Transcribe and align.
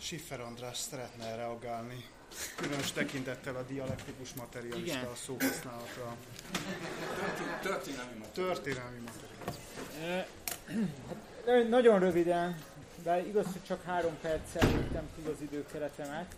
Schiffer 0.00 0.40
András 0.40 0.76
szeretne 0.78 1.34
reagálni, 1.36 2.04
különös 2.56 2.92
tekintettel 2.92 3.56
a 3.56 3.62
dialektikus 3.62 4.32
materialista 4.34 4.98
Igen. 4.98 5.14
szóhasználatra. 5.14 6.16
Történelmi 7.62 8.18
materialista. 8.18 8.42
Történelmi 8.42 8.98
materialista. 8.98 9.60
Hát, 11.46 11.68
nagyon 11.68 11.98
röviden, 11.98 12.62
de 13.02 13.26
igaz, 13.26 13.44
hogy 13.44 13.64
csak 13.66 13.84
három 13.84 14.18
perccel 14.20 14.70
ültem 14.70 15.08
túl 15.16 15.32
az 15.32 15.40
időkeretemet. 15.40 16.34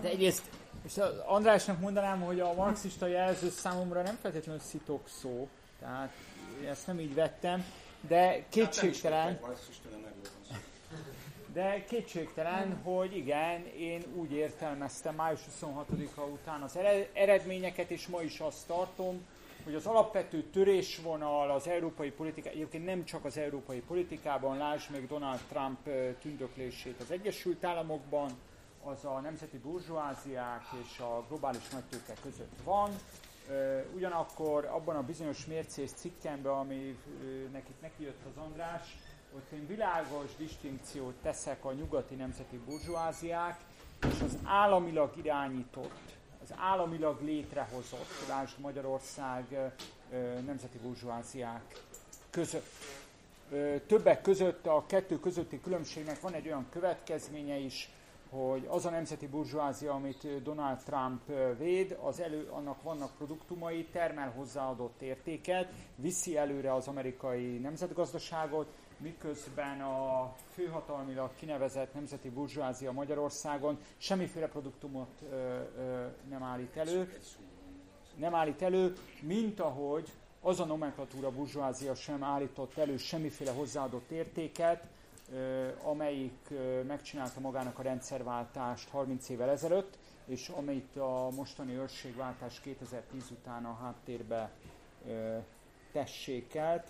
De 0.00 0.08
egyrészt, 0.08 0.42
és 0.86 1.00
Andrásnak 1.26 1.80
mondanám, 1.80 2.20
hogy 2.20 2.40
a 2.40 2.52
marxista 2.52 3.06
jelző 3.06 3.50
számomra 3.50 4.02
nem 4.02 4.18
feltétlenül 4.22 4.60
szitok 4.60 5.08
szó, 5.20 5.48
tehát 5.80 6.12
ezt 6.66 6.86
nem 6.86 7.00
így 7.00 7.14
vettem, 7.14 7.64
de 8.08 8.44
kétségtelen, 8.48 9.40
de 11.52 11.84
kétségtelen, 11.84 12.80
hogy 12.82 13.16
igen, 13.16 13.66
én 13.66 14.02
úgy 14.14 14.32
értelmeztem 14.32 15.14
május 15.14 15.40
26-a 15.62 16.20
után 16.20 16.62
az 16.62 16.78
eredményeket, 17.12 17.90
és 17.90 18.06
ma 18.06 18.22
is 18.22 18.40
azt 18.40 18.66
tartom, 18.66 19.26
hogy 19.64 19.74
az 19.74 19.86
alapvető 19.86 20.42
törésvonal 20.42 21.50
az 21.50 21.68
európai 21.68 22.10
politika, 22.10 22.48
egyébként 22.48 22.84
nem 22.84 23.04
csak 23.04 23.24
az 23.24 23.36
európai 23.36 23.80
politikában, 23.80 24.56
lásd 24.56 24.90
meg 24.90 25.06
Donald 25.06 25.40
Trump 25.48 25.88
tündöklését 26.20 27.00
az 27.00 27.10
Egyesült 27.10 27.64
Államokban, 27.64 28.30
az 28.84 29.04
a 29.04 29.20
nemzeti 29.20 29.58
burzsóáziák 29.58 30.62
és 30.82 30.98
a 30.98 31.24
globális 31.28 31.68
nagytőke 31.68 32.14
között 32.22 32.62
van. 32.64 32.90
Ugyanakkor 33.94 34.64
abban 34.64 34.96
a 34.96 35.02
bizonyos 35.02 35.46
mércés 35.46 35.90
cikkemben, 35.90 36.52
ami 36.52 36.98
nekik 37.52 37.80
neki 37.80 38.02
jött 38.02 38.20
az 38.30 38.42
András, 38.42 38.96
ott 39.36 39.50
én 39.52 39.66
világos 39.66 40.36
distinkciót 40.36 41.14
teszek 41.22 41.64
a 41.64 41.72
nyugati 41.72 42.14
nemzeti 42.14 42.58
burzsóáziák 42.66 43.60
és 44.08 44.20
az 44.24 44.38
államilag 44.44 45.16
irányított, 45.16 46.16
az 46.42 46.54
államilag 46.56 47.22
létrehozott, 47.22 48.28
lásd 48.28 48.58
Magyarország 48.58 49.72
nemzeti 50.44 50.78
burzsóáziák 50.78 51.82
között. 52.30 52.72
Többek 53.86 54.22
között 54.22 54.66
a 54.66 54.84
kettő 54.86 55.20
közötti 55.20 55.60
különbségnek 55.60 56.20
van 56.20 56.34
egy 56.34 56.46
olyan 56.46 56.66
következménye 56.70 57.56
is, 57.56 57.90
hogy 58.30 58.66
az 58.68 58.86
a 58.86 58.90
nemzeti 58.90 59.26
burzsóázia, 59.26 59.92
amit 59.92 60.42
Donald 60.42 60.78
Trump 60.78 61.20
véd, 61.58 61.98
az 62.02 62.20
elő, 62.20 62.48
annak 62.50 62.82
vannak 62.82 63.16
produktumai, 63.16 63.84
termel 63.84 64.30
hozzáadott 64.30 65.02
értéket, 65.02 65.72
viszi 65.96 66.36
előre 66.36 66.74
az 66.74 66.88
amerikai 66.88 67.58
nemzetgazdaságot, 67.58 68.66
miközben 69.02 69.80
a 69.80 70.32
főhatalmilag 70.54 71.30
kinevezett 71.34 71.94
nemzeti 71.94 72.30
burzsóázia 72.30 72.92
Magyarországon 72.92 73.78
semmiféle 73.96 74.46
produktumot 74.46 75.22
ö, 75.30 75.34
ö, 75.78 76.06
nem 76.28 76.42
állít 76.42 76.76
elő, 76.76 77.12
nem 78.16 78.34
állít 78.34 78.62
elő, 78.62 78.96
mint 79.20 79.60
ahogy 79.60 80.12
az 80.40 80.60
a 80.60 80.64
nomenklatúra 80.64 81.30
burzsóázia 81.30 81.94
sem 81.94 82.22
állított 82.22 82.76
elő 82.76 82.96
semmiféle 82.96 83.50
hozzáadott 83.50 84.10
értéket, 84.10 84.86
amelyik 85.82 86.48
megcsinálta 86.86 87.40
magának 87.40 87.78
a 87.78 87.82
rendszerváltást 87.82 88.88
30 88.88 89.28
évvel 89.28 89.50
ezelőtt, 89.50 89.98
és 90.24 90.48
amelyik 90.48 90.96
a 90.96 91.30
mostani 91.30 91.76
őrségváltás 91.76 92.60
2010 92.60 93.30
után 93.30 93.64
a 93.64 93.78
háttérbe 93.82 94.50
tessékelt. 95.92 96.88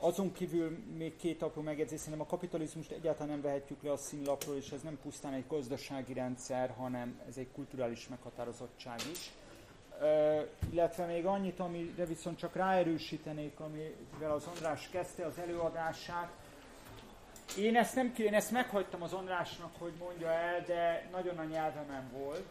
Azon 0.00 0.32
kívül 0.32 0.78
még 0.96 1.16
két 1.16 1.42
apró 1.42 1.62
megjegyzés, 1.62 1.98
szerintem 2.00 2.26
a 2.26 2.30
kapitalizmust 2.30 2.90
egyáltalán 2.90 3.28
nem 3.28 3.40
vehetjük 3.40 3.82
le 3.82 3.92
a 3.92 3.96
színlapról, 3.96 4.56
és 4.56 4.70
ez 4.70 4.82
nem 4.82 4.98
pusztán 5.02 5.32
egy 5.32 5.44
gazdasági 5.48 6.12
rendszer, 6.12 6.74
hanem 6.76 7.20
ez 7.28 7.36
egy 7.36 7.48
kulturális 7.52 8.08
meghatározottság 8.08 9.00
is. 9.12 9.30
Uh, 10.00 10.48
illetve 10.70 11.06
még 11.06 11.26
annyit, 11.26 11.60
amire 11.60 12.04
viszont 12.04 12.38
csak 12.38 12.54
ráerősítenék, 12.54 13.60
amivel 13.60 14.30
az 14.30 14.46
András 14.46 14.88
kezdte 14.88 15.26
az 15.26 15.38
előadását, 15.38 16.30
én 17.56 17.76
ezt 17.76 17.94
nem 17.94 18.12
én 18.16 18.34
ezt 18.34 18.50
meghagytam 18.50 19.02
az 19.02 19.12
Andrásnak, 19.12 19.70
hogy 19.78 19.92
mondja 19.98 20.30
el, 20.30 20.64
de 20.66 21.08
nagyon 21.12 21.38
a 21.38 21.44
nyelvemen 21.44 22.10
volt, 22.12 22.46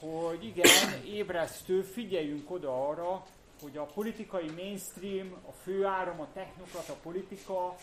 hogy 0.00 0.44
igen, 0.44 1.04
ébresztő, 1.04 1.82
figyeljünk 1.82 2.50
oda 2.50 2.88
arra, 2.88 3.26
hogy 3.62 3.76
a 3.76 3.84
politikai 3.84 4.50
mainstream, 4.56 5.32
a 5.48 5.52
főáram, 5.52 6.20
a 6.20 6.26
technokrata 6.32 6.92
politika 7.02 7.76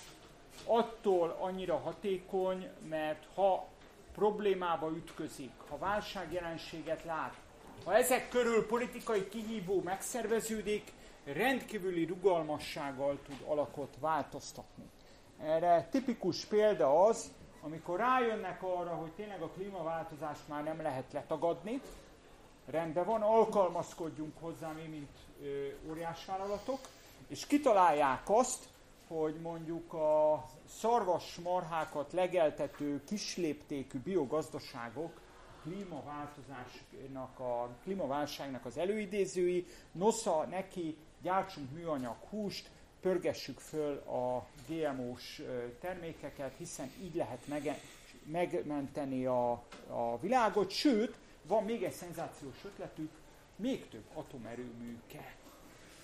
attól 0.66 1.38
annyira 1.40 1.78
hatékony, 1.78 2.70
mert 2.90 3.26
ha 3.36 3.68
problémába 4.14 4.92
ütközik, 4.96 5.52
ha 5.70 5.78
válságjelenséget 5.78 7.04
lát, 7.04 7.34
ha 7.84 7.96
ezek 7.96 8.30
körül 8.30 8.68
politikai 8.68 9.30
kihívó 9.30 9.82
megszerveződik, 9.82 10.92
rendkívüli 11.24 12.06
rugalmassággal 12.06 13.20
tud 13.26 13.44
alakot 13.48 13.96
változtatni. 14.00 14.84
Erre 15.40 15.88
tipikus 15.92 16.46
példa 16.46 17.04
az, 17.04 17.32
amikor 17.62 18.00
rájönnek 18.00 18.64
arra, 18.64 18.96
hogy 18.96 19.12
tényleg 19.12 19.42
a 19.42 19.50
klímaváltozást 19.50 20.48
már 20.48 20.64
nem 20.64 20.82
lehet 20.82 21.14
letagadni, 21.14 21.82
rendben 22.66 23.06
van, 23.06 23.22
alkalmazkodjunk 23.22 24.34
hozzá 24.40 24.72
mi, 24.72 24.88
mint 24.88 25.10
ö, 25.46 25.90
óriásvállalatok, 25.90 26.80
és 27.28 27.46
kitalálják 27.46 28.22
azt, 28.26 28.64
hogy 29.08 29.36
mondjuk 29.42 29.94
a 29.94 30.46
szarvas 30.80 31.36
marhákat 31.36 32.14
legeltető 32.14 33.04
kisléptékű 33.04 34.00
biogazdaságok 34.00 35.22
klímaváltozásnak, 35.62 37.40
a 37.40 37.70
klímaválságnak 37.84 38.66
az 38.66 38.78
előidézői, 38.78 39.66
nosza 39.92 40.46
neki 40.50 40.98
gyártsunk 41.22 41.72
műanyag 41.72 42.16
húst, 42.30 42.70
pörgessük 43.02 43.60
föl 43.60 43.98
a 43.98 44.46
GMO-s 44.68 45.42
termékeket, 45.80 46.54
hiszen 46.58 46.92
így 47.02 47.16
lehet 47.16 47.48
mege- 47.48 47.82
megmenteni 48.24 49.26
a, 49.26 49.52
a 49.90 50.20
világot, 50.22 50.70
sőt, 50.70 51.16
van 51.42 51.64
még 51.64 51.84
egy 51.84 51.94
szenzációs 51.94 52.56
ötletük, 52.66 53.10
még 53.56 53.90
több 53.90 54.06
atomerőmű 54.14 54.98
kell. 55.08 55.34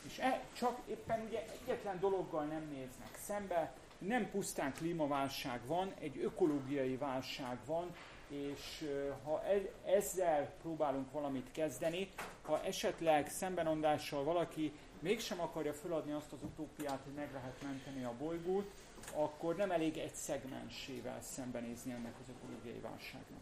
És 0.05 0.19
e, 0.19 0.43
csak 0.53 0.79
éppen 0.85 1.25
ugye 1.27 1.45
egyetlen 1.61 1.99
dologgal 1.99 2.45
nem 2.45 2.67
néznek 2.71 3.17
szembe, 3.25 3.73
nem 3.97 4.29
pusztán 4.29 4.73
klímaválság 4.73 5.65
van, 5.65 5.93
egy 5.99 6.19
ökológiai 6.23 6.95
válság 6.95 7.57
van, 7.65 7.95
és 8.27 8.89
ha 9.23 9.43
e, 9.43 9.89
ezzel 9.91 10.53
próbálunk 10.61 11.11
valamit 11.11 11.51
kezdeni, 11.51 12.09
ha 12.41 12.63
esetleg 12.63 13.29
szembenondással 13.29 14.23
valaki 14.23 14.73
mégsem 14.99 15.39
akarja 15.39 15.73
feladni 15.73 16.11
azt 16.11 16.31
az 16.31 16.43
utópiát, 16.43 16.99
hogy 17.03 17.13
meg 17.13 17.29
lehet 17.33 17.61
menteni 17.63 18.03
a 18.03 18.13
bolygót, 18.19 18.71
akkor 19.13 19.55
nem 19.55 19.71
elég 19.71 19.97
egy 19.97 20.15
szegmensével 20.15 21.21
szembenézni 21.21 21.91
ennek 21.91 22.13
az 22.21 22.33
ökológiai 22.35 22.79
válságnak. 22.79 23.41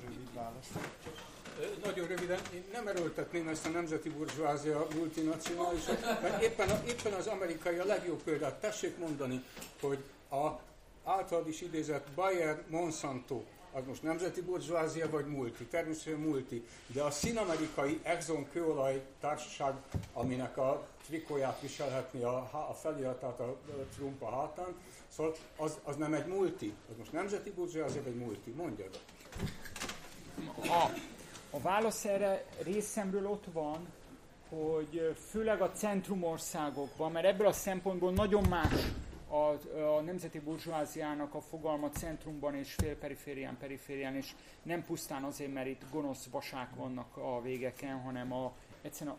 Rövid 0.00 0.34
válasz. 0.34 0.70
Nagyon 1.84 2.06
röviden, 2.06 2.38
én 2.54 2.64
nem 2.72 2.86
erőltetném 2.86 3.48
ezt 3.48 3.66
a 3.66 3.68
nemzeti 3.68 4.08
burzsóázia 4.08 4.86
multinacionálisat, 4.94 6.00
mert 6.22 6.42
éppen, 6.42 6.68
éppen 6.86 7.12
az 7.12 7.26
amerikai 7.26 7.76
a 7.78 7.84
legjobb 7.84 8.22
példát. 8.22 8.60
Tessék 8.60 8.98
mondani, 8.98 9.44
hogy 9.80 9.98
a 10.30 10.48
általad 11.04 11.48
is 11.48 11.60
idézett 11.60 12.06
Bayer 12.14 12.62
Monsanto 12.68 13.42
az 13.72 13.82
most 13.86 14.02
nemzeti 14.02 14.40
burzsóázia 14.40 15.10
vagy 15.10 15.26
multi? 15.26 15.64
Természetesen 15.64 16.20
multi. 16.20 16.64
De 16.86 17.02
a 17.02 17.10
színamerikai 17.10 18.00
Exxon 18.02 18.48
kőolaj 18.52 19.02
társaság, 19.20 19.74
aminek 20.12 20.56
a 20.56 20.86
trikóját 21.06 21.60
viselhetni 21.60 22.22
a, 22.22 22.36
a 22.70 22.74
feliratát 22.80 23.40
a 23.40 23.56
Trump 23.94 24.22
a 24.22 24.30
hátán, 24.30 24.74
szóval 25.08 25.34
az, 25.56 25.78
az 25.84 25.96
nem 25.96 26.14
egy 26.14 26.26
multi. 26.26 26.74
Az 26.90 26.96
most 26.98 27.12
nemzeti 27.12 27.50
burzsóázia 27.50 28.02
vagy 28.02 28.14
multi? 28.14 28.50
Mondjad. 28.50 29.00
A, 30.56 30.90
a 31.50 31.60
válasz 31.60 32.04
erre 32.04 32.44
részemről 32.62 33.26
ott 33.26 33.44
van, 33.52 33.88
hogy 34.48 35.16
főleg 35.28 35.60
a 35.60 35.70
centrumországokban, 35.70 37.12
mert 37.12 37.26
ebből 37.26 37.46
a 37.46 37.52
szempontból 37.52 38.12
nagyon 38.12 38.44
más 38.48 38.72
a, 39.28 39.70
a 39.78 40.00
nemzeti 40.00 40.40
burzsóáziának 40.40 41.34
a 41.34 41.40
fogalma 41.40 41.88
centrumban 41.88 42.54
és 42.54 42.74
félperiférián, 42.74 43.56
periférián, 43.58 44.14
és 44.14 44.34
nem 44.62 44.84
pusztán 44.84 45.22
azért, 45.22 45.52
mert 45.52 45.66
itt 45.66 45.82
gonosz 45.90 46.26
vasák 46.30 46.74
vannak 46.74 47.16
a 47.16 47.42
végeken, 47.42 48.00
hanem 48.00 48.32
a, 48.32 48.52
egyszerűen 48.82 49.16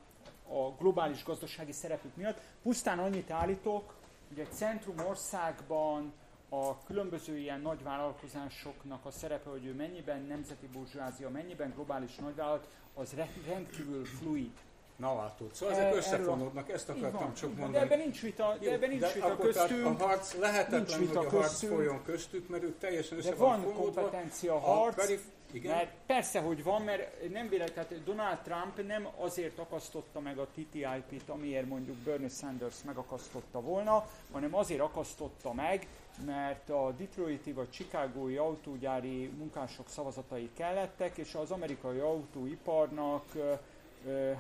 a, 0.48 0.54
a 0.54 0.76
globális 0.80 1.24
gazdasági 1.24 1.72
szerepük 1.72 2.16
miatt. 2.16 2.40
Pusztán 2.62 3.00
annyit 3.00 3.32
állítok, 3.32 3.94
hogy 4.28 4.40
egy 4.40 4.52
centrum 4.52 5.00
országban 5.08 6.14
a 6.54 6.84
különböző 6.84 7.38
ilyen 7.38 7.62
nagy 7.62 7.84
vállalkozásoknak 7.84 9.06
a 9.06 9.12
szerepe, 9.12 9.50
hogy 9.50 9.66
ő 9.66 9.74
mennyiben 9.74 10.26
nemzeti 10.28 10.68
burzsóázia, 10.68 11.30
mennyiben 11.30 11.72
globális 11.76 12.16
nagyvállalat, 12.16 12.68
az 12.94 13.16
rendkívül 13.48 14.06
fluid. 14.06 14.52
Na 14.96 15.16
látod, 15.16 15.54
szóval 15.54 15.76
ezek 15.76 15.96
összefonódnak, 15.96 16.70
ezt 16.70 16.90
akartam 16.90 17.34
csak 17.34 17.50
mondani. 17.50 17.72
De 17.72 17.80
ebben 17.80 17.98
nincs 17.98 18.22
vita, 18.22 18.58
de 18.60 18.72
ebben 18.72 18.90
nincs 18.90 19.14
vita 19.14 19.38
köztünk. 19.38 20.02
A 20.02 20.06
harc 20.06 20.34
lehetetlen, 20.34 21.00
hogy 21.08 21.16
a 21.16 21.30
harc 21.30 21.68
folyjon 21.68 22.04
köztük, 22.04 22.50
mert 22.50 22.64
ők 22.64 22.78
teljesen 22.78 23.18
össze 23.18 23.30
De 23.30 23.36
van 23.36 23.74
kompetencia 23.74 24.60
harc, 24.60 24.94
a 24.94 25.02
perif- 25.02 25.24
igen? 25.52 25.76
Mert 25.76 25.92
persze, 26.06 26.40
hogy 26.40 26.64
van, 26.64 26.82
mert 26.82 27.30
nem 27.32 27.50
véletlen, 27.50 27.86
tehát 27.88 28.04
Donald 28.04 28.38
Trump 28.38 28.88
nem 28.88 29.08
azért 29.18 29.60
akasztotta 29.60 30.20
meg 30.20 30.38
a 30.38 30.48
TTIP-t, 30.48 31.30
amiért 31.30 31.68
mondjuk 31.68 31.98
Bernie 31.98 32.30
Sanders 32.30 32.76
megakasztotta 32.86 33.62
volna, 33.62 34.08
hanem 34.32 34.56
azért 34.56 34.82
akasztotta 34.82 35.54
meg, 35.54 35.88
mert 36.26 36.70
a 36.70 36.94
Detroiti 36.98 37.52
vagy 37.52 37.70
Chicagói 37.70 38.38
autógyári 38.38 39.28
munkások 39.38 39.90
szavazatai 39.90 40.50
kellettek, 40.54 41.18
és 41.18 41.36
az 41.36 41.52
amerikai 41.52 42.00
autóiparnak 42.00 43.26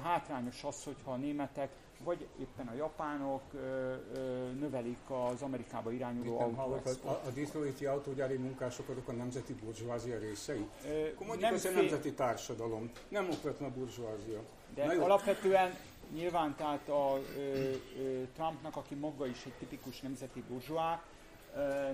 hátrányos 0.04 0.64
az, 0.64 0.84
hogyha 0.84 1.12
a 1.12 1.16
németek 1.16 1.70
vagy 2.04 2.28
éppen 2.40 2.68
a 2.68 2.74
japánok 2.74 3.42
ö, 3.54 3.94
ö, 4.16 4.52
növelik 4.60 4.98
az 5.08 5.42
Amerikába 5.42 5.92
irányuló 5.92 6.40
autóexport. 6.40 7.26
A, 7.26 7.28
a 7.28 7.32
Detroiti 7.32 7.86
autógyári 7.86 8.38
munkások 8.38 8.90
azok 8.90 9.08
a 9.08 9.12
nemzeti 9.12 9.54
burzsvázia 9.54 10.20
részei? 10.20 10.68
Ö, 10.86 11.08
Akkor 11.08 11.28
mondjuk 11.28 11.40
nem 11.40 11.54
az 11.54 11.62
fél... 11.62 11.72
a 11.72 11.76
nemzeti 11.76 12.14
társadalom, 12.14 12.92
nem 13.08 13.30
okvetlen 13.30 13.70
a 13.70 13.74
burzsvázia. 13.74 14.40
De 14.76 14.86
Na 14.86 15.04
alapvetően 15.04 15.76
nyilván 16.14 16.56
tehát 16.56 16.90
a 16.90 17.20
ö, 17.38 17.42
ö, 17.42 18.22
Trumpnak, 18.36 18.76
aki 18.76 18.96
maga 18.96 19.28
is 19.28 19.46
egy 19.46 19.54
tipikus 19.60 20.02
nemzeti 20.02 20.44
burzsvá, 20.50 21.04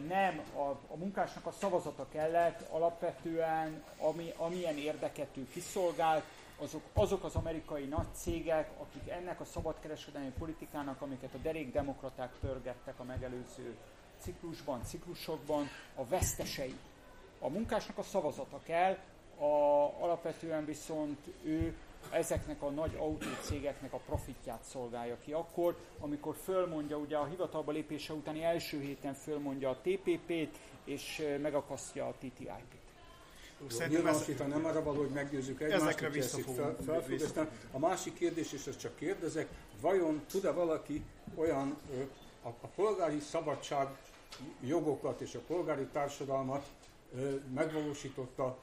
nem 0.08 0.42
a, 0.56 0.62
a 0.88 0.96
munkásnak 0.96 1.46
a 1.46 1.52
szavazata 1.52 2.08
kellett, 2.12 2.70
alapvetően 2.70 3.84
ami, 3.98 4.34
amilyen 4.38 4.78
érdeket 4.78 5.38
ő 5.38 5.48
kiszolgált, 5.54 6.24
azok, 6.58 6.82
azok 6.94 7.24
az 7.24 7.36
amerikai 7.36 7.86
nagy 7.86 8.14
cégek, 8.14 8.70
akik 8.80 9.10
ennek 9.10 9.40
a 9.40 9.46
szabadkereskedelmi 9.46 10.32
politikának, 10.40 11.02
amiket 11.02 11.34
a 11.34 11.38
derékdemokraták 11.38 12.32
pörgettek 12.40 13.00
a 13.00 13.04
megelőző 13.04 13.78
ciklusban, 14.20 14.84
ciklusokban, 14.84 15.68
a 15.96 16.06
vesztesei. 16.06 16.76
A 17.40 17.50
munkásnak 17.50 17.98
a 17.98 18.04
szavazata 18.04 18.60
kell, 18.64 18.98
a, 19.40 19.46
alapvetően 20.04 20.66
viszont 20.66 21.20
ő 21.44 21.78
ezeknek 22.12 22.62
a 22.62 22.70
nagy 22.70 22.96
autócégeknek 23.00 23.94
a 23.94 23.98
profitját 23.98 24.64
szolgálja 24.64 25.18
ki 25.24 25.32
akkor, 25.32 25.78
amikor 26.00 26.36
fölmondja, 26.44 26.98
ugye 26.98 27.18
a 27.18 27.26
hivatalba 27.26 27.72
lépése 27.72 28.14
utáni 28.14 28.44
első 28.44 28.80
héten 28.80 29.14
fölmondja 29.14 29.70
a 29.70 29.78
TPP-t, 29.82 30.58
és 30.84 31.24
megakasztja 31.42 32.08
a 32.08 32.14
TTIP-t. 32.20 32.86
Szerintem 33.68 34.08
ez... 34.08 34.28
itt 34.30 34.48
nem 34.48 34.66
arra 34.66 34.84
való, 34.84 34.98
hogy 35.00 35.10
meggyőzzük 35.10 35.62
egymást, 35.62 35.82
ezekre 35.82 36.10
vissza 36.10 36.38
fogunk. 36.38 36.78
Fel, 36.86 37.02
fel, 37.34 37.52
a 37.72 37.80
másik 37.80 38.14
kérdés, 38.14 38.54
és 38.54 38.66
ezt 38.66 38.80
csak 38.80 38.96
kérdezek, 38.96 39.48
vajon 39.82 40.22
tud-e 40.32 40.52
valaki 40.52 41.04
olyan 41.36 41.78
a, 42.44 42.48
a 42.48 42.68
polgári 42.76 43.20
szabadság 43.20 43.88
jogokat 44.62 45.22
és 45.22 45.36
a 45.36 45.40
polgári 45.48 45.86
társadalmat 45.86 46.66
megvalósította 47.54 48.58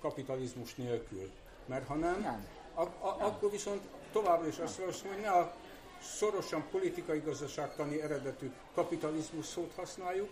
kapitalizmus 0.00 0.74
nélkül? 0.74 1.30
Mert 1.66 1.86
ha 1.86 1.94
nem, 1.94 2.20
nem. 2.20 2.46
A, 2.74 2.82
a, 2.82 3.16
nem. 3.18 3.26
akkor 3.26 3.50
viszont 3.50 3.80
továbbra 4.12 4.46
is 4.46 4.58
azt 4.58 4.78
mondom, 4.78 4.96
hogy 5.12 5.20
ne 5.20 5.30
a 5.30 5.54
szorosan 6.02 6.64
politikai-gazdaságtani 6.70 8.02
eredetű 8.02 8.52
kapitalizmus 8.74 9.46
szót 9.46 9.72
használjuk, 9.76 10.30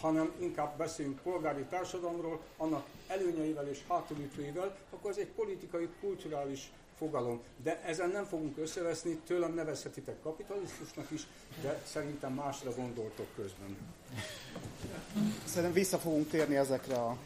hanem 0.00 0.32
inkább 0.38 0.76
beszélünk 0.76 1.20
polgári 1.20 1.62
társadalomról, 1.62 2.40
annak 2.56 2.86
előnyeivel 3.06 3.68
és 3.68 3.78
hátulütőivel, 3.88 4.76
akkor 4.90 5.10
ez 5.10 5.16
egy 5.16 5.28
politikai, 5.28 5.88
kulturális 6.00 6.72
fogalom. 6.98 7.40
De 7.62 7.82
ezen 7.84 8.10
nem 8.10 8.24
fogunk 8.24 8.58
összeveszni, 8.58 9.14
tőlem 9.26 9.54
nevezhetitek 9.54 10.22
kapitalizmusnak 10.22 11.10
is, 11.10 11.26
de 11.62 11.82
szerintem 11.86 12.32
másra 12.32 12.74
gondoltok 12.74 13.26
közben. 13.36 13.76
Szerintem 15.44 15.72
vissza 15.72 15.98
fogunk 15.98 16.28
térni 16.28 16.56
ezekre 16.56 16.94
a 16.94 17.16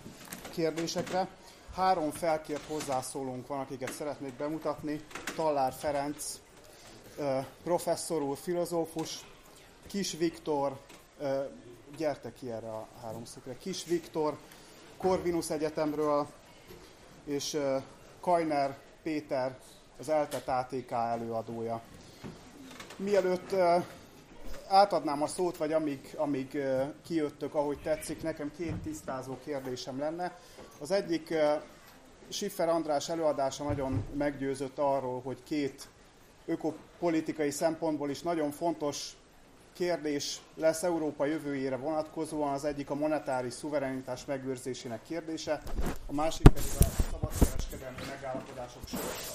kérdésekre. 0.50 1.28
Három 1.76 2.10
felkért 2.10 2.66
hozzászólónk 2.68 3.46
van, 3.46 3.60
akiket 3.60 3.92
szeretnék 3.92 4.32
bemutatni. 4.32 5.00
Tallár 5.34 5.72
Ferenc, 5.72 6.40
professzor 7.62 8.22
úr, 8.22 8.36
filozófus, 8.36 9.24
Kis 9.86 10.12
Viktor, 10.12 10.78
gyertek 11.96 12.34
ki 12.34 12.50
erre 12.50 12.68
a 12.68 12.86
háromszögre. 13.02 13.58
Kis 13.58 13.84
Viktor, 13.84 14.38
Corvinus 14.96 15.50
Egyetemről, 15.50 16.26
és 17.24 17.58
Kajner 18.20 18.78
Péter, 19.02 19.58
az 19.98 20.08
ELTET 20.08 20.48
ATK 20.48 20.90
előadója. 20.90 21.80
Mielőtt 22.96 23.54
átadnám 24.68 25.22
a 25.22 25.26
szót, 25.26 25.56
vagy 25.56 25.72
amíg, 25.72 26.14
amíg 26.16 26.62
kijöttök, 27.06 27.54
ahogy 27.54 27.78
tetszik, 27.82 28.22
nekem 28.22 28.52
két 28.56 28.74
tisztázó 28.74 29.36
kérdésem 29.44 29.98
lenne. 29.98 30.38
Az 30.80 30.90
egyik 30.90 31.34
Siffer 32.28 32.68
András 32.68 33.08
előadása 33.08 33.64
nagyon 33.64 34.04
meggyőzött 34.14 34.78
arról, 34.78 35.20
hogy 35.20 35.42
két 35.42 35.88
ökopolitikai 36.46 37.50
szempontból 37.50 38.10
is 38.10 38.22
nagyon 38.22 38.50
fontos 38.50 39.16
kérdés 39.72 40.40
lesz 40.54 40.82
Európa 40.82 41.24
jövőjére 41.24 41.76
vonatkozóan, 41.76 42.52
az 42.52 42.64
egyik 42.64 42.90
a 42.90 42.94
monetáris 42.94 43.52
szuverenitás 43.52 44.24
megőrzésének 44.24 45.02
kérdése, 45.02 45.62
a 46.06 46.12
másik 46.12 46.48
pedig 46.48 46.70
a 46.78 46.84
szabadkereskedelmi 47.10 47.96
megállapodások 48.08 48.82
sorsa. 48.86 49.32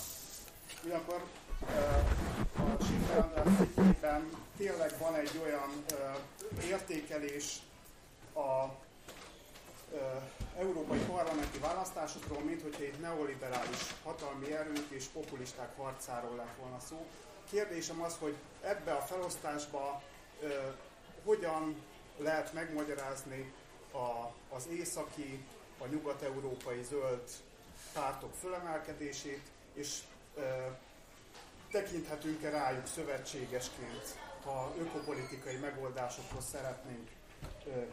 Ugyanakkor 0.84 1.24
a 1.68 2.84
Schiffer 2.84 4.22
tényleg 4.58 4.98
van 5.00 5.16
egy 5.16 5.40
olyan 5.44 5.84
értékelés 6.70 7.60
a 8.34 8.66
európai 10.58 11.00
parlamenti 11.00 11.60
választásokról, 11.60 12.40
mint 12.40 12.62
hogyha 12.62 12.84
itt 12.84 13.02
neoliberális 13.02 13.96
hatalmi 14.04 14.54
erők 14.54 14.86
és 14.90 15.06
populisták 15.06 15.78
harcáról 15.78 16.36
lett 16.36 16.56
volna 16.60 16.80
szó. 16.90 17.06
Kérdésem 17.50 18.02
az, 18.02 18.16
hogy 18.20 18.36
ebbe 18.62 18.92
a 18.92 19.02
felosztásba 19.02 20.02
hogyan 21.24 21.76
lehet 22.18 22.54
megmagyarázni 22.54 23.54
a, 23.92 24.34
az 24.56 24.68
északi, 24.72 25.46
a 25.80 25.86
nyugat-európai 25.86 26.84
zöld 26.84 27.30
pártok 27.94 28.34
fölemelkedését, 28.40 29.42
és 29.74 30.00
ö, 30.36 30.42
tekinthetünk-e 31.72 32.50
rájuk 32.50 32.88
szövetségesként, 32.88 34.18
ha 34.44 34.74
ökopolitikai 34.80 35.56
megoldásokhoz 35.56 36.44
szeretnénk 36.52 37.10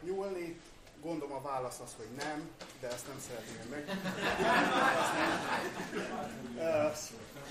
nyúlni. 0.02 0.60
Gondolom 1.02 1.36
a 1.36 1.42
válasz 1.42 1.80
az, 1.80 1.94
hogy 1.96 2.08
nem, 2.16 2.50
de 2.80 2.88
ezt 2.88 3.06
nem 3.06 3.20
szeretném 3.28 3.68
meg. 3.70 3.84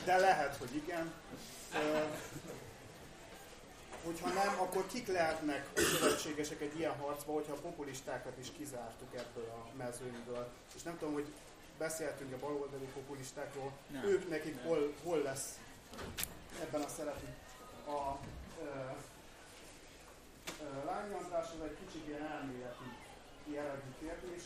De 0.05 0.17
lehet, 0.17 0.55
hogy 0.55 0.75
igen 0.75 1.13
hogyha 4.03 4.29
nem, 4.29 4.59
akkor 4.59 4.87
kik 4.87 5.07
lehetnek 5.07 5.69
a 5.75 5.79
szövetségesek 5.79 6.61
egy 6.61 6.79
ilyen 6.79 6.95
harcban, 6.95 7.35
hogyha 7.35 7.53
a 7.53 7.59
populistákat 7.59 8.37
is 8.39 8.47
kizártuk 8.57 9.15
ebből 9.15 9.49
a 9.49 9.77
mezőnyből. 9.77 10.47
És 10.75 10.83
nem 10.83 10.97
tudom, 10.97 11.13
hogy 11.13 11.25
beszéltünk 11.77 12.33
a 12.33 12.37
baloldali 12.39 12.85
populistákról, 12.93 13.71
nem, 13.87 14.03
ők 14.03 14.29
nekik 14.29 14.55
nem. 14.55 14.65
Hol, 14.65 14.93
hol 15.03 15.21
lesz 15.21 15.59
ebben 16.63 16.81
a 16.81 16.87
szerepük. 16.97 17.35
A 17.85 18.19
lányantás 20.89 21.47
az 21.55 21.61
egy 21.67 21.77
kicsit 21.81 22.07
ilyen 22.07 22.25
elméleti 22.35 22.89
jellegű 23.55 23.91
kérdés. 23.99 24.43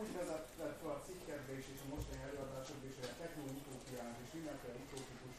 Úgy 0.00 0.12
vezetett 0.18 0.78
fel 0.80 0.94
a 0.96 1.04
cikkedbe 1.06 1.52
is, 1.60 1.66
és 1.74 1.80
a 1.84 1.90
mostani 1.94 2.22
előadásokban 2.28 2.88
is, 2.90 2.96
hogy 2.98 3.12
a 3.12 3.18
technológiának 3.22 4.18
és 4.24 4.30
mindenféle 4.38 4.76
utópikus 4.84 5.36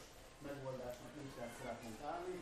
megoldásnak 0.48 1.12
úgy 1.22 1.34
kell 1.38 1.52
szeretnénk 1.58 2.02
állni, 2.12 2.36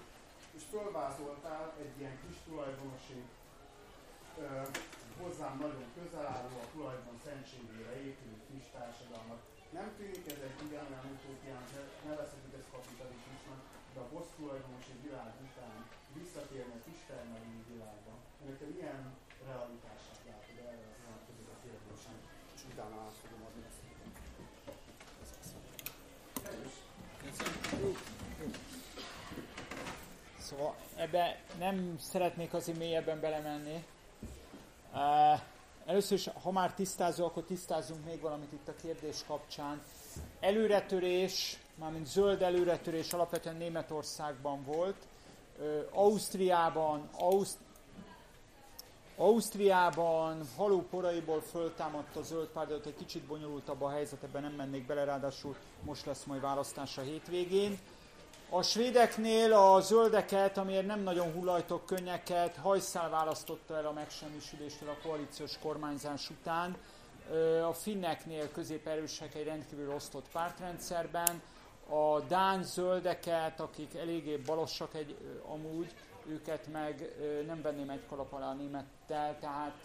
és 0.57 0.63
fölvázoltál 0.73 1.65
egy 1.83 1.95
ilyen 1.99 2.17
kis 2.23 2.37
tulajdonosi, 2.47 3.21
hozzám 5.21 5.55
nagyon 5.65 5.87
közel 5.97 6.27
álló, 6.35 6.53
a 6.65 6.71
tulajdon 6.73 7.17
szentségére 7.25 7.93
épülő 8.07 8.37
kis 8.49 8.65
társadalmat. 8.75 9.41
Nem 9.79 9.89
tűnik 9.97 10.25
ez 10.33 10.41
egy 10.47 10.59
ugyanolyan 10.65 11.07
utópián, 11.15 11.63
nevezhetjük 12.09 12.55
ezt 12.59 12.71
kapitalizmusnak, 12.75 13.59
de 13.93 13.99
a 13.99 14.09
boss 14.11 14.27
tulajdonosi 14.37 14.95
világ 15.05 15.31
után 15.47 15.77
visszatérni 16.19 16.73
a 16.79 16.83
kistermelői 16.87 17.63
világba. 17.71 18.13
Ennek 18.41 18.57
te 18.59 18.65
milyen 18.73 19.01
realitását 19.47 20.19
látod 20.27 20.55
erre 20.71 20.85
az 20.91 20.99
vonatkozik 21.05 21.47
a 21.55 21.57
kérdésem, 21.63 22.17
és 22.55 22.61
utána 22.71 22.95
át 23.05 23.15
fogom 23.21 23.41
adni 23.47 23.63
ezt. 23.69 23.81
Szóval 30.47 30.75
ebbe 30.95 31.23
nem 31.57 31.95
szeretnék 31.99 32.53
azért 32.53 32.77
mélyebben 32.77 33.19
belemenni. 33.19 33.77
Uh, 34.93 35.39
először 35.85 36.17
is, 36.17 36.29
ha 36.43 36.51
már 36.51 36.73
tisztázó, 36.73 37.25
akkor 37.25 37.43
tisztázzunk 37.43 38.05
még 38.05 38.21
valamit 38.21 38.51
itt 38.51 38.67
a 38.67 38.75
kérdés 38.81 39.23
kapcsán. 39.27 39.81
Előretörés 40.39 41.59
mármint 41.75 42.07
zöld 42.07 42.41
előretörés 42.41 43.13
alapvetően 43.13 43.55
Németországban 43.55 44.63
volt. 44.63 44.95
Ausztriában, 45.91 47.09
Auszt- 47.11 47.59
Ausztriában 49.17 50.47
haló 50.57 50.81
poraiból 50.89 51.41
föltámadt 51.41 52.15
a 52.15 52.23
zöld 52.23 52.47
párt, 52.47 52.67
de 52.67 52.75
egy 52.85 52.95
kicsit 52.95 53.23
bonyolultabb 53.23 53.81
a 53.81 53.89
helyzet, 53.89 54.23
ebben 54.23 54.41
nem 54.41 54.51
mennék 54.51 54.85
bele, 54.85 55.03
ráadásul 55.03 55.55
most 55.83 56.05
lesz 56.05 56.23
majd 56.23 56.41
választás 56.41 56.97
a 56.97 57.01
hétvégén. 57.01 57.79
A 58.53 58.61
svédeknél 58.61 59.53
a 59.53 59.79
zöldeket, 59.79 60.57
amiért 60.57 60.85
nem 60.85 60.99
nagyon 60.99 61.31
hullajtok 61.31 61.85
könnyeket, 61.85 62.55
hajszál 62.55 63.09
választotta 63.09 63.77
el 63.77 63.85
a 63.85 63.91
megsemmisüléstől 63.91 64.89
a 64.89 65.07
koalíciós 65.07 65.57
kormányzás 65.59 66.29
után. 66.29 66.75
A 67.67 67.73
finneknél 67.73 68.51
középerősek 68.51 69.35
egy 69.35 69.43
rendkívül 69.43 69.93
osztott 69.93 70.25
pártrendszerben. 70.31 71.41
A 71.89 72.19
dán 72.19 72.63
zöldeket, 72.63 73.59
akik 73.59 73.95
eléggé 73.95 74.35
balosak 74.35 74.95
egy, 74.95 75.17
amúgy, 75.47 75.93
őket 76.27 76.67
meg 76.71 77.15
nem 77.45 77.61
venném 77.61 77.89
egy 77.89 78.05
kalap 78.09 78.33
alá 78.33 78.49
a 78.49 78.53
némettel, 78.53 79.37
tehát 79.39 79.77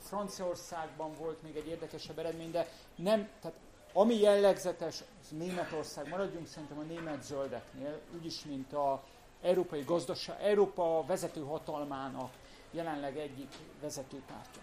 Franciaországban 0.00 1.14
volt 1.18 1.42
még 1.42 1.56
egy 1.56 1.68
érdekesebb 1.68 2.18
eredmény, 2.18 2.50
de 2.50 2.68
nem, 2.94 3.28
tehát 3.40 3.58
ami 3.96 4.20
jellegzetes, 4.20 5.02
Németország, 5.28 6.08
maradjunk 6.08 6.46
szerintem 6.46 6.78
a 6.78 6.82
német 6.82 7.22
zöldeknél, 7.22 8.00
úgyis, 8.16 8.44
mint 8.44 8.72
a 8.72 9.02
európai 9.42 9.82
gazdaság, 9.82 10.42
Európa 10.42 11.04
vezető 11.06 11.40
hatalmának 11.40 12.30
jelenleg 12.70 13.18
egyik 13.18 13.52
vezető 13.80 14.22
pártja. 14.26 14.62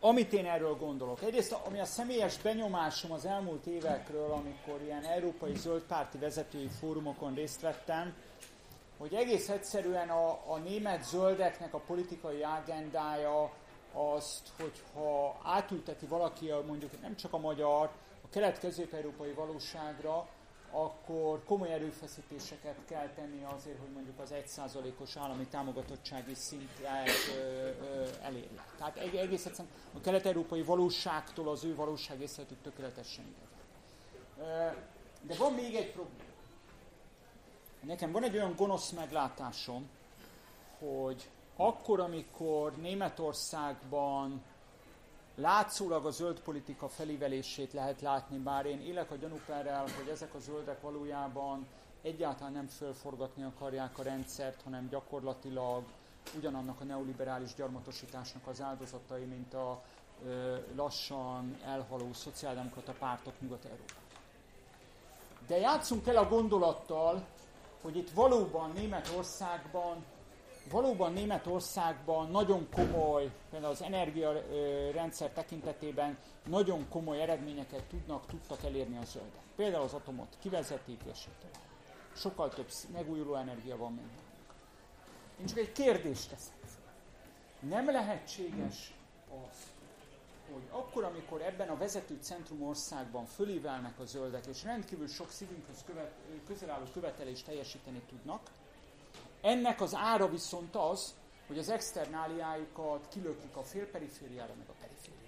Amit 0.00 0.32
én 0.32 0.46
erről 0.46 0.76
gondolok, 0.76 1.22
egyrészt 1.22 1.52
ami 1.52 1.80
a 1.80 1.84
személyes 1.84 2.38
benyomásom 2.38 3.12
az 3.12 3.24
elmúlt 3.24 3.66
évekről, 3.66 4.30
amikor 4.32 4.80
ilyen 4.82 5.04
európai 5.04 5.56
zöldpárti 5.56 6.18
vezetői 6.18 6.68
fórumokon 6.80 7.34
részt 7.34 7.60
vettem, 7.60 8.14
hogy 8.98 9.14
egész 9.14 9.48
egyszerűen 9.48 10.08
a, 10.08 10.28
a 10.52 10.58
német 10.64 11.04
zöldeknek 11.04 11.74
a 11.74 11.78
politikai 11.78 12.42
agendája 12.42 13.50
azt, 13.94 14.48
hogyha 14.60 15.40
átülteti 15.42 16.06
valaki 16.06 16.50
a, 16.50 16.62
mondjuk 16.66 17.00
nem 17.00 17.16
csak 17.16 17.32
a 17.32 17.38
magyar, 17.38 17.90
a 18.24 18.28
kelet-közép-európai 18.30 19.30
valóságra, 19.30 20.28
akkor 20.70 21.44
komoly 21.44 21.72
erőfeszítéseket 21.72 22.76
kell 22.88 23.08
tenni 23.08 23.44
azért, 23.56 23.78
hogy 23.78 23.90
mondjuk 23.94 24.18
az 24.18 24.32
1%-os 24.32 25.16
állami 25.16 25.46
támogatottsági 25.46 26.34
szintet 26.34 27.08
elérje. 28.22 28.64
Tehát 28.78 28.96
egész 28.96 29.46
egyszerűen 29.46 29.74
a 29.94 30.00
kelet-európai 30.00 30.62
valóságtól 30.62 31.48
az 31.48 31.64
ő 31.64 31.74
valóság 31.74 32.20
észletük 32.20 32.62
tökéletesen 32.62 33.24
idegen. 33.24 34.76
De 35.20 35.34
van 35.34 35.52
még 35.52 35.74
egy 35.74 35.92
probléma. 35.92 36.32
Nekem 37.80 38.12
van 38.12 38.22
egy 38.22 38.34
olyan 38.34 38.54
gonosz 38.56 38.90
meglátásom, 38.90 39.88
hogy 40.78 41.28
akkor, 41.56 42.00
amikor 42.00 42.72
Németországban 42.76 44.42
látszólag 45.34 46.06
a 46.06 46.10
zöld 46.10 46.40
politika 46.40 46.88
felívelését 46.88 47.72
lehet 47.72 48.00
látni, 48.00 48.38
bár 48.38 48.66
én 48.66 48.80
élek 48.80 49.10
a 49.10 49.16
gyanúperrel, 49.16 49.84
hogy 49.98 50.08
ezek 50.10 50.34
a 50.34 50.38
zöldek 50.38 50.80
valójában 50.80 51.66
egyáltalán 52.02 52.52
nem 52.52 52.66
fölforgatni 52.66 53.42
akarják 53.42 53.98
a 53.98 54.02
rendszert, 54.02 54.62
hanem 54.62 54.88
gyakorlatilag 54.88 55.82
ugyanannak 56.36 56.80
a 56.80 56.84
neoliberális 56.84 57.54
gyarmatosításnak 57.54 58.46
az 58.46 58.60
áldozatai, 58.60 59.24
mint 59.24 59.54
a 59.54 59.82
ö, 60.26 60.56
lassan 60.74 61.58
elhaló 61.64 62.12
szociáldemokrata 62.12 62.92
pártok 62.92 63.32
Nyugat-Európában. 63.40 64.02
De 65.46 65.58
játszunk 65.58 66.06
el 66.06 66.16
a 66.16 66.28
gondolattal, 66.28 67.24
hogy 67.82 67.96
itt 67.96 68.10
valóban 68.10 68.70
Németországban 68.74 70.04
valóban 70.70 71.12
Németországban 71.12 72.30
nagyon 72.30 72.68
komoly, 72.70 73.30
például 73.50 73.72
az 73.72 73.82
energiarendszer 73.82 75.30
tekintetében 75.30 76.18
nagyon 76.46 76.88
komoly 76.88 77.20
eredményeket 77.20 77.84
tudnak, 77.84 78.26
tudtak 78.26 78.64
elérni 78.64 78.96
a 78.96 79.04
zöldek. 79.04 79.42
Például 79.56 79.84
az 79.84 79.94
atomot 79.94 80.36
kivezetik, 80.40 81.00
és 81.12 81.18
sokkal 82.16 82.48
több 82.48 82.70
megújuló 82.92 83.34
energia 83.34 83.76
van, 83.76 83.92
mint 83.92 84.10
Én 85.40 85.46
csak 85.46 85.58
egy 85.58 85.72
kérdést 85.72 86.30
teszek 86.30 86.54
Nem 87.60 87.86
lehetséges 87.86 88.94
az, 89.28 89.72
hogy 90.52 90.68
akkor, 90.70 91.04
amikor 91.04 91.42
ebben 91.42 91.68
a 91.68 91.76
vezető 91.76 92.18
centrum 92.20 92.62
országban 92.62 93.26
fölívelnek 93.26 93.98
a 93.98 94.04
zöldek, 94.04 94.46
és 94.46 94.62
rendkívül 94.62 95.08
sok 95.08 95.30
szívünkhöz 95.30 95.84
követ, 95.86 96.12
közel 96.46 96.70
álló 96.70 96.84
követelést 96.92 97.44
teljesíteni 97.44 98.02
tudnak, 98.08 98.50
ennek 99.44 99.80
az 99.80 99.94
ára 99.94 100.28
viszont 100.28 100.76
az, 100.76 101.14
hogy 101.46 101.58
az 101.58 101.68
externáliájukat 101.68 103.06
kilökik 103.08 103.56
a 103.56 103.62
félperifériára, 103.62 104.52
meg 104.58 104.66
a 104.68 104.74
perifériára. 104.80 105.22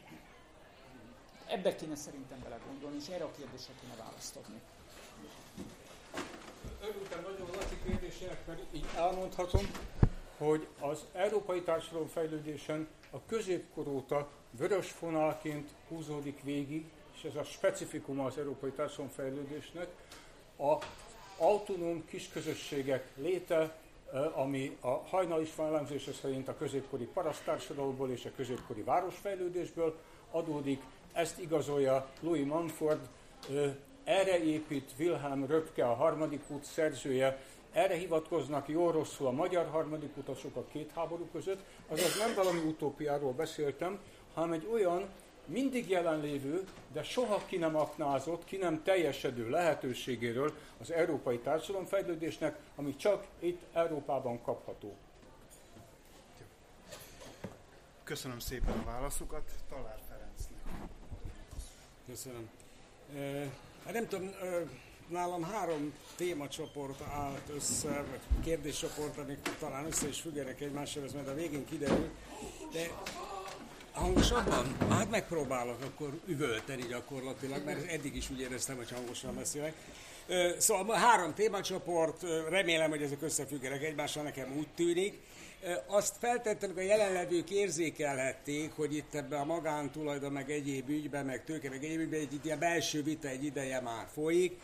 Ebbe 1.46 1.75
kéne 1.75 1.94
szerintem 1.94 2.38
belegondolni, 2.42 2.96
és 2.96 3.08
erre 3.08 3.25
a 3.25 3.30
kérdésre 3.38 3.73
kéne 3.80 3.94
választ. 3.99 4.38
Örültem 6.82 7.23
nagyon 7.23 7.46
Laci 7.54 7.76
kérdésének, 7.85 8.46
mert 8.46 8.61
így 8.73 8.87
elmondhatom, 8.96 9.70
hogy 10.38 10.68
az 10.80 11.04
európai 11.12 11.62
társadalom 11.62 12.08
fejlődésen 12.08 12.88
a 13.11 13.25
középkor 13.26 13.88
óta 13.88 14.28
vörös 14.50 14.90
fonalként 14.90 15.70
húzódik 15.88 16.42
végig, 16.42 16.85
és 17.14 17.25
ez 17.25 17.35
a 17.35 17.44
specifikum 17.44 18.20
az 18.20 18.38
európai 18.38 18.70
társadalom 18.70 19.11
fejlődésnek, 19.11 19.88
a 20.58 20.76
autonóm 21.38 22.04
kisközösségek 22.04 23.12
léte, 23.16 23.76
ami 24.35 24.77
a 24.81 24.89
Hajnal 24.89 25.41
István 25.41 25.67
elemzése 25.67 26.13
szerint 26.13 26.49
a 26.49 26.57
középkori 26.57 27.05
parasztársadalomból 27.05 28.11
és 28.11 28.25
a 28.25 28.31
középkori 28.37 28.83
városfejlődésből 28.83 29.99
adódik. 30.31 30.83
Ezt 31.13 31.41
igazolja 31.41 32.07
Louis 32.21 32.47
Manford, 32.47 33.09
erre 34.05 34.45
épít 34.45 34.91
Wilhelm 34.99 35.47
Röpke, 35.47 35.89
a 35.89 35.95
harmadik 35.95 36.43
út 36.49 36.65
szerzője, 36.65 37.43
erre 37.73 37.95
hivatkoznak 37.95 38.69
jó 38.69 38.91
rosszul 38.91 39.27
a 39.27 39.31
magyar 39.31 39.67
harmadik 39.67 40.17
utasok 40.17 40.57
a 40.57 40.65
két 40.73 40.91
háború 40.95 41.29
között, 41.33 41.61
azaz 41.89 42.19
nem 42.19 42.35
valami 42.35 42.59
utópiáról 42.59 43.33
beszéltem, 43.33 43.99
hanem 44.35 44.53
egy 44.53 44.69
olyan 44.73 45.09
mindig 45.47 45.88
jelenlévő, 45.88 46.65
de 46.93 47.03
soha 47.03 47.43
ki 47.47 47.57
nem 47.57 47.76
aknázott, 47.76 48.45
ki 48.45 48.57
nem 48.57 48.83
teljesedő 48.83 49.49
lehetőségéről 49.50 50.53
az 50.81 50.91
európai 50.91 51.38
társadalomfejlődésnek, 51.38 52.59
ami 52.76 52.97
csak 52.97 53.26
itt 53.38 53.61
Európában 53.73 54.43
kapható. 54.43 54.97
Köszönöm 58.05 58.38
szépen 58.38 58.79
a 58.79 58.85
válaszokat. 58.85 59.50
Talár 59.69 59.99
Ferencnek. 60.09 60.61
Köszönöm. 62.07 62.49
Hát 63.85 63.93
nem 63.93 64.09
tudom, 64.09 64.31
nálam 65.09 65.43
három 65.43 65.95
témacsoport 66.17 67.00
állt 67.00 67.49
össze, 67.55 68.05
vagy 68.11 68.21
kérdéscsoport, 68.45 69.19
amik 69.19 69.38
talán 69.59 69.87
össze 69.87 70.09
is 70.09 70.21
függenek 70.21 70.61
egymással, 70.61 71.05
ez 71.05 71.12
majd 71.12 71.29
a 71.29 71.35
végén 71.35 71.65
kiderül. 71.65 72.11
De 72.73 72.91
hangosabban? 73.97 74.76
Hát 74.88 75.11
megpróbálok 75.11 75.83
akkor 75.83 76.21
üvölteni 76.26 76.83
gyakorlatilag, 76.88 77.65
mert 77.65 77.91
eddig 77.91 78.17
is 78.17 78.31
úgy 78.31 78.41
éreztem, 78.41 78.76
hogy 78.76 78.91
hangosan 78.91 79.35
beszélek. 79.35 79.75
Szóval 80.59 80.97
három 80.97 81.35
témacsoport, 81.35 82.23
remélem, 82.49 82.91
hogy 82.91 83.03
ezek 83.03 83.23
összefüggenek 83.23 83.83
egymással, 83.83 84.23
nekem 84.23 84.57
úgy 84.57 84.69
tűnik. 84.75 85.19
Azt 85.87 86.15
feltettem, 86.19 86.73
hogy 86.75 86.83
a 86.83 86.87
jelenlevők 86.87 87.50
érzékelhették, 87.50 88.73
hogy 88.73 88.97
itt 88.97 89.15
ebben 89.15 89.41
a 89.41 89.45
magántulajdon, 89.45 90.33
meg 90.33 90.50
egyéb 90.50 90.88
ügyben, 90.88 91.25
meg 91.25 91.45
tőke, 91.45 91.69
meg 91.69 91.85
egyéb 91.85 92.00
ügyben 92.00 92.21
egy, 92.21 92.29
egy 92.33 92.45
ilyen 92.45 92.59
belső 92.59 93.03
vita 93.03 93.29
egy 93.29 93.45
ideje 93.45 93.81
már 93.81 94.07
folyik. 94.12 94.61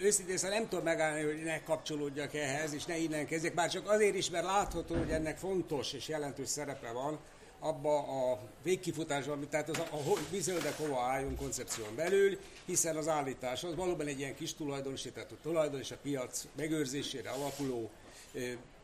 Őszintén 0.00 0.36
szóval 0.36 0.58
nem 0.58 0.68
tudom 0.68 0.84
megállni, 0.84 1.22
hogy 1.22 1.42
ne 1.42 1.62
kapcsolódjak 1.62 2.34
ehhez, 2.34 2.74
és 2.74 2.84
ne 2.84 2.96
innen 2.96 3.26
kezdjek, 3.26 3.54
bár 3.54 3.70
csak 3.70 3.88
azért 3.88 4.16
is, 4.16 4.30
mert 4.30 4.44
látható, 4.44 4.94
hogy 4.94 5.10
ennek 5.10 5.38
fontos 5.38 5.92
és 5.92 6.08
jelentős 6.08 6.48
szerepe 6.48 6.92
van 6.92 7.18
abba 7.60 7.98
a 7.98 8.38
végkifutásban, 8.62 9.48
tehát 9.50 9.68
az 9.68 9.78
a, 9.78 9.96
a 9.96 10.18
vízöldek 10.30 10.76
hova 10.76 11.00
álljon 11.00 11.36
koncepción 11.36 11.96
belül, 11.96 12.38
hiszen 12.64 12.96
az 12.96 13.08
állítás 13.08 13.64
az 13.64 13.74
valóban 13.74 14.06
egy 14.06 14.18
ilyen 14.18 14.34
kis 14.34 14.54
tulajdonosített 14.54 15.30
a 15.30 15.36
tulajdon 15.42 15.80
és 15.80 15.90
a 15.90 15.96
piac 16.02 16.46
megőrzésére 16.56 17.30
alapuló 17.30 17.90
e, 18.34 18.38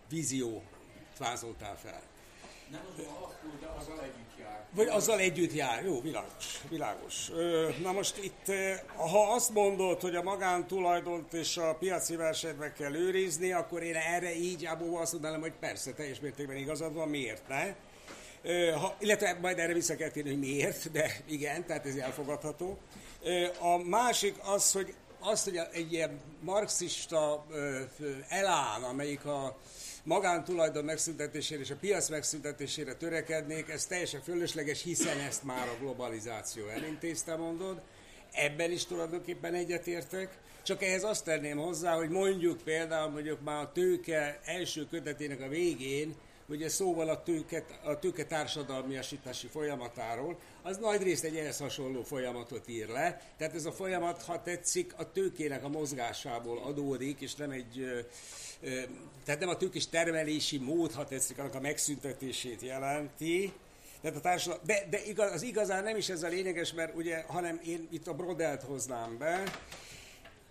vízió 0.09 0.63
vázoltál 1.19 1.77
fel. 1.77 2.03
Nem 2.71 2.81
az 2.97 3.05
alapul, 3.19 3.51
de 3.61 3.67
azzal 3.67 4.01
együtt 4.01 4.39
jár. 4.39 4.67
Vagy 4.75 4.89
azzal 4.89 5.19
együtt 5.19 5.55
jár, 5.55 5.85
jó, 5.85 6.01
világos, 6.01 6.61
világos. 6.69 7.31
Na 7.83 7.93
most 7.93 8.17
itt, 8.25 8.53
ha 8.97 9.33
azt 9.33 9.51
mondod, 9.51 10.01
hogy 10.01 10.15
a 10.15 10.23
magántulajdont 10.23 11.33
és 11.33 11.57
a 11.57 11.75
piaci 11.75 12.17
versenyt 12.17 12.59
meg 12.59 12.73
kell 12.73 12.95
őrizni, 12.95 13.53
akkor 13.53 13.83
én 13.83 13.95
erre 13.95 14.35
így 14.35 14.67
abból 14.67 15.01
azt 15.01 15.13
mondanám, 15.13 15.41
hogy 15.41 15.53
persze, 15.61 15.93
teljes 15.93 16.21
mértékben 16.21 16.57
igazad 16.57 16.95
van, 16.95 17.09
miért 17.09 17.49
ne? 17.49 17.75
Ha, 18.75 18.97
illetve 18.99 19.39
majd 19.41 19.59
erre 19.59 19.73
vissza 19.73 19.97
kell 19.97 20.11
térni, 20.11 20.31
hogy 20.31 20.39
miért, 20.39 20.91
de 20.91 21.17
igen, 21.27 21.67
tehát 21.67 21.87
ez 21.87 21.97
elfogadható. 21.97 22.79
A 23.59 23.77
másik 23.77 24.35
az, 24.45 24.73
hogy 24.73 24.95
azt, 25.19 25.45
hogy 25.45 25.61
egy 25.73 25.93
ilyen 25.93 26.21
marxista 26.41 27.47
elán, 28.29 28.83
amelyik 28.83 29.25
a 29.25 29.59
magántulajdon 30.03 30.85
megszüntetésére 30.85 31.61
és 31.61 31.71
a 31.71 31.77
piac 31.81 32.09
megszüntetésére 32.09 32.95
törekednék, 32.95 33.69
ez 33.69 33.87
teljesen 33.87 34.21
fölösleges, 34.21 34.83
hiszen 34.83 35.19
ezt 35.19 35.45
már 35.45 35.69
a 35.69 35.77
globalizáció 35.81 36.67
elintézte, 36.67 37.37
mondod. 37.37 37.81
Ebben 38.33 38.71
is 38.71 38.85
tulajdonképpen 38.87 39.55
egyetértek. 39.55 40.39
Csak 40.63 40.83
ehhez 40.83 41.05
azt 41.05 41.25
tenném 41.25 41.59
hozzá, 41.59 41.97
hogy 41.97 42.09
mondjuk 42.09 42.61
például 42.63 43.11
mondjuk 43.11 43.43
már 43.43 43.63
a 43.63 43.73
tőke 43.73 44.41
első 44.45 44.87
kötetének 44.91 45.41
a 45.41 45.49
végén, 45.49 46.15
ugye 46.47 46.69
szóval 46.69 47.09
a 47.09 47.23
tőke, 47.23 47.65
a 47.85 47.99
tőke 47.99 48.25
társadalmiasítási 48.25 49.47
folyamatáról, 49.47 50.39
az 50.63 50.77
nagy 50.77 51.03
részt 51.03 51.25
egy 51.25 51.37
ehhez 51.37 51.59
hasonló 51.59 52.03
folyamatot 52.03 52.69
ír 52.69 52.89
le. 52.89 53.21
Tehát 53.37 53.55
ez 53.55 53.65
a 53.65 53.73
folyamat, 53.73 54.23
ha 54.23 54.43
tetszik, 54.43 54.93
a 54.97 55.13
tőkének 55.13 55.65
a 55.65 55.69
mozgásából 55.69 56.59
adódik, 56.59 57.21
és 57.21 57.35
nem 57.35 57.51
egy 57.51 58.05
tehát 59.25 59.41
nem 59.41 59.49
a 59.49 59.57
tőkés 59.57 59.89
termelési 59.89 60.59
mód, 60.59 60.93
ha 60.93 61.05
tetszik, 61.05 61.39
annak 61.39 61.55
a 61.55 61.61
megszüntetését 61.61 62.63
jelenti, 62.63 63.53
tehát 64.01 64.17
a 64.17 64.21
társadalom, 64.21 64.65
de, 64.67 64.87
de 64.91 65.23
az 65.23 65.43
igazán 65.43 65.83
nem 65.83 65.97
is 65.97 66.09
ez 66.09 66.23
a 66.23 66.29
lényeges, 66.29 66.73
mert 66.73 66.97
ugye, 66.97 67.23
hanem 67.27 67.61
én 67.67 67.89
itt 67.91 68.07
a 68.07 68.15
Brodelt 68.15 68.63
hoznám 68.63 69.19
be, 69.19 69.43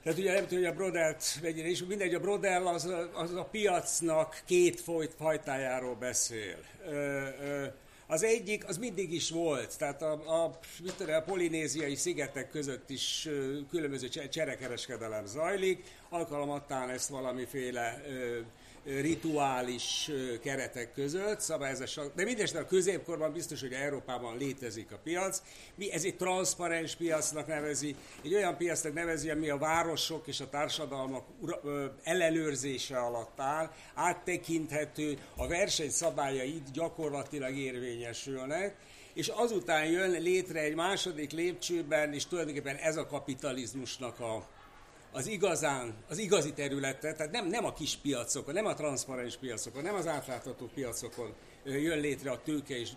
tehát 0.03 0.19
ugye 0.19 0.33
nem 0.33 0.47
tudom, 0.47 0.63
hogy 0.63 0.73
a 0.73 0.75
Brodelt 0.75 1.39
mennyire 1.41 1.67
is, 1.67 1.83
mindegy, 1.83 2.13
a 2.13 2.19
Brodel 2.19 2.67
az, 2.67 2.93
az 3.13 3.33
a 3.33 3.43
piacnak 3.43 4.41
két 4.45 4.83
fajtájáról 5.17 5.95
beszél. 5.95 6.57
Ö, 6.87 7.27
ö, 7.41 7.65
az 8.07 8.23
egyik, 8.23 8.67
az 8.67 8.77
mindig 8.77 9.13
is 9.13 9.29
volt, 9.29 9.77
tehát 9.77 10.01
a, 10.01 10.11
a, 10.11 10.59
tudom, 10.97 11.15
a 11.15 11.21
polinéziai 11.21 11.95
szigetek 11.95 12.49
között 12.49 12.89
is 12.89 13.29
különböző 13.69 14.07
cserekereskedelem 14.29 15.25
zajlik, 15.25 15.83
alkalmattán 16.09 16.89
ezt 16.89 17.09
valamiféle 17.09 18.01
ö, 18.07 18.39
rituális 18.83 20.11
keretek 20.43 20.93
között, 20.93 21.39
szabályozás, 21.39 21.99
de 22.15 22.23
mindesetre 22.23 22.59
a 22.59 22.65
középkorban 22.65 23.33
biztos, 23.33 23.61
hogy 23.61 23.73
Európában 23.73 24.37
létezik 24.37 24.91
a 24.91 24.99
piac. 25.03 25.41
Mi 25.75 25.91
ez 25.91 26.03
egy 26.03 26.15
transzparens 26.15 26.95
piacnak 26.95 27.47
nevezi, 27.47 27.95
egy 28.23 28.33
olyan 28.33 28.57
piacnak 28.57 28.93
nevezi, 28.93 29.29
ami 29.29 29.49
a 29.49 29.57
városok 29.57 30.27
és 30.27 30.39
a 30.39 30.49
társadalmak 30.49 31.25
ellenőrzése 32.03 32.97
alatt 32.97 33.39
áll, 33.39 33.71
áttekinthető, 33.93 35.17
a 35.35 35.47
verseny 35.47 35.89
szabályai 35.89 36.61
gyakorlatilag 36.73 37.55
érvényesülnek, 37.55 38.75
és 39.13 39.27
azután 39.27 39.85
jön 39.85 40.21
létre 40.21 40.59
egy 40.59 40.75
második 40.75 41.31
lépcsőben, 41.31 42.13
és 42.13 42.25
tulajdonképpen 42.25 42.75
ez 42.75 42.97
a 42.97 43.05
kapitalizmusnak 43.05 44.19
a, 44.19 44.47
az 45.11 45.27
igazán, 45.27 45.93
az 46.09 46.17
igazi 46.17 46.53
területe, 46.53 47.13
tehát 47.13 47.31
nem, 47.31 47.47
nem 47.47 47.65
a 47.65 47.73
kis 47.73 47.95
piacokon, 47.95 48.53
nem 48.53 48.65
a 48.65 48.73
transzparens 48.73 49.37
piacokon, 49.37 49.83
nem 49.83 49.95
az 49.95 50.07
átlátható 50.07 50.69
piacokon 50.73 51.33
jön 51.63 51.99
létre 51.99 52.31
a 52.31 52.41
tőke 52.43 52.79
és 52.79 52.89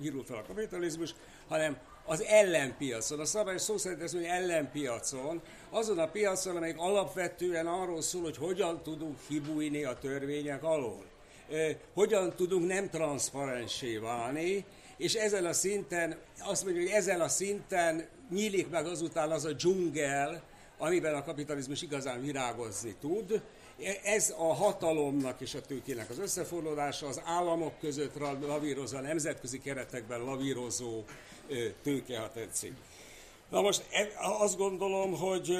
virul 0.00 0.24
fel 0.24 0.36
a 0.36 0.44
kapitalizmus, 0.46 1.14
hanem 1.48 1.76
az 2.06 2.22
ellenpiacon, 2.22 3.20
a 3.20 3.24
szabályos 3.24 3.60
szó 3.60 3.76
szerint 3.76 4.02
ez, 4.02 4.12
hogy 4.12 4.24
ellenpiacon, 4.24 5.40
azon 5.70 5.98
a 5.98 6.08
piacon, 6.08 6.56
amelyik 6.56 6.78
alapvetően 6.78 7.66
arról 7.66 8.02
szól, 8.02 8.22
hogy 8.22 8.36
hogyan 8.36 8.82
tudunk 8.82 9.18
kibújni 9.28 9.84
a 9.84 9.98
törvények 9.98 10.62
alól. 10.62 11.04
Hogyan 11.94 12.36
tudunk 12.36 12.66
nem 12.66 12.90
transzparensé 12.90 13.96
válni, 13.96 14.64
és 14.96 15.14
ezen 15.14 15.44
a 15.44 15.52
szinten, 15.52 16.16
azt 16.38 16.64
mondjuk, 16.64 16.86
hogy 16.86 16.96
ezen 16.96 17.20
a 17.20 17.28
szinten 17.28 18.08
nyílik 18.30 18.70
meg 18.70 18.86
azután 18.86 19.30
az 19.30 19.44
a 19.44 19.52
dzsungel, 19.52 20.42
amiben 20.80 21.14
a 21.14 21.24
kapitalizmus 21.24 21.82
igazán 21.82 22.20
virágozni 22.20 22.94
tud. 23.00 23.42
Ez 24.04 24.34
a 24.38 24.54
hatalomnak 24.54 25.40
és 25.40 25.54
a 25.54 25.60
tőkének 25.60 26.10
az 26.10 26.18
összefordulása, 26.18 27.06
az 27.06 27.20
államok 27.24 27.78
között 27.78 28.18
lavírozó, 28.46 28.96
a 28.96 29.00
nemzetközi 29.00 29.60
keretekben 29.60 30.20
lavírozó 30.20 31.04
tőke, 31.82 32.18
ha 32.18 32.30
tetszik. 32.32 32.72
Na 33.50 33.60
most 33.60 33.84
e, 33.90 34.08
azt 34.38 34.56
gondolom, 34.56 35.16
hogy 35.18 35.56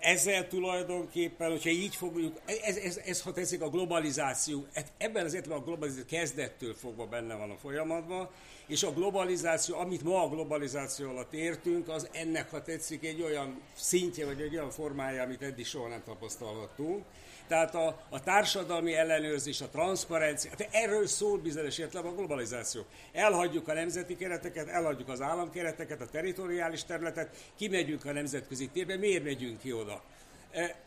ezzel 0.00 0.48
tulajdonképpen, 0.48 1.50
hogyha 1.50 1.70
így 1.70 1.96
fogjuk, 1.96 2.40
ez, 2.46 2.76
ez, 2.76 2.96
ez 2.96 3.22
ha 3.22 3.32
tetszik 3.32 3.62
a 3.62 3.68
globalizáció, 3.68 4.66
ebben 4.98 5.24
az 5.24 5.34
értelemben 5.34 5.66
a 5.66 5.70
globalizáció 5.70 6.18
kezdettől 6.18 6.74
fogva 6.74 7.06
benne 7.06 7.34
van 7.34 7.50
a 7.50 7.56
folyamatban, 7.56 8.28
és 8.66 8.82
a 8.82 8.92
globalizáció, 8.92 9.76
amit 9.76 10.02
ma 10.02 10.22
a 10.22 10.28
globalizáció 10.28 11.08
alatt 11.08 11.32
értünk, 11.32 11.88
az 11.88 12.08
ennek, 12.12 12.50
ha 12.50 12.62
tetszik, 12.62 13.04
egy 13.04 13.22
olyan 13.22 13.60
szintje, 13.74 14.26
vagy 14.26 14.40
egy 14.40 14.54
olyan 14.54 14.70
formája, 14.70 15.22
amit 15.22 15.42
eddig 15.42 15.66
soha 15.66 15.88
nem 15.88 16.02
tapasztalhattunk. 16.04 17.04
Tehát 17.48 17.74
a, 17.74 18.00
a 18.08 18.22
társadalmi 18.22 18.94
ellenőrzés, 18.94 19.60
a 19.60 19.68
transzparencia, 19.68 20.50
tehát 20.56 20.74
erről 20.74 21.06
szól 21.06 21.38
bizonyos 21.38 21.78
értelemben 21.78 22.14
a 22.14 22.16
globalizáció. 22.16 22.84
Elhagyjuk 23.12 23.68
a 23.68 23.72
nemzeti 23.72 24.16
kereteket, 24.16 24.68
elhagyjuk 24.68 25.08
az 25.08 25.20
államkereteket, 25.20 26.00
a 26.00 26.06
teritoriális 26.06 26.84
területet, 26.84 27.36
kimegyünk 27.56 28.04
a 28.04 28.12
nemzetközi 28.12 28.68
térbe, 28.68 28.96
miért 28.96 29.24
megyünk 29.24 29.60
ki 29.60 29.72
oda? 29.72 30.02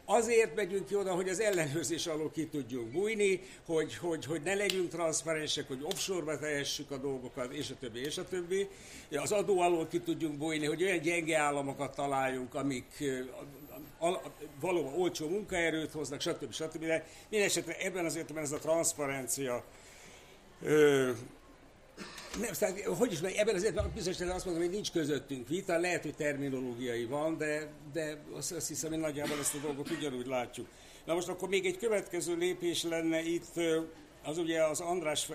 Azért 0.05 0.55
megyünk 0.55 0.85
ki 0.85 0.95
oda, 0.95 1.13
hogy 1.13 1.29
az 1.29 1.39
ellenőrzés 1.39 2.07
alól 2.07 2.31
ki 2.31 2.47
tudjunk 2.47 2.91
bújni, 2.91 3.41
hogy, 3.65 3.95
hogy, 3.95 4.25
hogy 4.25 4.41
ne 4.41 4.53
legyünk 4.53 4.89
transzparensek, 4.89 5.67
hogy 5.67 5.79
offshore-ba 5.83 6.39
tehessük 6.39 6.91
a 6.91 6.97
dolgokat, 6.97 7.53
és 7.53 7.69
a 7.69 7.75
többi, 7.79 7.99
és 7.99 8.17
a 8.17 8.27
többi. 8.27 8.67
Az 9.11 9.31
adó 9.31 9.59
alól 9.59 9.87
ki 9.87 9.99
tudjunk 9.99 10.37
bújni, 10.37 10.65
hogy 10.65 10.83
olyan 10.83 11.01
gyenge 11.01 11.37
államokat 11.37 11.95
találjunk, 11.95 12.53
amik 12.53 13.03
valóban 14.59 14.93
olcsó 14.93 15.29
munkaerőt 15.29 15.91
hoznak, 15.91 16.21
stb. 16.21 16.53
stb. 16.53 16.85
De 16.85 17.05
minden 17.29 17.47
esetre 17.47 17.77
ebben 17.77 18.05
az 18.05 18.15
értelemben 18.15 18.43
ez 18.43 18.51
a 18.51 18.67
transzparencia 18.67 19.63
nem, 22.39 22.53
tehát, 22.59 22.81
hogy 22.81 23.11
is 23.11 23.19
mondjam, 23.19 23.41
ebben 23.41 23.55
azért 23.55 23.93
bizonyos 23.93 24.19
azt 24.19 24.45
mondom, 24.45 24.63
hogy 24.63 24.73
nincs 24.73 24.91
közöttünk 24.91 25.47
vita, 25.47 25.77
lehet, 25.77 26.03
hogy 26.03 26.15
terminológiai 26.15 27.05
van, 27.05 27.37
de, 27.37 27.69
de 27.93 28.17
azt, 28.33 28.51
azt 28.51 28.67
hiszem, 28.67 28.89
hogy 28.89 28.99
nagyjából 28.99 29.39
ezt 29.39 29.55
a 29.55 29.57
dolgot 29.57 29.89
ugyanúgy 29.89 30.27
látjuk. 30.27 30.67
Na 31.05 31.13
most 31.13 31.27
akkor 31.27 31.49
még 31.49 31.65
egy 31.65 31.77
következő 31.77 32.35
lépés 32.35 32.83
lenne 32.83 33.21
itt, 33.21 33.59
az 34.23 34.37
ugye 34.37 34.63
az 34.63 34.79
András, 34.79 35.27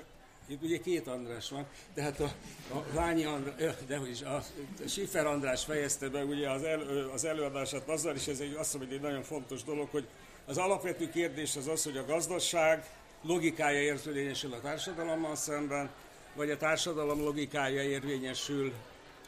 itt 0.50 0.62
ugye 0.62 0.78
két 0.78 1.06
András 1.06 1.50
van, 1.50 1.66
tehát 1.94 2.20
a, 2.20 2.32
a 2.74 2.84
Ványi 2.92 3.24
András, 3.24 3.74
de 3.86 3.96
hogy 3.96 4.10
is, 4.10 4.22
a 4.22 4.42
Schiffer 4.86 5.26
András 5.26 5.64
fejezte 5.64 6.08
be 6.08 6.24
ugye 6.24 6.50
az, 6.50 6.62
el, 6.62 7.10
az 7.12 7.24
előadását 7.24 7.88
azzal, 7.88 8.14
és 8.14 8.26
ez 8.26 8.40
egy, 8.40 8.54
azt 8.54 8.72
mondom, 8.72 8.90
hogy 8.90 8.98
egy 8.98 9.04
nagyon 9.04 9.22
fontos 9.22 9.64
dolog, 9.64 9.88
hogy 9.90 10.06
az 10.46 10.58
alapvető 10.58 11.10
kérdés 11.10 11.56
az 11.56 11.66
az, 11.66 11.84
hogy 11.84 11.96
a 11.96 12.04
gazdaság 12.04 12.84
logikája 13.22 13.80
érvényesül 13.80 14.52
a 14.52 14.60
társadalommal 14.60 15.36
szemben, 15.36 15.90
vagy 16.34 16.50
a 16.50 16.56
társadalom 16.56 17.20
logikája 17.20 17.82
érvényesül. 17.82 18.72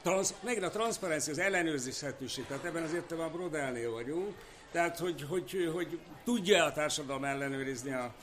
Transz, 0.03 0.35
meg 0.41 0.63
a 0.63 0.71
transzparencia, 0.71 1.33
az 1.33 1.39
ellenőrizhetőség, 1.39 2.47
tehát 2.47 2.65
ebben 2.65 2.83
az 2.83 2.93
értelemben 2.93 3.35
a 3.35 3.37
Brodelnél 3.37 3.91
vagyunk, 3.91 4.35
tehát 4.73 4.99
hogy, 4.99 5.23
hogy, 5.29 5.71
hogy 5.73 5.99
tudja 6.25 6.65
a 6.65 6.73
társadalom 6.73 7.25
ellenőrizni 7.25 7.93
a 7.93 8.15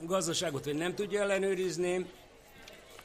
gazdaságot, 0.00 0.64
vagy 0.64 0.76
nem 0.76 0.94
tudja 0.94 1.20
ellenőrizni, 1.20 2.06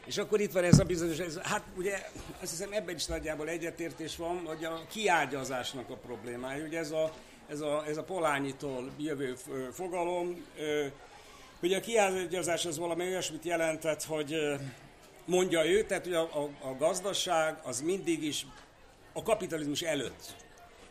és 0.05 0.17
akkor 0.17 0.39
itt 0.39 0.51
van 0.51 0.63
ez 0.63 0.79
a 0.79 0.83
bizonyos, 0.83 1.17
ez, 1.17 1.37
hát 1.37 1.63
ugye 1.77 2.09
azt 2.41 2.51
hiszem 2.51 2.71
ebben 2.71 2.95
is 2.95 3.05
nagyjából 3.05 3.49
egyetértés 3.49 4.15
van, 4.15 4.41
hogy 4.45 4.63
a 4.63 4.81
kiágyazásnak 4.89 5.89
a 5.89 5.95
problémája, 5.95 6.65
ugye 6.65 6.79
ez 6.79 6.91
a, 6.91 7.13
ez 7.47 7.59
a, 7.59 7.83
ez 7.87 7.97
a 7.97 8.03
polányitól 8.03 8.91
jövő 8.97 9.35
fogalom, 9.71 10.45
Ugye 11.61 11.77
a 11.77 11.81
kiállítozás 11.81 12.65
az 12.65 12.77
valami 12.77 13.03
olyasmit 13.03 13.45
jelentett, 13.45 14.03
hogy 14.03 14.35
mondja 15.25 15.65
ő, 15.65 15.83
tehát 15.83 16.03
hogy 16.03 16.13
a, 16.13 16.21
a, 16.21 16.67
a 16.69 16.75
gazdaság 16.77 17.57
az 17.63 17.81
mindig 17.81 18.23
is 18.23 18.45
a 19.13 19.23
kapitalizmus 19.23 19.81
előtt 19.81 20.35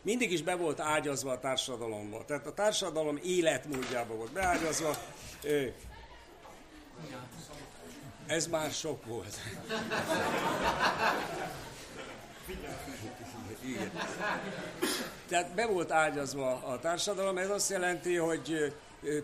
mindig 0.03 0.31
is 0.31 0.41
be 0.41 0.55
volt 0.55 0.79
ágyazva 0.79 1.31
a 1.31 1.39
társadalomba. 1.39 2.25
Tehát 2.25 2.47
a 2.47 2.53
társadalom 2.53 3.19
életmódjába 3.23 4.15
volt 4.15 4.31
beágyazva. 4.31 4.97
Ez 8.27 8.47
már 8.47 8.71
sok 8.71 9.05
volt. 9.05 9.37
Igen. 13.65 13.91
Tehát 15.27 15.53
be 15.53 15.65
volt 15.65 15.91
ágyazva 15.91 16.63
a 16.63 16.79
társadalom, 16.79 17.37
ez 17.37 17.49
azt 17.49 17.69
jelenti, 17.69 18.15
hogy 18.15 18.73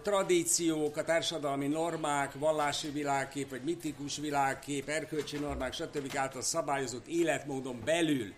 tradíciók, 0.04 0.98
a 0.98 1.04
társadalmi 1.04 1.68
normák, 1.68 2.34
vallási 2.34 2.90
világkép, 2.90 3.50
vagy 3.50 3.64
mitikus 3.64 4.18
világkép, 4.18 4.90
erkölcsi 4.90 5.38
normák, 5.38 5.74
stb. 5.74 6.16
által 6.16 6.42
szabályozott 6.42 7.08
életmódon 7.08 7.82
belül 7.86 8.34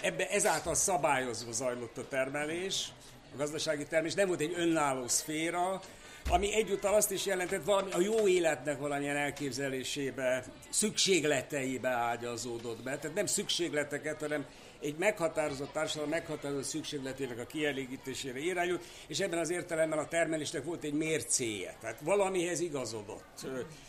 ebbe 0.00 0.28
ezáltal 0.28 0.74
szabályozva 0.74 1.52
zajlott 1.52 1.98
a 1.98 2.08
termelés, 2.08 2.92
a 3.34 3.36
gazdasági 3.36 3.84
termelés, 3.84 4.14
nem 4.14 4.26
volt 4.26 4.40
egy 4.40 4.54
önálló 4.56 5.08
szféra, 5.08 5.80
ami 6.28 6.54
egyúttal 6.54 6.94
azt 6.94 7.10
is 7.10 7.26
jelentett, 7.26 7.64
valami 7.64 7.92
a 7.92 8.00
jó 8.00 8.28
életnek 8.28 8.78
valamilyen 8.78 9.16
elképzelésébe, 9.16 10.44
szükségleteibe 10.70 11.88
ágyazódott 11.88 12.82
be. 12.82 12.98
Tehát 12.98 13.16
nem 13.16 13.26
szükségleteket, 13.26 14.20
hanem 14.20 14.46
egy 14.82 14.96
meghatározott 14.98 15.72
társadalom 15.72 16.10
meghatározott 16.10 16.64
szükségletének 16.64 17.38
a 17.38 17.46
kielégítésére 17.46 18.38
irányult, 18.38 18.84
és 19.06 19.18
ebben 19.20 19.38
az 19.38 19.50
értelemben 19.50 19.98
a 19.98 20.08
termelésnek 20.08 20.64
volt 20.64 20.84
egy 20.84 20.92
mércéje, 20.92 21.76
tehát 21.80 22.00
valamihez 22.00 22.60
igazodott. 22.60 23.46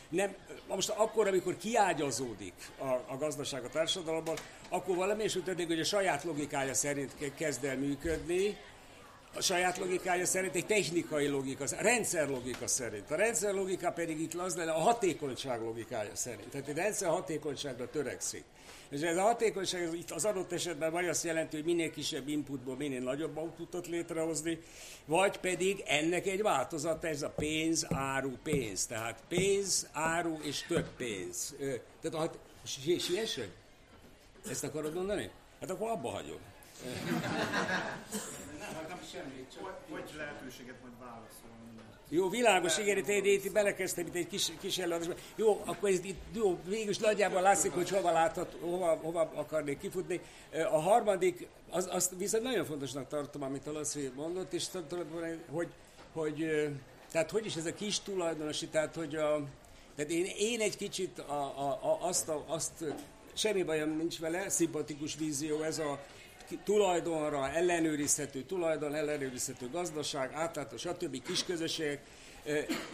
Nem, 0.10 0.36
most 0.68 0.90
akkor, 0.90 1.28
amikor 1.28 1.58
kiágyazódik 1.58 2.54
a, 2.78 2.86
a 2.86 3.18
gazdaság 3.20 3.64
a 3.64 3.70
társadalomban, 3.70 4.36
akkor 4.70 4.96
valami, 4.96 5.24
és 5.24 5.36
utána, 5.36 5.66
hogy 5.66 5.80
a 5.80 5.84
saját 5.84 6.24
logikája 6.24 6.74
szerint 6.74 7.34
kezd 7.36 7.64
el 7.64 7.78
működni, 7.78 8.58
a 9.36 9.42
saját 9.42 9.78
logikája 9.78 10.26
szerint 10.26 10.56
egy 10.56 10.66
technikai 10.66 11.28
logika, 11.28 11.66
rendszer 11.80 12.30
logika 12.30 12.68
szerint. 12.68 13.12
A 13.12 13.16
rendszer 13.16 13.54
logika 13.54 13.92
pedig 13.92 14.22
itt 14.22 14.34
az 14.34 14.56
lenne 14.56 14.72
a 14.72 14.80
hatékonyság 14.80 15.62
logikája 15.62 16.16
szerint. 16.16 16.50
Tehát 16.50 16.68
egy 16.68 16.76
rendszer 16.76 17.10
hatékonyságra 17.10 17.90
törekszik. 17.90 18.44
És 18.90 19.02
ez 19.02 19.18
a 19.18 19.22
hatékonyság 19.22 19.82
ez 19.82 19.94
itt 19.94 20.12
az 20.12 20.26
adott 20.26 20.52
esetben 20.52 20.92
vagy 20.92 21.08
azt 21.08 21.24
jelenti, 21.24 21.56
hogy 21.56 21.66
minél 21.66 21.92
kisebb 21.92 22.28
inputból 22.28 22.76
minél 22.76 23.02
nagyobb 23.02 23.38
outputot 23.38 23.88
létrehozni, 23.88 24.60
vagy 25.06 25.38
pedig 25.38 25.84
ennek 25.86 26.28
egy 26.28 26.42
változata, 26.42 27.08
ez 27.08 27.22
a 27.22 27.30
pénz, 27.30 27.86
áru, 27.90 28.32
pénz. 28.44 28.86
Tehát 28.86 29.24
pénz, 29.28 29.88
áru 29.92 30.38
és 30.42 30.66
több 30.68 30.88
pénz. 30.98 31.56
Tehát 32.02 32.30
a, 32.30 32.32
siesség? 32.64 33.50
Ezt 34.50 34.64
akarod 34.64 34.94
mondani? 34.94 35.30
Hát 35.60 35.70
akkor 35.70 35.90
abba 35.90 36.10
hagyom. 36.10 36.40
Nem, 38.88 39.00
semmi, 39.12 39.48
csak 39.54 39.80
vagy 39.90 40.14
lehetőséget 40.18 40.76
majd 40.82 40.94
válaszolni. 41.00 41.62
Jó, 42.10 42.30
világos, 42.30 42.78
igen, 42.78 42.98
itt, 42.98 43.08
itt, 43.08 43.46
itt 43.46 43.52
belekezdtem 43.52 44.06
itt 44.06 44.16
egy 44.16 44.28
kis, 44.28 44.52
kis 44.60 44.78
előadásba. 44.78 45.14
Jó, 45.36 45.62
akkor 45.66 45.90
ez 45.90 46.04
itt, 46.04 46.20
jó, 46.34 46.60
végül 46.66 46.94
nagyjából 47.00 47.42
látszik, 47.42 47.72
hogy 47.72 47.90
hova 47.90 48.12
láthat, 48.12 48.56
hova, 48.62 48.96
hova 49.02 49.32
akarnék 49.36 49.80
kifutni. 49.80 50.22
A 50.72 50.80
harmadik, 50.80 51.48
az, 51.70 51.88
azt 51.92 52.14
viszont 52.18 52.44
nagyon 52.44 52.66
fontosnak 52.66 53.08
tartom, 53.08 53.44
amit 53.44 53.68
a 53.68 53.72
Laci 53.72 54.12
mondott, 54.16 54.54
és 54.54 54.68
hogy, 55.52 55.70
hogy, 56.14 56.46
tehát 57.12 57.32
hogy 57.32 57.46
is 57.46 57.56
ez 57.56 57.66
a 57.66 57.74
kis 57.74 58.00
tulajdonosi, 58.00 58.68
tehát 58.68 58.96
hogy 58.96 59.16
a, 59.16 59.44
tehát 59.96 60.12
én, 60.12 60.26
én 60.38 60.60
egy 60.60 60.78
kicsit 60.78 61.20
a, 61.20 61.42
a, 61.42 61.80
a, 61.82 62.08
azt, 62.08 62.30
a, 62.30 62.44
azt, 62.48 62.84
semmi 63.34 63.64
bajom 63.64 63.98
nincs 63.98 64.20
vele, 64.20 64.50
szimpatikus 64.50 65.16
vízió 65.16 65.62
ez 65.62 65.80
a 65.80 66.00
tulajdonra 66.64 67.50
ellenőrizhető 67.50 68.44
tulajdon, 68.44 68.96
ellenőrizhető 68.96 69.70
gazdaság, 69.70 70.34
átlátó, 70.34 70.78
stb. 70.78 71.22
kisközösségek. 71.22 72.02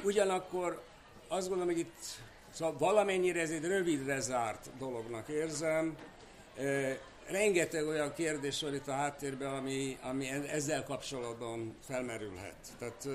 Ugyanakkor 0.04 0.84
azt 1.28 1.48
gondolom, 1.48 1.74
hogy 1.74 1.80
itt 1.80 2.00
szóval 2.54 2.78
valamennyire 2.78 3.41
ez 3.41 3.50
egy 3.50 3.65
rövidre 3.65 4.20
zárt 4.20 4.70
dolognak 4.80 5.28
érzem. 5.28 5.96
Rengeteg 7.30 7.88
olyan 7.88 8.13
kérdés 8.13 8.62
van 8.62 8.74
itt 8.74 8.88
a 8.88 8.91
háttérben, 8.91 9.54
ami, 9.54 9.98
ami 10.02 10.28
e-, 10.28 10.43
ezzel 10.52 10.84
kapcsolatban 10.84 11.76
felmerülhet. 11.88 12.56
Tehát 12.80 13.08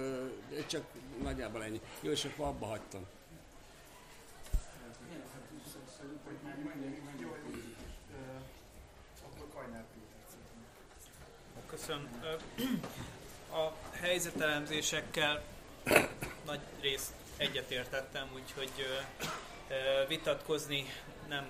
csak 0.67 0.83
nagyjából 1.23 1.63
ennyi. 1.63 1.81
Jó, 2.01 2.11
és 2.11 2.25
akkor 2.25 2.47
abba 2.47 2.67
hagytam. 2.67 3.07
Köszönöm. 11.87 12.09
A 13.53 13.73
helyzetelemzésekkel 13.93 15.43
nagy 16.47 16.61
részt 16.81 17.13
egyetértettem, 17.37 18.29
úgyhogy 18.35 18.71
vitatkozni 20.09 20.85
nem 21.29 21.47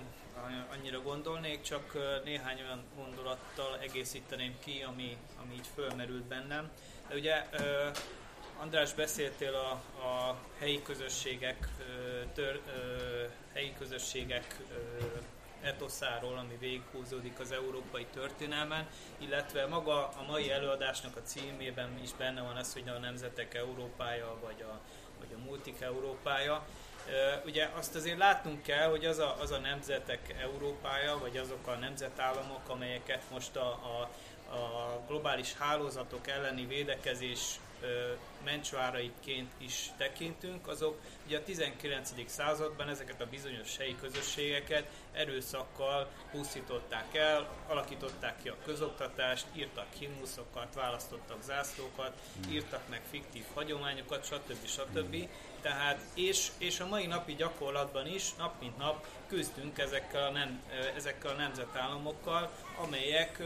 annyira 0.71 1.01
gondolnék, 1.01 1.61
csak 1.61 1.93
néhány 2.23 2.61
olyan 2.61 2.83
gondolattal 2.95 3.79
egészíteném 3.79 4.55
ki, 4.59 4.83
ami, 4.87 5.17
ami 5.41 5.53
így 5.53 5.67
fölmerült 5.73 6.23
bennem. 6.23 6.71
De 7.07 7.15
ugye 7.15 7.49
András, 8.59 8.93
beszéltél 8.93 9.53
a, 9.53 9.71
a 10.07 10.37
helyi 10.59 10.81
közösségek, 10.81 11.67
tör, 12.33 12.61
helyi 13.53 13.73
közösségek 13.77 14.55
etoszáról, 15.63 16.37
ami 16.37 16.57
végighúzódik 16.59 17.39
az 17.39 17.51
európai 17.51 18.05
történelmen, 18.05 18.87
illetve 19.17 19.65
maga 19.67 20.07
a 20.07 20.25
mai 20.27 20.51
előadásnak 20.51 21.15
a 21.15 21.21
címében 21.21 21.99
is 22.03 22.13
benne 22.13 22.41
van 22.41 22.55
az, 22.55 22.73
hogy 22.73 22.87
a 22.87 22.99
nemzetek 22.99 23.53
Európája, 23.53 24.35
vagy 24.41 24.61
a, 24.61 24.79
vagy 25.19 25.27
a 25.35 25.43
multik 25.45 25.81
Európája. 25.81 26.65
Ugye 27.45 27.69
azt 27.75 27.95
azért 27.95 28.17
látnunk 28.17 28.61
kell, 28.61 28.89
hogy 28.89 29.05
az 29.05 29.17
a, 29.17 29.35
az 29.39 29.51
a 29.51 29.57
nemzetek 29.57 30.35
Európája, 30.41 31.17
vagy 31.17 31.37
azok 31.37 31.67
a 31.67 31.75
nemzetállamok, 31.75 32.69
amelyeket 32.69 33.23
most 33.31 33.55
a, 33.55 33.67
a, 33.69 34.09
a 34.55 34.99
globális 35.07 35.53
hálózatok 35.53 36.27
elleni 36.27 36.65
védekezés 36.65 37.59
mencsváraiként 38.43 39.51
is 39.57 39.91
tekintünk, 39.97 40.67
azok 40.67 40.99
ugye 41.25 41.37
a 41.37 41.43
19. 41.43 42.13
században 42.25 42.89
ezeket 42.89 43.21
a 43.21 43.25
bizonyos 43.29 43.77
helyi 43.77 43.95
közösségeket 44.01 44.87
erőszakkal 45.11 46.07
pusztították 46.31 47.15
el, 47.15 47.49
alakították 47.67 48.41
ki 48.41 48.49
a 48.49 48.55
közoktatást, 48.65 49.45
írtak 49.53 49.87
himnuszokat, 49.99 50.73
választottak 50.75 51.43
zászlókat, 51.43 52.13
írtak 52.49 52.89
meg 52.89 53.01
fiktív 53.09 53.43
hagyományokat, 53.53 54.25
stb. 54.25 54.65
stb. 54.65 55.27
Tehát, 55.61 55.99
és, 56.13 56.51
és 56.57 56.79
a 56.79 56.87
mai 56.87 57.05
napi 57.05 57.35
gyakorlatban 57.35 58.07
is, 58.07 58.35
nap 58.35 58.59
mint 58.59 58.77
nap 58.77 59.07
küzdünk 59.27 59.77
ezekkel 59.77 60.23
a, 60.27 60.31
nem, 60.31 60.63
ezekkel 60.95 61.31
a 61.31 61.37
nemzetállamokkal, 61.37 62.51
amelyek 62.77 63.41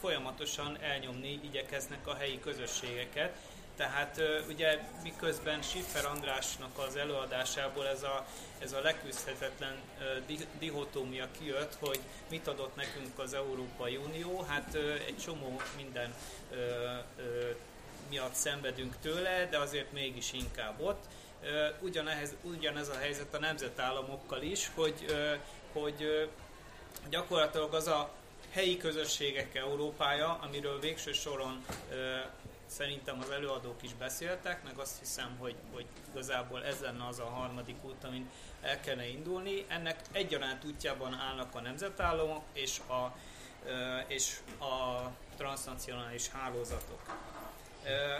folyamatosan 0.00 0.78
elnyomni 0.80 1.40
igyekeznek 1.42 2.06
a 2.06 2.14
helyi 2.14 2.40
közösségeket, 2.40 3.36
tehát 3.80 4.22
ugye 4.48 4.78
miközben 5.02 5.62
Schiffer 5.62 6.04
Andrásnak 6.04 6.78
az 6.78 6.96
előadásából 6.96 7.86
ez 7.86 8.02
a, 8.02 8.26
ez 8.58 8.72
a 8.72 8.80
leküzdhetetlen 8.80 9.74
dihotómia 10.58 11.26
kijött, 11.38 11.76
hogy 11.80 12.00
mit 12.30 12.48
adott 12.48 12.76
nekünk 12.76 13.18
az 13.18 13.34
Európai 13.34 13.96
Unió, 13.96 14.44
hát 14.48 14.74
egy 15.06 15.18
csomó 15.18 15.60
minden 15.76 16.14
miatt 18.10 18.34
szenvedünk 18.34 18.94
tőle, 19.02 19.46
de 19.50 19.58
azért 19.58 19.92
mégis 19.92 20.32
inkább 20.32 20.80
ott. 20.80 21.04
Ugyanez, 21.80 22.34
ugyanez 22.42 22.88
a 22.88 22.98
helyzet 22.98 23.34
a 23.34 23.38
nemzetállamokkal 23.38 24.42
is, 24.42 24.70
hogy, 24.74 25.04
hogy 25.72 26.28
gyakorlatilag 27.10 27.74
az 27.74 27.86
a 27.86 28.10
helyi 28.50 28.76
közösségek 28.76 29.54
Európája, 29.54 30.38
amiről 30.42 30.80
végső 30.80 31.12
soron 31.12 31.64
szerintem 32.70 33.18
az 33.20 33.30
előadók 33.30 33.82
is 33.82 33.94
beszéltek, 33.94 34.64
meg 34.64 34.78
azt 34.78 34.98
hiszem, 34.98 35.36
hogy, 35.38 35.54
hogy 35.72 35.86
igazából 36.10 36.64
ez 36.64 36.80
lenne 36.80 37.06
az 37.06 37.18
a 37.18 37.24
harmadik 37.24 37.84
út, 37.84 38.04
amin 38.04 38.30
el 38.62 38.80
kellene 38.80 39.08
indulni. 39.08 39.64
Ennek 39.68 40.00
egyaránt 40.12 40.64
útjában 40.64 41.14
állnak 41.14 41.54
a 41.54 41.60
nemzetállamok 41.60 42.44
és 42.52 42.78
a, 42.78 43.16
és 44.06 44.38
a 44.60 45.06
transnacionális 45.36 46.28
hálózatok. 46.28 47.00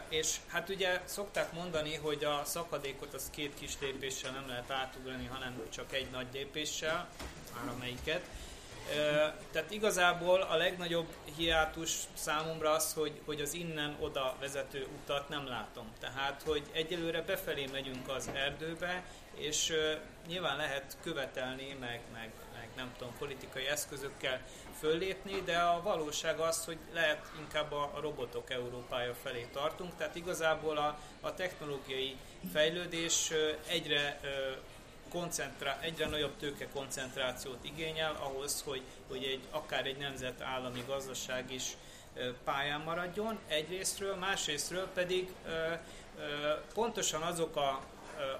És 0.09 0.37
hát 0.47 0.69
ugye 0.69 1.01
szokták 1.05 1.53
mondani, 1.53 1.95
hogy 1.95 2.25
a 2.25 2.45
szakadékot 2.45 3.15
az 3.15 3.31
két 3.31 3.55
kis 3.59 3.73
lépéssel 3.81 4.33
nem 4.33 4.49
lehet 4.49 4.71
átugrani, 4.71 5.27
hanem 5.27 5.63
csak 5.69 5.93
egy 5.93 6.11
nagy 6.11 6.27
lépéssel, 6.33 7.09
már 7.55 7.75
amelyiket. 7.75 8.29
Tehát 9.53 9.71
igazából 9.71 10.41
a 10.41 10.57
legnagyobb 10.57 11.09
hiátus 11.37 11.99
számomra 12.15 12.71
az, 12.71 12.93
hogy, 12.93 13.21
hogy 13.25 13.41
az 13.41 13.55
innen 13.55 13.97
oda 14.01 14.37
vezető 14.41 14.87
utat 15.03 15.29
nem 15.29 15.47
látom. 15.47 15.93
Tehát, 16.01 16.43
hogy 16.47 16.63
egyelőre 16.73 17.23
befelé 17.23 17.67
megyünk 17.73 18.09
az 18.09 18.31
erdőbe, 18.35 19.05
és 19.35 19.73
nyilván 20.27 20.57
lehet 20.57 20.97
követelni, 21.03 21.77
meg, 21.81 22.01
meg, 22.13 22.31
meg 22.53 22.69
nem 22.77 22.93
tudom, 22.99 23.15
politikai 23.19 23.67
eszközökkel 23.67 24.41
föllépni, 24.79 25.43
de 25.45 25.57
a 25.57 25.83
valóság 25.83 26.39
az, 26.39 26.65
hogy 26.65 26.79
lehet 26.93 27.31
inkább 27.39 27.73
a, 27.73 27.91
robotok 28.01 28.51
Európája 28.51 29.15
felé 29.15 29.47
tartunk, 29.53 29.97
tehát 29.97 30.15
igazából 30.15 30.77
a, 30.77 30.99
a 31.21 31.35
technológiai 31.35 32.17
fejlődés 32.53 33.33
egyre 33.67 34.21
koncentrá, 35.11 35.79
egyre 35.81 36.07
nagyobb 36.07 36.37
tőke 36.37 36.69
koncentrációt 36.69 37.59
igényel 37.63 38.17
ahhoz, 38.21 38.63
hogy, 38.67 38.83
hogy 39.09 39.25
egy, 39.25 39.41
akár 39.51 39.87
egy 39.87 39.97
nemzetállami 39.97 40.83
gazdaság 40.87 41.53
is 41.53 41.77
pályán 42.45 42.81
maradjon 42.81 43.39
egyrésztről, 43.49 44.15
másrésztről 44.15 44.89
pedig 44.95 45.33
pontosan 46.75 47.23
azok 47.23 47.57
a 47.57 47.81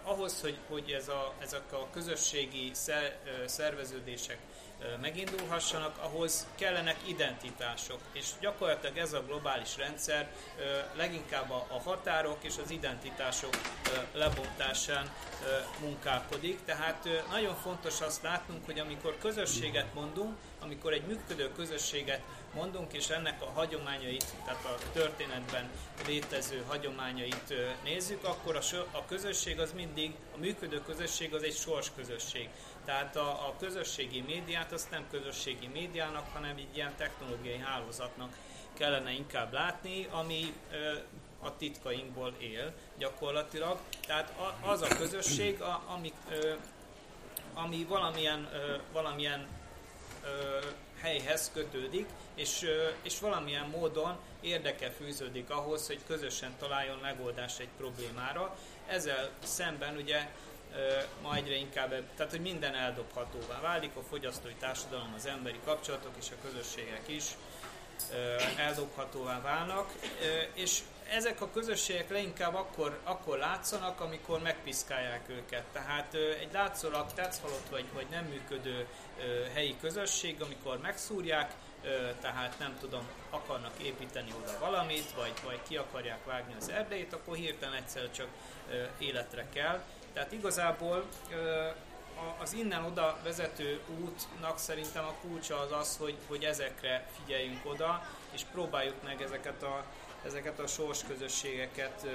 ahhoz, 0.03 0.41
hogy, 0.41 0.57
hogy 0.69 0.91
ez 0.91 1.09
a, 1.09 1.33
ezek 1.39 1.73
a 1.73 1.89
közösségi 1.93 2.71
szer, 2.75 3.19
szerveződések 3.47 4.39
megindulhassanak, 5.01 5.99
ahhoz 5.99 6.47
kellenek 6.55 6.97
identitások. 7.05 8.01
És 8.13 8.27
gyakorlatilag 8.41 8.97
ez 8.97 9.13
a 9.13 9.23
globális 9.23 9.77
rendszer 9.77 10.31
leginkább 10.97 11.51
a 11.51 11.81
határok 11.85 12.39
és 12.41 12.55
az 12.65 12.71
identitások 12.71 13.57
lebontásán 14.13 15.11
munkálkodik. 15.81 16.65
Tehát 16.65 17.09
nagyon 17.31 17.55
fontos 17.55 18.01
azt 18.01 18.23
látnunk, 18.23 18.65
hogy 18.65 18.79
amikor 18.79 19.19
közösséget 19.19 19.95
mondunk, 19.95 20.37
amikor 20.61 20.93
egy 20.93 21.07
működő 21.07 21.53
közösséget 21.53 22.21
mondunk, 22.55 22.93
és 22.93 23.09
ennek 23.09 23.43
a 23.43 23.51
hagyományait, 23.55 24.25
tehát 24.45 24.65
a 24.65 24.91
történetben 24.93 25.71
létező 26.07 26.65
hagyományait 26.69 27.55
nézzük, 27.85 28.25
akkor 28.25 28.57
a, 28.93 29.05
közösség 29.09 29.61
az 29.61 29.73
mindig, 29.73 30.15
a 30.35 30.39
működő 30.39 30.83
közösség 30.83 31.35
az 31.35 31.43
egy 31.43 31.57
sors 31.57 31.91
közösség. 31.97 32.49
Tehát 32.91 33.17
a, 33.17 33.29
a 33.31 33.55
közösségi 33.59 34.21
médiát 34.21 34.73
azt 34.73 34.91
nem 34.91 35.07
közösségi 35.11 35.67
médiának, 35.67 36.27
hanem 36.33 36.57
egy 36.57 36.77
ilyen 36.77 36.93
technológiai 36.97 37.59
hálózatnak 37.59 38.37
kellene 38.73 39.11
inkább 39.11 39.53
látni, 39.53 40.07
ami 40.11 40.55
ö, 40.73 40.93
a 41.41 41.57
titkainkból 41.57 42.35
él 42.39 42.73
gyakorlatilag. 42.99 43.79
Tehát 44.07 44.33
a, 44.39 44.69
az 44.71 44.83
a 44.83 44.97
közösség, 44.97 45.61
a, 45.61 45.83
ami, 45.87 46.13
ö, 46.31 46.53
ami 47.55 47.85
valamilyen, 47.89 48.49
ö, 48.53 48.77
valamilyen 48.93 49.47
ö, 50.25 50.59
helyhez 51.01 51.51
kötődik, 51.55 52.07
és, 52.35 52.63
ö, 52.63 52.89
és 53.03 53.21
valamilyen 53.21 53.67
módon 53.67 54.17
érdeke 54.41 54.91
fűződik 54.91 55.51
ahhoz, 55.51 55.87
hogy 55.87 56.01
közösen 56.07 56.55
találjon 56.59 56.99
megoldást 56.99 57.61
egy 57.61 57.71
problémára. 57.77 58.57
Ezzel 58.87 59.31
szemben 59.43 59.97
ugye 59.97 60.29
ma 61.23 61.35
egyre 61.35 61.55
inkább, 61.55 61.89
tehát 61.89 62.31
hogy 62.31 62.41
minden 62.41 62.75
eldobhatóvá 62.75 63.61
válik, 63.61 63.97
a 63.97 64.03
fogyasztói 64.03 64.55
társadalom, 64.55 65.13
az 65.17 65.27
emberi 65.27 65.61
kapcsolatok 65.65 66.13
és 66.19 66.27
a 66.31 66.47
közösségek 66.49 67.09
is 67.09 67.25
eldobhatóvá 68.57 69.41
válnak, 69.41 69.93
és 70.55 70.81
ezek 71.11 71.41
a 71.41 71.51
közösségek 71.51 72.11
leginkább 72.11 72.55
akkor, 72.55 73.01
akkor 73.05 73.39
látszanak, 73.39 74.01
amikor 74.01 74.41
megpiszkálják 74.43 75.29
őket. 75.29 75.65
Tehát 75.73 76.15
egy 76.15 76.53
látszólag 76.53 77.13
tetszhalott 77.13 77.69
vagy, 77.71 77.85
vagy 77.93 78.07
nem 78.11 78.25
működő 78.25 78.87
helyi 79.55 79.77
közösség, 79.81 80.43
amikor 80.43 80.79
megszúrják, 80.79 81.53
tehát 82.21 82.59
nem 82.59 82.77
tudom, 82.81 83.09
akarnak 83.31 83.83
építeni 83.83 84.35
oda 84.43 84.59
valamit, 84.59 85.13
vagy, 85.13 85.33
vagy 85.45 85.61
ki 85.69 85.77
akarják 85.77 86.25
vágni 86.25 86.55
az 86.61 86.69
erdeit, 86.69 87.13
akkor 87.13 87.37
hirtelen 87.37 87.75
egyszer 87.75 88.11
csak 88.11 88.29
életre 88.99 89.47
kell. 89.53 89.83
Tehát 90.13 90.33
igazából 90.33 91.05
az 92.39 92.53
innen 92.53 92.85
oda 92.85 93.19
vezető 93.23 93.81
útnak 94.01 94.59
szerintem 94.59 95.05
a 95.05 95.15
kulcsa 95.21 95.59
az 95.59 95.73
az, 95.73 95.97
hogy, 95.97 96.17
hogy 96.29 96.45
ezekre 96.45 97.07
figyeljünk 97.17 97.67
oda, 97.67 98.07
és 98.31 98.43
próbáljuk 98.53 99.03
meg 99.05 99.23
ezeket 99.23 99.63
a, 99.63 99.85
ezeket 100.25 100.59
a 100.59 100.67
sorsközösségeket 100.67 102.07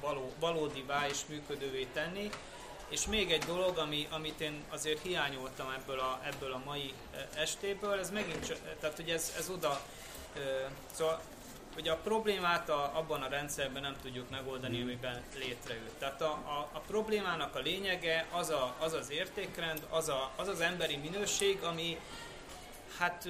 való, 0.00 0.32
valódivá 0.38 1.08
és 1.08 1.18
működővé 1.28 1.86
tenni. 1.92 2.30
És 2.88 3.06
még 3.06 3.32
egy 3.32 3.44
dolog, 3.44 3.78
ami, 3.78 4.06
amit 4.10 4.40
én 4.40 4.64
azért 4.68 5.02
hiányoltam 5.02 5.70
ebből 5.70 5.98
a, 5.98 6.20
ebből 6.24 6.52
a 6.52 6.62
mai 6.64 6.94
estéből, 7.34 7.98
ez 7.98 8.10
megint 8.10 8.60
tehát 8.80 8.96
hogy 8.96 9.10
ez, 9.10 9.32
ez 9.38 9.48
oda, 9.48 9.80
szóval 10.92 11.20
hogy 11.74 11.88
a 11.88 11.96
problémát 11.96 12.68
a, 12.68 12.98
abban 12.98 13.22
a 13.22 13.28
rendszerben 13.28 13.82
nem 13.82 13.96
tudjuk 14.02 14.30
megoldani, 14.30 14.78
mm. 14.78 14.82
amiben 14.82 15.22
létrejött. 15.38 15.98
Tehát 15.98 16.22
a, 16.22 16.30
a, 16.30 16.68
a 16.72 16.78
problémának 16.78 17.54
a 17.54 17.58
lényege 17.58 18.26
az 18.30 18.50
a, 18.50 18.74
az, 18.78 18.92
az 18.92 19.10
értékrend, 19.10 19.86
az, 19.90 20.08
a, 20.08 20.30
az 20.36 20.48
az 20.48 20.60
emberi 20.60 20.96
minőség, 20.96 21.62
ami 21.62 21.98
hát 22.98 23.28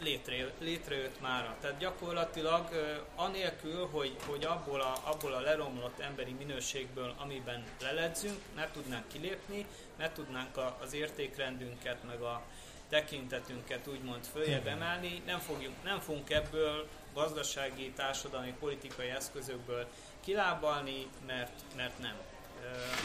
létre, 0.00 0.52
létrejött 0.58 1.20
mára. 1.20 1.56
Tehát 1.60 1.78
gyakorlatilag 1.78 2.68
anélkül, 3.16 3.88
hogy, 3.90 4.16
hogy 4.26 4.44
abból, 4.44 4.80
a, 4.80 4.92
abból 5.04 5.32
a 5.32 5.40
leromlott 5.40 5.98
emberi 5.98 6.32
minőségből, 6.32 7.14
amiben 7.18 7.64
leledzünk, 7.80 8.38
ne 8.54 8.70
tudnánk 8.70 9.08
kilépni, 9.08 9.66
ne 9.96 10.12
tudnánk 10.12 10.56
a, 10.56 10.78
az 10.82 10.92
értékrendünket, 10.92 12.04
meg 12.04 12.20
a, 12.20 12.42
tekintetünket 12.88 13.86
úgymond 13.86 14.24
följebb 14.24 14.66
emelni, 14.66 15.22
nem, 15.26 15.38
fogjuk, 15.38 15.72
nem 15.84 16.00
fogunk 16.00 16.30
ebből 16.30 16.88
gazdasági, 17.14 17.90
társadalmi, 17.90 18.54
politikai 18.60 19.08
eszközökből 19.08 19.86
kilábalni, 20.24 21.06
mert, 21.26 21.52
mert 21.76 21.98
nem. 21.98 22.14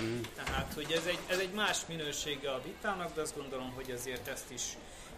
Mm. 0.04 0.22
Tehát, 0.36 0.74
hogy 0.74 0.92
ez 0.92 1.06
egy, 1.06 1.20
ez 1.28 1.40
egy 1.40 1.52
más 1.52 1.80
minősége 1.88 2.52
a 2.52 2.62
vitának, 2.62 3.16
de 3.16 3.22
azt 3.22 3.36
gondolom, 3.36 3.72
hogy 3.72 3.92
azért 3.92 4.28
ezt 4.28 4.52
is 4.52 4.62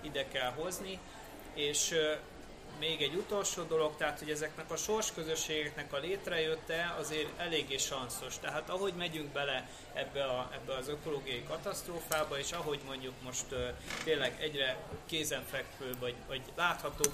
ide 0.02 0.28
kell 0.28 0.52
hozni, 0.52 1.00
és 1.54 1.96
még 2.80 3.02
egy 3.02 3.16
utolsó 3.16 3.64
dolog, 3.64 3.96
tehát 3.98 4.20
hogy 4.20 4.30
ezeknek 4.30 4.72
a 4.72 4.76
sorsközösségeknek 4.76 5.94
a 5.94 5.98
létrejötte 5.98 6.96
azért 7.00 7.40
eléggé 7.40 7.78
sanszos. 7.78 8.40
Tehát 8.40 8.70
ahogy 8.70 8.94
megyünk 8.94 9.32
bele 9.32 9.70
ebbe, 9.94 10.24
a, 10.24 10.50
ebbe 10.54 10.76
az 10.76 10.88
ökológiai 10.88 11.44
katasztrófába, 11.48 12.40
és 12.40 12.52
ahogy 12.52 12.80
mondjuk 12.86 13.14
most 13.24 13.46
uh, 13.52 13.60
tényleg 14.04 14.42
egyre 14.42 14.78
kézenfekvő, 15.06 15.96
vagy, 16.00 16.16
vagy 16.28 16.42
látható 16.56 17.10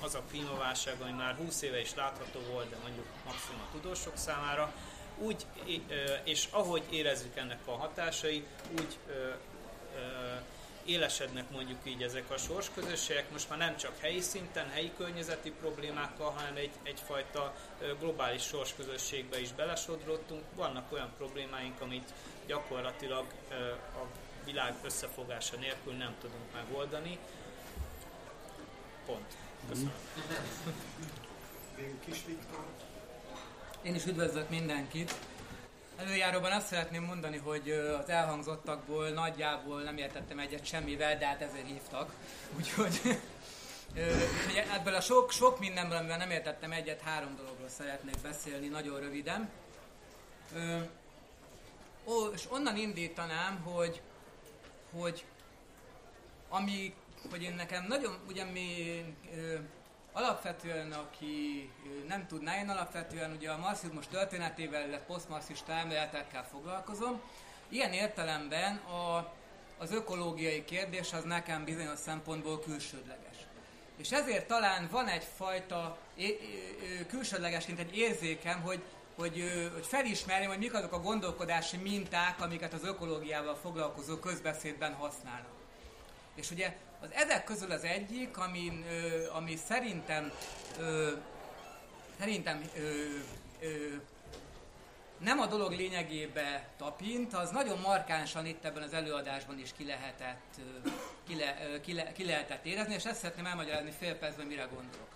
az 0.00 0.14
a 0.14 0.22
klímaválság, 0.30 1.00
ami 1.00 1.12
már 1.12 1.34
20 1.34 1.62
éve 1.62 1.80
is 1.80 1.94
látható 1.94 2.40
volt, 2.52 2.70
de 2.70 2.76
mondjuk 2.82 3.06
maximum 3.24 3.60
a 3.60 3.72
tudósok 3.72 4.16
számára, 4.16 4.72
úgy, 5.18 5.46
és 6.24 6.48
ahogy 6.50 6.82
érezzük 6.90 7.36
ennek 7.36 7.58
a 7.64 7.70
hatásai, 7.70 8.44
úgy 8.78 8.98
élesednek 10.88 11.50
mondjuk 11.50 11.78
így 11.84 12.02
ezek 12.02 12.30
a 12.30 12.36
sorsközösségek, 12.36 13.30
most 13.30 13.48
már 13.48 13.58
nem 13.58 13.76
csak 13.76 13.98
helyi 13.98 14.20
szinten, 14.20 14.68
helyi 14.68 14.92
környezeti 14.96 15.50
problémákkal, 15.50 16.30
hanem 16.30 16.56
egy, 16.56 16.70
egyfajta 16.82 17.54
globális 17.98 18.42
sorsközösségbe 18.42 19.40
is 19.40 19.52
belesodrottunk. 19.52 20.42
Vannak 20.54 20.92
olyan 20.92 21.12
problémáink, 21.16 21.80
amit 21.80 22.12
gyakorlatilag 22.46 23.26
a 23.94 24.06
világ 24.44 24.74
összefogása 24.84 25.56
nélkül 25.56 25.92
nem 25.92 26.14
tudunk 26.20 26.52
megoldani. 26.54 27.18
Pont. 29.06 29.36
Köszönöm. 29.68 29.92
Kis 32.04 32.24
Viktor. 32.26 32.64
Én 33.82 33.94
is 33.94 34.06
üdvözlök 34.06 34.48
mindenkit. 34.48 35.14
Előjáróban 35.98 36.52
azt 36.52 36.66
szeretném 36.66 37.02
mondani, 37.02 37.36
hogy 37.36 37.70
az 37.70 38.08
elhangzottakból 38.08 39.08
nagyjából 39.08 39.82
nem 39.82 39.96
értettem 39.96 40.38
egyet 40.38 40.66
semmivel, 40.66 41.18
de 41.18 41.26
hát 41.26 41.42
ezért 41.42 41.66
hívtak. 41.66 42.12
Úgyhogy, 42.56 43.00
úgyhogy 43.94 44.64
ebből 44.74 44.94
a 44.94 45.00
sok, 45.00 45.30
sok 45.30 45.58
mindenből, 45.58 45.96
amivel 45.96 46.16
nem 46.16 46.30
értettem 46.30 46.72
egyet, 46.72 47.00
három 47.00 47.36
dologról 47.36 47.68
szeretnék 47.68 48.18
beszélni, 48.22 48.68
nagyon 48.68 49.00
röviden. 49.00 49.48
Ó, 52.04 52.26
és 52.26 52.46
onnan 52.50 52.76
indítanám, 52.76 53.60
hogy, 53.62 54.00
hogy 54.90 55.24
ami, 56.48 56.94
hogy 57.30 57.42
én 57.42 57.54
nekem 57.54 57.84
nagyon, 57.88 58.18
ugye 58.28 58.44
mi 58.44 59.00
alapvetően, 60.18 60.92
aki 60.92 61.70
nem 62.08 62.26
tudná, 62.26 62.58
én 62.60 62.68
alapvetően 62.68 63.32
ugye 63.32 63.50
a 63.50 63.58
marxizmus 63.58 64.06
történetével, 64.06 64.86
illetve 64.86 65.06
posztmarxista 65.06 65.72
elméletekkel 65.72 66.46
foglalkozom. 66.50 67.20
Ilyen 67.68 67.92
értelemben 67.92 68.76
a, 68.76 69.32
az 69.78 69.92
ökológiai 69.92 70.64
kérdés 70.64 71.12
az 71.12 71.24
nekem 71.24 71.64
bizonyos 71.64 71.98
szempontból 71.98 72.60
külsődleges. 72.60 73.36
És 73.96 74.10
ezért 74.10 74.46
talán 74.46 74.88
van 74.90 75.08
egyfajta 75.08 75.98
külsődlegesként 77.08 77.78
egy 77.78 77.96
érzékem, 77.96 78.60
hogy, 78.60 78.82
hogy, 79.16 79.44
hogy 79.74 79.86
felismerjem, 79.86 80.48
hogy 80.48 80.58
mik 80.58 80.74
azok 80.74 80.92
a 80.92 81.00
gondolkodási 81.00 81.76
minták, 81.76 82.40
amiket 82.40 82.72
az 82.72 82.84
ökológiával 82.84 83.54
foglalkozó 83.54 84.16
közbeszédben 84.16 84.94
használnak. 84.94 85.57
És 86.38 86.50
ugye 86.50 86.76
az 87.00 87.08
ezek 87.12 87.44
közül 87.44 87.70
az 87.70 87.84
egyik, 87.84 88.36
ami, 88.36 88.84
ö, 88.88 89.30
ami 89.32 89.56
szerintem 89.56 90.32
ö, 90.78 91.10
szerintem 92.18 92.70
ö, 92.76 92.80
ö, 93.60 93.68
nem 95.18 95.38
a 95.38 95.46
dolog 95.46 95.72
lényegébe 95.72 96.68
tapint, 96.76 97.34
az 97.34 97.50
nagyon 97.50 97.78
markánsan 97.78 98.46
itt 98.46 98.64
ebben 98.64 98.82
az 98.82 98.92
előadásban 98.92 99.58
is 99.58 99.70
ki 99.76 99.84
lehetett, 99.84 100.60
ki, 101.26 101.36
le, 101.36 101.80
ki, 101.80 101.92
le, 101.92 102.12
ki 102.12 102.24
lehetett 102.24 102.64
érezni, 102.64 102.94
és 102.94 103.04
ezt 103.04 103.20
szeretném 103.20 103.46
elmagyarázni 103.46 103.92
fél 103.98 104.14
percben, 104.14 104.46
mire 104.46 104.62
gondolok. 104.62 105.08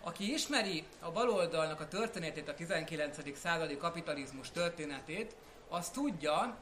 Aki 0.00 0.32
ismeri 0.32 0.84
a 1.00 1.10
baloldalnak 1.10 1.80
a 1.80 1.88
történetét, 1.88 2.48
a 2.48 2.54
19. 2.54 3.38
századi 3.38 3.76
kapitalizmus 3.76 4.50
történetét, 4.50 5.36
az 5.68 5.88
tudja, 5.88 6.56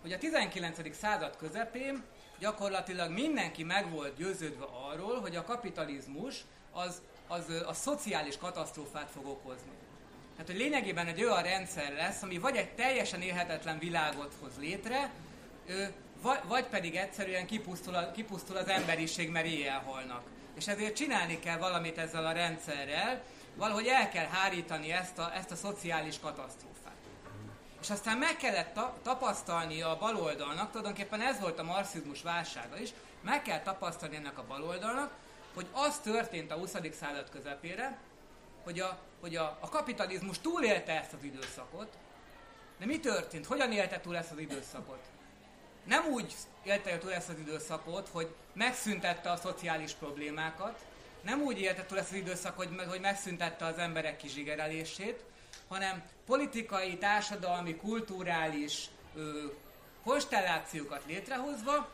hogy 0.00 0.12
a 0.12 0.18
19. 0.18 0.96
század 0.96 1.36
közepén 1.36 2.04
gyakorlatilag 2.38 3.10
mindenki 3.10 3.62
meg 3.62 3.90
volt 3.90 4.16
győződve 4.16 4.64
arról, 4.90 5.20
hogy 5.20 5.36
a 5.36 5.44
kapitalizmus 5.44 6.44
az, 6.72 7.02
az 7.26 7.44
a 7.66 7.72
szociális 7.72 8.36
katasztrófát 8.36 9.10
fog 9.10 9.26
okozni. 9.26 9.70
Hát, 10.38 10.46
hogy 10.46 10.56
lényegében 10.56 11.06
egy 11.06 11.24
olyan 11.24 11.42
rendszer 11.42 11.92
lesz, 11.92 12.22
ami 12.22 12.38
vagy 12.38 12.56
egy 12.56 12.70
teljesen 12.70 13.20
élhetetlen 13.20 13.78
világot 13.78 14.34
hoz 14.40 14.52
létre, 14.58 15.10
vagy 16.46 16.64
pedig 16.64 16.96
egyszerűen 16.96 17.46
kipusztul, 17.46 17.94
a, 17.94 18.10
kipusztul 18.10 18.56
az 18.56 18.68
emberiség, 18.68 19.30
mert 19.30 19.46
éjjel 19.46 19.82
halnak. 19.86 20.22
És 20.54 20.68
ezért 20.68 20.96
csinálni 20.96 21.38
kell 21.38 21.58
valamit 21.58 21.98
ezzel 21.98 22.26
a 22.26 22.32
rendszerrel, 22.32 23.22
valahogy 23.56 23.86
el 23.86 24.08
kell 24.08 24.26
hárítani 24.26 24.92
ezt 24.92 25.18
a, 25.18 25.34
ezt 25.34 25.50
a 25.50 25.56
szociális 25.56 26.18
katasztrófát. 26.20 26.77
És 27.88 27.94
aztán 27.94 28.18
meg 28.18 28.36
kellett 28.36 28.74
ta- 28.74 28.98
tapasztalni 29.02 29.82
a 29.82 29.96
baloldalnak, 29.98 30.70
tulajdonképpen 30.70 31.20
ez 31.20 31.40
volt 31.40 31.58
a 31.58 31.62
marxizmus 31.62 32.22
válsága 32.22 32.78
is, 32.78 32.90
meg 33.20 33.42
kell 33.42 33.62
tapasztalni 33.62 34.16
ennek 34.16 34.38
a 34.38 34.44
baloldalnak, 34.46 35.10
hogy 35.54 35.66
az 35.72 35.98
történt 35.98 36.50
a 36.50 36.54
20. 36.54 36.74
század 37.00 37.30
közepére, 37.30 37.98
hogy 38.64 38.80
a, 38.80 38.98
hogy 39.20 39.36
a, 39.36 39.58
a 39.60 39.68
kapitalizmus 39.68 40.38
túlélte 40.38 41.00
ezt 41.00 41.12
az 41.12 41.22
időszakot, 41.22 41.98
de 42.78 42.86
mi 42.86 43.00
történt? 43.00 43.46
Hogyan 43.46 43.72
élte 43.72 44.00
túl 44.00 44.16
ezt 44.16 44.30
az 44.30 44.38
időszakot? 44.38 45.02
Nem 45.84 46.06
úgy 46.06 46.34
élte 46.62 46.98
túl 46.98 47.12
ezt 47.12 47.28
az 47.28 47.38
időszakot, 47.38 48.08
hogy 48.12 48.34
megszüntette 48.52 49.30
a 49.30 49.36
szociális 49.36 49.92
problémákat, 49.92 50.78
nem 51.22 51.40
úgy 51.40 51.60
élte 51.60 51.86
túl 51.86 51.98
ezt 51.98 52.10
az 52.10 52.16
időszakot, 52.16 52.66
hogy, 52.66 52.86
hogy 52.88 53.00
megszüntette 53.00 53.64
az 53.64 53.78
emberek 53.78 54.16
kizsigerelését, 54.16 55.24
hanem 55.68 56.02
politikai, 56.26 56.96
társadalmi, 56.96 57.76
kulturális 57.76 58.84
ö, 59.14 59.44
konstellációkat 60.04 61.02
létrehozva 61.06 61.88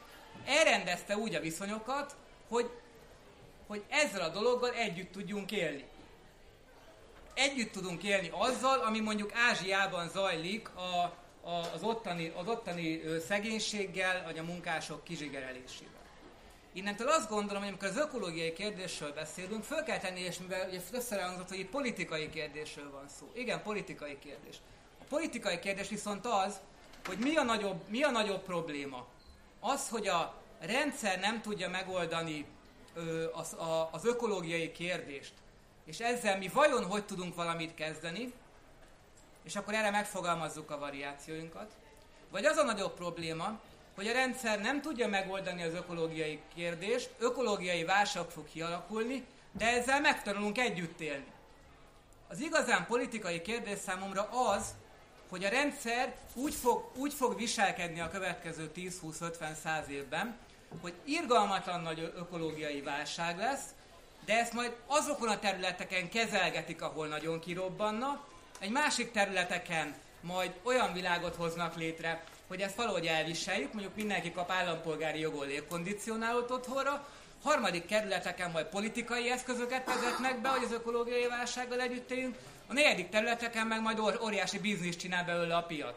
elrendezte 0.45 1.17
úgy 1.17 1.35
a 1.35 1.41
viszonyokat, 1.41 2.17
hogy, 2.49 2.71
hogy 3.67 3.83
ezzel 3.89 4.21
a 4.21 4.29
dologgal 4.29 4.73
együtt 4.73 5.13
tudjunk 5.13 5.53
élni. 5.53 5.85
Együtt 7.35 7.73
tudunk 7.73 8.03
élni 8.03 8.31
azzal, 8.33 8.79
ami 8.79 9.01
mondjuk 9.01 9.33
Ázsiában 9.35 10.09
zajlik 10.09 10.69
a, 10.69 10.81
a, 11.49 11.73
az 11.75 11.83
ottani, 11.83 12.33
az 12.37 12.49
ottani 12.49 13.01
szegénységgel, 13.27 14.23
vagy 14.25 14.39
a 14.39 14.43
munkások 14.43 15.05
kizsigerelésével. 15.05 15.94
Innentől 16.77 17.09
azt 17.09 17.29
gondolom, 17.29 17.63
hogy 17.63 17.71
amikor 17.71 17.89
az 17.89 17.97
ökológiai 17.97 18.53
kérdésről 18.53 19.13
beszélünk, 19.13 19.65
föl 19.65 19.83
kell 19.83 19.99
tenni, 19.99 20.21
és 20.21 20.39
mivel 20.39 20.69
ugye 20.69 20.81
összerehangzott, 20.93 21.49
hogy 21.49 21.59
itt 21.59 21.71
politikai 21.71 22.31
kérdésről 22.31 22.91
van 22.91 23.09
szó. 23.19 23.31
Igen, 23.35 23.63
politikai 23.63 24.19
kérdés. 24.19 24.57
A 25.01 25.05
politikai 25.09 25.59
kérdés 25.59 25.89
viszont 25.89 26.27
az, 26.27 26.61
hogy 27.07 27.19
mi 27.19 27.37
a 27.37 27.43
nagyobb, 27.43 27.89
mi 27.89 28.03
a 28.03 28.11
nagyobb 28.11 28.43
probléma. 28.43 29.07
Az, 29.61 29.89
hogy 29.89 30.09
a 30.09 30.35
rendszer 30.61 31.21
nem 31.21 31.43
tudja 31.43 31.69
megoldani 31.69 32.47
ö, 32.95 33.31
az, 33.33 33.53
a, 33.53 33.89
az 33.93 34.05
ökológiai 34.05 34.73
kérdést, 34.73 35.33
és 35.85 35.99
ezzel 35.99 36.39
mi 36.39 36.49
vajon 36.49 36.85
hogy 36.85 37.05
tudunk 37.05 37.35
valamit 37.35 37.75
kezdeni, 37.75 38.33
és 39.43 39.57
akkor 39.57 39.75
erre 39.75 39.91
megfogalmazzuk 39.91 40.71
a 40.71 40.79
variációinkat. 40.79 41.73
Vagy 42.31 42.45
az 42.45 42.57
a 42.57 42.63
nagyobb 42.63 42.95
probléma, 42.95 43.61
hogy 43.95 44.07
a 44.07 44.13
rendszer 44.13 44.61
nem 44.61 44.81
tudja 44.81 45.09
megoldani 45.09 45.63
az 45.63 45.75
ökológiai 45.75 46.41
kérdést, 46.55 47.11
ökológiai 47.19 47.85
válság 47.85 48.25
fog 48.25 48.45
kialakulni, 48.53 49.25
de 49.53 49.67
ezzel 49.67 50.01
megtanulunk 50.01 50.59
együtt 50.59 51.01
élni. 51.01 51.33
Az 52.29 52.41
igazán 52.41 52.87
politikai 52.87 53.43
kérdés 53.43 53.79
számomra 53.79 54.29
az, 54.31 54.75
hogy 55.29 55.45
a 55.45 55.49
rendszer 55.49 56.15
úgy 56.35 56.55
fog, 56.55 56.91
úgy 56.97 57.15
fog 57.15 57.37
viselkedni 57.37 58.01
a 58.01 58.11
következő 58.11 58.71
10-20-50-100 58.77 59.87
évben, 59.87 60.37
hogy 60.81 60.93
irgalmatlan 61.05 61.81
nagy 61.81 62.13
ökológiai 62.17 62.81
válság 62.81 63.39
lesz, 63.39 63.65
de 64.25 64.39
ezt 64.39 64.53
majd 64.53 64.77
azokon 64.87 65.29
a 65.29 65.39
területeken 65.39 66.09
kezelgetik, 66.09 66.83
ahol 66.83 67.07
nagyon 67.07 67.41
kirobbanna, 67.41 68.25
egy 68.59 68.71
másik 68.71 69.11
területeken 69.11 69.95
majd 70.21 70.53
olyan 70.63 70.93
világot 70.93 71.35
hoznak 71.35 71.77
létre, 71.77 72.25
hogy 72.49 72.61
ezt 72.61 72.77
valahogy 72.77 73.07
elviseljük, 73.07 73.73
mondjuk 73.73 73.97
mindenki 73.97 74.33
kap 74.33 74.51
állampolgári 74.51 75.21
jogon 75.21 75.47
légkondicionálót 75.47 76.51
otthonra, 76.51 77.09
harmadik 77.43 77.87
kerületeken 77.87 78.51
majd 78.51 78.67
politikai 78.67 79.31
eszközöket 79.31 79.87
vezetnek 79.87 80.41
be, 80.41 80.49
hogy 80.49 80.65
az 80.65 80.73
ökológiai 80.73 81.27
válsággal 81.27 81.81
együtt 81.81 82.11
éljünk, 82.11 82.37
a 82.67 82.73
negyedik 82.73 83.09
területeken 83.09 83.67
meg 83.67 83.81
majd 83.81 83.99
óriási 84.23 84.59
bizniszt 84.59 84.99
csinál 84.99 85.25
belőle 85.25 85.57
a 85.57 85.63
piac. 85.63 85.97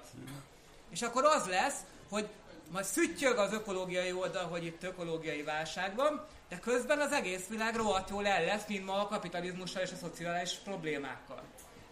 És 0.89 1.01
akkor 1.01 1.25
az 1.25 1.45
lesz, 1.45 1.77
hogy 2.09 2.27
majd 2.71 2.85
szüttyög 2.85 3.37
az 3.37 3.53
ökológiai 3.53 4.11
oldal, 4.11 4.45
hogy 4.45 4.65
itt 4.65 4.83
ökológiai 4.83 5.43
válság 5.43 5.95
van, 5.95 6.25
de 6.49 6.59
közben 6.59 6.99
az 6.99 7.11
egész 7.11 7.47
világ 7.47 7.75
rohadt 7.75 8.09
jól 8.09 8.27
el 8.27 8.45
lesz, 8.45 8.63
mint 8.67 8.85
ma 8.85 9.01
a 9.01 9.07
kapitalizmussal 9.07 9.81
és 9.81 9.91
a 9.91 9.95
szociális 9.95 10.51
problémákkal. 10.63 11.43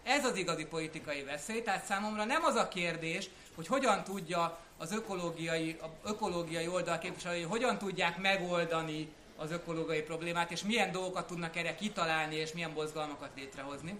Ez 0.06 0.24
az 0.24 0.36
igazi 0.36 0.64
politikai 0.64 1.22
veszély, 1.22 1.62
tehát 1.62 1.84
számomra 1.84 2.24
nem 2.24 2.44
az 2.44 2.54
a 2.54 2.68
kérdés, 2.68 3.30
hogy 3.54 3.66
hogyan 3.66 4.04
tudja 4.04 4.58
az 4.78 4.92
ökológiai, 4.92 5.78
a 5.82 6.08
ökológiai 6.08 6.68
oldal 6.68 6.98
képviselői, 6.98 7.42
hogyan 7.42 7.78
tudják 7.78 8.18
megoldani 8.18 9.08
az 9.36 9.50
ökológiai 9.50 10.02
problémát, 10.02 10.50
és 10.50 10.62
milyen 10.62 10.92
dolgokat 10.92 11.26
tudnak 11.26 11.56
erre 11.56 11.74
kitalálni, 11.74 12.34
és 12.34 12.52
milyen 12.52 12.70
mozgalmakat 12.70 13.30
létrehozni. 13.36 13.98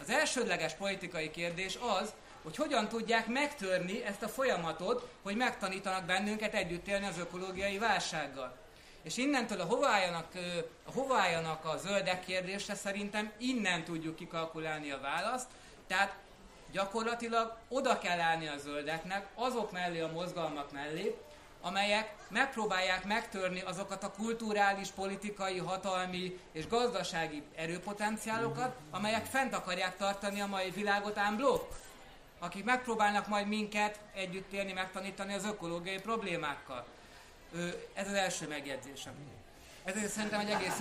Az 0.00 0.10
elsődleges 0.10 0.74
politikai 0.74 1.30
kérdés 1.30 1.78
az, 2.00 2.12
hogy 2.42 2.56
hogyan 2.56 2.88
tudják 2.88 3.26
megtörni 3.26 4.04
ezt 4.04 4.22
a 4.22 4.28
folyamatot, 4.28 5.08
hogy 5.22 5.36
megtanítanak 5.36 6.04
bennünket 6.04 6.54
együtt 6.54 6.86
élni 6.86 7.06
az 7.06 7.18
ökológiai 7.18 7.78
válsággal. 7.78 8.57
És 9.02 9.16
innentől 9.16 9.60
a 9.60 9.64
hovájanak, 9.64 10.26
a 10.84 10.92
hovájanak 10.92 11.64
a 11.64 11.76
zöldek 11.76 12.24
kérdése 12.24 12.74
szerintem 12.74 13.32
innen 13.38 13.84
tudjuk 13.84 14.16
kikalkulálni 14.16 14.90
a 14.90 15.00
választ. 15.00 15.46
Tehát 15.86 16.16
gyakorlatilag 16.72 17.56
oda 17.68 17.98
kell 17.98 18.20
állni 18.20 18.48
a 18.48 18.58
zöldeknek, 18.58 19.26
azok 19.34 19.72
mellé, 19.72 20.00
a 20.00 20.12
mozgalmak 20.12 20.72
mellé, 20.72 21.16
amelyek 21.60 22.14
megpróbálják 22.28 23.04
megtörni 23.04 23.60
azokat 23.60 24.02
a 24.02 24.10
kulturális, 24.10 24.88
politikai, 24.88 25.58
hatalmi 25.58 26.38
és 26.52 26.68
gazdasági 26.68 27.42
erőpotenciálokat, 27.56 28.76
amelyek 28.90 29.24
fent 29.24 29.54
akarják 29.54 29.96
tartani 29.96 30.40
a 30.40 30.46
mai 30.46 30.70
világot 30.70 31.18
ám 31.18 31.36
blokk, 31.36 31.72
akik 32.38 32.64
megpróbálnak 32.64 33.26
majd 33.26 33.46
minket 33.46 33.98
együtt 34.14 34.52
élni, 34.52 34.72
megtanítani 34.72 35.34
az 35.34 35.44
ökológiai 35.44 36.00
problémákkal. 36.00 36.86
Ez 37.94 38.06
az 38.06 38.14
első 38.14 38.48
megjegyzésem. 38.48 39.12
Ezért 39.84 40.10
szerintem 40.10 40.40
egy 40.40 40.50
egész... 40.50 40.80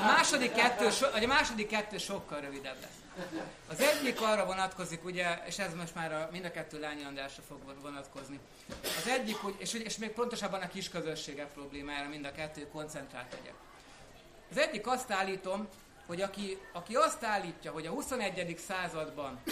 A 0.00 0.04
második 0.04 0.52
kettő, 0.52 0.90
so, 0.90 1.06
a 1.06 1.26
második 1.26 1.68
kettő 1.68 1.98
sokkal 1.98 2.40
rövidebb 2.40 2.76
lesz. 2.80 3.26
Az 3.68 3.80
egyik 3.80 4.20
arra 4.20 4.46
vonatkozik, 4.46 5.04
ugye, 5.04 5.38
és 5.46 5.58
ez 5.58 5.74
most 5.74 5.94
már 5.94 6.12
a, 6.12 6.28
mind 6.32 6.44
a 6.44 6.50
kettő 6.50 6.80
Lányi 6.80 7.02
fog 7.48 7.58
vonatkozni. 7.82 8.40
Az 8.82 9.08
egyik, 9.08 9.36
és, 9.58 9.72
és 9.72 9.96
még 9.96 10.10
pontosabban 10.10 10.60
a 10.60 10.68
kis 10.68 10.88
közösségek 10.88 11.52
problémára 11.52 12.08
mind 12.08 12.24
a 12.24 12.32
kettő 12.32 12.68
koncentrált 12.68 13.32
legyek. 13.32 13.54
Az 14.50 14.58
egyik 14.58 14.86
azt 14.86 15.10
állítom, 15.10 15.68
hogy 16.06 16.20
aki, 16.20 16.58
aki 16.72 16.94
azt 16.94 17.24
állítja, 17.24 17.72
hogy 17.72 17.86
a 17.86 17.90
21. 17.90 18.56
században 18.68 19.42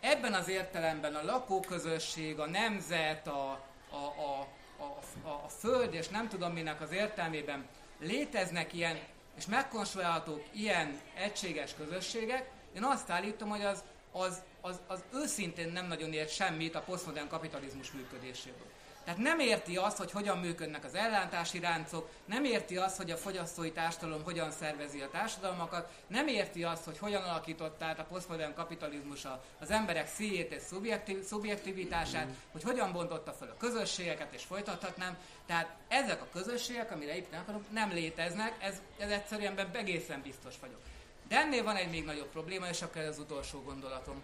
ebben 0.00 0.34
az 0.34 0.48
értelemben 0.48 1.14
a 1.14 1.24
lakóközösség, 1.24 2.38
a 2.38 2.46
nemzet, 2.46 3.26
a, 3.26 3.50
a, 3.90 3.96
a, 3.96 4.48
a, 4.78 5.28
a 5.28 5.48
föld 5.48 5.94
és 5.94 6.08
nem 6.08 6.28
tudom 6.28 6.52
minek 6.52 6.80
az 6.80 6.92
értelmében 6.92 7.66
léteznek 8.00 8.72
ilyen, 8.72 8.98
és 9.36 9.46
megkonstruálhatók 9.46 10.44
ilyen 10.52 11.00
egységes 11.14 11.74
közösségek, 11.74 12.50
én 12.76 12.84
azt 12.84 13.10
állítom, 13.10 13.48
hogy 13.48 13.64
az, 13.64 13.84
az, 14.12 14.42
az, 14.60 14.80
az 14.86 15.04
őszintén 15.12 15.72
nem 15.72 15.86
nagyon 15.86 16.12
ért 16.12 16.34
semmit 16.34 16.74
a 16.74 16.80
posztmodern 16.80 17.28
kapitalizmus 17.28 17.92
működéséből. 17.92 18.66
Tehát 19.06 19.20
nem 19.20 19.38
érti 19.38 19.76
azt, 19.76 19.96
hogy 19.96 20.10
hogyan 20.10 20.38
működnek 20.38 20.84
az 20.84 20.94
ellátási 20.94 21.58
ráncok, 21.58 22.10
nem 22.24 22.44
érti 22.44 22.76
azt, 22.76 22.96
hogy 22.96 23.10
a 23.10 23.16
fogyasztói 23.16 23.72
társadalom 23.72 24.24
hogyan 24.24 24.50
szervezi 24.50 25.00
a 25.00 25.08
társadalmakat, 25.08 25.90
nem 26.06 26.28
érti 26.28 26.64
azt, 26.64 26.84
hogy 26.84 26.98
hogyan 26.98 27.22
alakított 27.22 27.82
át 27.82 27.98
a 27.98 28.04
posztmodern 28.04 28.54
kapitalizmus 28.54 29.24
az 29.60 29.70
emberek 29.70 30.08
szíjét 30.08 30.52
és 30.52 30.62
szubjektiv, 30.62 31.24
szubjektivitását, 31.24 32.28
hogy 32.52 32.62
hogyan 32.62 32.92
bontotta 32.92 33.32
fel 33.32 33.48
a 33.48 33.56
közösségeket, 33.56 34.32
és 34.32 34.42
folytathatnám. 34.42 35.16
Tehát 35.46 35.76
ezek 35.88 36.22
a 36.22 36.28
közösségek, 36.32 36.90
amire 36.90 37.14
nem 37.30 37.40
akarok, 37.40 37.72
nem 37.72 37.90
léteznek, 37.90 38.54
ez, 38.58 38.80
ez 38.98 39.10
egyszerűen 39.10 39.70
egészen 39.72 40.22
biztos 40.22 40.54
vagyok. 40.60 40.80
De 41.28 41.36
ennél 41.36 41.62
van 41.62 41.76
egy 41.76 41.90
még 41.90 42.04
nagyobb 42.04 42.28
probléma, 42.28 42.68
és 42.68 42.82
akkor 42.82 43.00
ez 43.00 43.08
az 43.08 43.18
utolsó 43.18 43.62
gondolatom. 43.62 44.22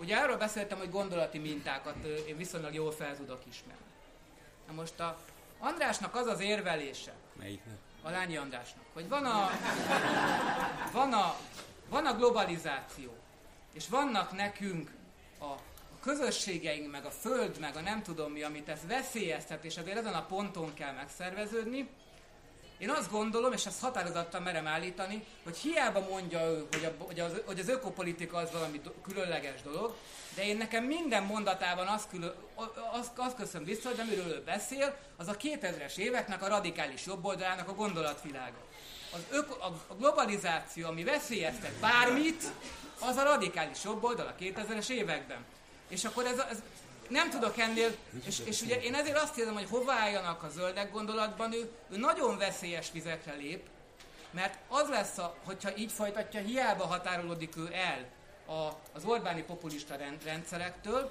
Ugye 0.00 0.16
arról 0.16 0.36
beszéltem, 0.36 0.78
hogy 0.78 0.90
gondolati 0.90 1.38
mintákat 1.38 2.04
én 2.26 2.36
viszonylag 2.36 2.74
jól 2.74 2.92
fel 2.92 3.16
tudok 3.16 3.40
ismerni. 3.48 3.84
Na 4.66 4.72
most 4.72 5.00
a 5.00 5.18
Andrásnak 5.58 6.14
az 6.14 6.26
az 6.26 6.40
érvelése, 6.40 7.12
Melyiknek? 7.38 7.74
a 8.02 8.10
Lányi 8.10 8.36
Andrásnak, 8.36 8.84
hogy 8.92 9.08
van 9.08 9.24
a, 9.24 9.50
van 10.92 11.12
a, 11.12 11.36
van 11.88 12.06
a 12.06 12.16
globalizáció, 12.16 13.16
és 13.72 13.88
vannak 13.88 14.32
nekünk 14.32 14.90
a 15.40 15.54
közösségeink, 16.00 16.90
meg 16.90 17.04
a 17.04 17.10
föld, 17.10 17.58
meg 17.60 17.76
a 17.76 17.80
nem 17.80 18.02
tudom 18.02 18.32
mi, 18.32 18.42
amit 18.42 18.68
ez 18.68 18.80
veszélyeztet, 18.86 19.64
és 19.64 19.76
azért 19.76 19.98
ezen 19.98 20.14
a 20.14 20.26
ponton 20.26 20.74
kell 20.74 20.92
megszerveződni, 20.92 21.88
Én 22.78 22.90
azt 22.90 23.10
gondolom, 23.10 23.52
és 23.52 23.66
ezt 23.66 23.80
határozottan 23.80 24.42
merem 24.42 24.66
állítani, 24.66 25.24
hogy 25.44 25.56
hiába 25.56 26.00
mondja 26.10 26.40
ő, 26.40 26.66
hogy, 26.72 26.84
a, 26.84 27.04
hogy, 27.04 27.20
az, 27.20 27.32
hogy 27.44 27.58
az 27.58 27.68
ökopolitika 27.68 28.36
az 28.36 28.52
valami 28.52 28.80
do, 28.82 28.90
különleges 28.90 29.62
dolog, 29.62 29.94
de 30.34 30.44
én 30.44 30.56
nekem 30.56 30.84
minden 30.84 31.22
mondatában 31.22 31.86
azt, 31.86 32.08
külön, 32.08 32.32
azt, 32.92 33.10
azt 33.16 33.36
köszönöm 33.36 33.66
vissza, 33.66 33.88
hogy 33.88 34.00
amiről 34.00 34.26
ő 34.26 34.42
beszél, 34.44 34.96
az 35.16 35.28
a 35.28 35.36
2000-es 35.36 35.96
éveknek 35.96 36.42
a 36.42 36.48
radikális 36.48 37.06
jobboldalának 37.06 37.68
a 37.68 37.74
gondolatvilága. 37.74 38.58
Az 39.12 39.20
öko, 39.30 39.64
a, 39.64 39.94
globalizáció, 39.98 40.86
ami 40.86 41.04
veszélyeztet 41.04 41.72
bármit, 41.72 42.42
az 43.00 43.16
a 43.16 43.22
radikális 43.22 43.84
jobboldal 43.84 44.26
a 44.26 44.42
2000-es 44.42 44.88
években. 44.88 45.44
És 45.88 46.04
akkor 46.04 46.26
ez, 46.26 46.38
ez 46.38 46.62
nem 47.08 47.30
tudok 47.30 47.58
ennél, 47.58 47.96
és, 48.26 48.38
és 48.44 48.60
ugye 48.60 48.80
én 48.80 48.94
ezért 48.94 49.16
azt 49.16 49.38
érzem, 49.38 49.54
hogy 49.54 49.68
hova 49.70 49.92
álljanak 49.92 50.42
a 50.42 50.48
zöldek 50.48 50.92
gondolatban, 50.92 51.52
ő, 51.52 51.70
ő 51.90 51.96
nagyon 51.96 52.38
veszélyes 52.38 52.90
vizekre 52.92 53.32
lép, 53.32 53.62
mert 54.30 54.58
az 54.68 54.88
lesz, 54.88 55.18
a, 55.18 55.34
hogyha 55.44 55.76
így 55.76 55.92
folytatja, 55.92 56.40
hiába 56.40 56.86
határolódik 56.86 57.56
ő 57.56 57.70
el 57.72 58.06
a, 58.56 58.72
az 58.92 59.04
Orbáni 59.04 59.42
populista 59.42 59.96
rendszerektől, 60.24 61.10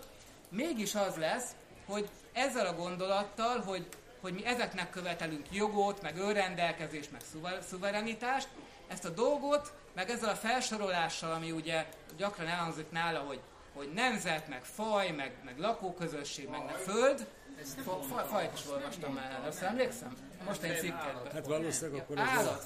mégis 0.49 0.95
az 0.95 1.15
lesz, 1.15 1.49
hogy 1.85 2.09
ezzel 2.33 2.65
a 2.65 2.75
gondolattal, 2.75 3.61
hogy, 3.61 3.87
hogy 4.21 4.33
mi 4.33 4.45
ezeknek 4.45 4.89
követelünk 4.89 5.45
jogot, 5.51 6.01
meg 6.01 6.17
önrendelkezést, 6.17 7.11
meg 7.11 7.21
szuverenitást, 7.69 8.47
ezt 8.87 9.05
a 9.05 9.09
dolgot, 9.09 9.73
meg 9.93 10.09
ezzel 10.09 10.29
a 10.29 10.35
felsorolással, 10.35 11.31
ami 11.31 11.51
ugye 11.51 11.85
gyakran 12.17 12.47
elhangzik 12.47 12.91
nála, 12.91 13.19
hogy 13.19 13.39
hogy 13.77 13.91
nemzet, 13.93 14.47
meg 14.47 14.61
faj, 14.63 15.11
meg, 15.11 15.31
meg 15.45 15.57
lakóközösség, 15.57 16.49
meg, 16.49 16.65
meg 16.65 16.75
föld, 16.75 17.27
ezt 17.61 17.77
faj, 18.09 18.23
fajt 18.29 18.51
is 18.53 18.71
olvastam 18.71 19.13
már, 19.13 19.39
azt 19.47 19.61
emlékszem? 19.61 20.15
Most 20.45 20.61
egy 20.61 20.77
cikkedben. 20.79 21.33
Hát 21.33 21.45
valószínűleg 21.45 22.01
akkor 22.01 22.17
ez 22.17 22.27
állat. 22.37 22.63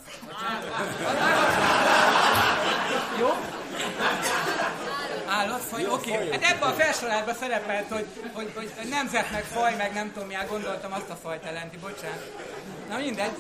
Jó? 3.20 3.30
Állatfaj, 5.28 5.86
oké. 5.86 6.12
Okay. 6.12 6.32
Hát 6.32 6.44
ebben 6.44 6.70
a 6.70 6.74
felsorolásban 6.74 7.36
szerepelt, 7.36 7.88
hogy, 7.88 8.06
hogy, 8.34 8.54
hogy 8.56 8.90
nemzet, 8.90 9.32
meg 9.32 9.44
faj, 9.44 9.76
meg 9.76 9.94
nem 9.94 10.12
tudom, 10.14 10.28
milyen 10.28 10.48
gondoltam 10.48 10.94
azt 10.94 11.10
a 11.10 11.16
fajt 11.16 11.44
jelenti, 11.44 11.78
bocsánat. 11.78 12.32
Na 12.90 12.98
mindegy. 12.98 13.32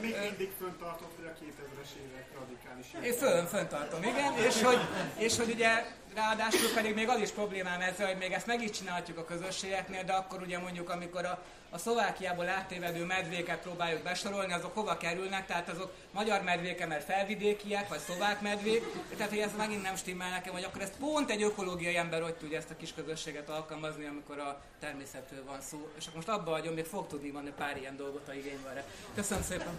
Még 0.00 0.16
mindig 0.28 0.50
föntartott, 0.58 1.12
hogy 1.16 1.26
a 1.26 1.34
2000-es 1.44 1.90
évek 2.04 2.26
radikális. 2.38 2.86
Én 3.04 3.12
fönn, 3.12 3.44
föntartom, 3.46 4.02
igen, 4.02 4.32
és 4.48 4.62
hogy, 4.62 4.78
és 5.16 5.36
hogy 5.36 5.50
ugye 5.50 5.84
Ráadásul 6.14 6.72
pedig 6.74 6.94
még 6.94 7.08
az 7.08 7.20
is 7.20 7.30
problémám 7.30 7.80
ezzel, 7.80 8.06
hogy 8.06 8.16
még 8.16 8.32
ezt 8.32 8.46
meg 8.46 8.62
is 8.62 8.70
csinálhatjuk 8.70 9.18
a 9.18 9.24
közösségeknél, 9.24 10.04
de 10.04 10.12
akkor 10.12 10.42
ugye 10.42 10.58
mondjuk, 10.58 10.90
amikor 10.90 11.24
a, 11.24 11.42
a 11.74 11.78
Szlovákiából 11.78 12.48
áttévedő 12.48 13.04
medvéket 13.04 13.60
próbáljuk 13.60 14.02
besorolni, 14.02 14.52
azok 14.52 14.74
hova 14.74 14.96
kerülnek, 14.96 15.46
tehát 15.46 15.68
azok 15.68 15.92
magyar 16.10 16.42
medvéke, 16.42 16.86
mert 16.86 17.04
felvidékiek, 17.04 17.88
vagy 17.88 17.98
szlovák 17.98 18.40
medvék, 18.40 18.84
tehát 19.16 19.32
hogy 19.32 19.38
ez 19.38 19.50
megint 19.56 19.82
nem 19.82 19.96
stimmel 19.96 20.30
nekem, 20.30 20.52
hogy 20.52 20.64
akkor 20.64 20.80
ezt 20.80 20.96
pont 20.98 21.30
egy 21.30 21.42
ökológiai 21.42 21.96
ember 21.96 22.22
hogy 22.22 22.34
tudja 22.34 22.58
ezt 22.58 22.70
a 22.70 22.76
kis 22.76 22.94
közösséget 22.94 23.48
alkalmazni, 23.48 24.06
amikor 24.06 24.38
a 24.38 24.62
természetről 24.80 25.44
van 25.44 25.60
szó. 25.60 25.90
És 25.98 26.04
akkor 26.06 26.16
most 26.16 26.28
abba 26.28 26.50
vagyom, 26.50 26.74
még 26.74 26.84
fog 26.84 27.06
tudni 27.06 27.30
mondani 27.30 27.54
pár 27.56 27.76
ilyen 27.76 27.96
dolgot, 27.96 28.28
a 28.28 28.34
igény 28.34 28.58
van 28.62 28.82
Köszönöm 29.14 29.42
szépen! 29.42 29.78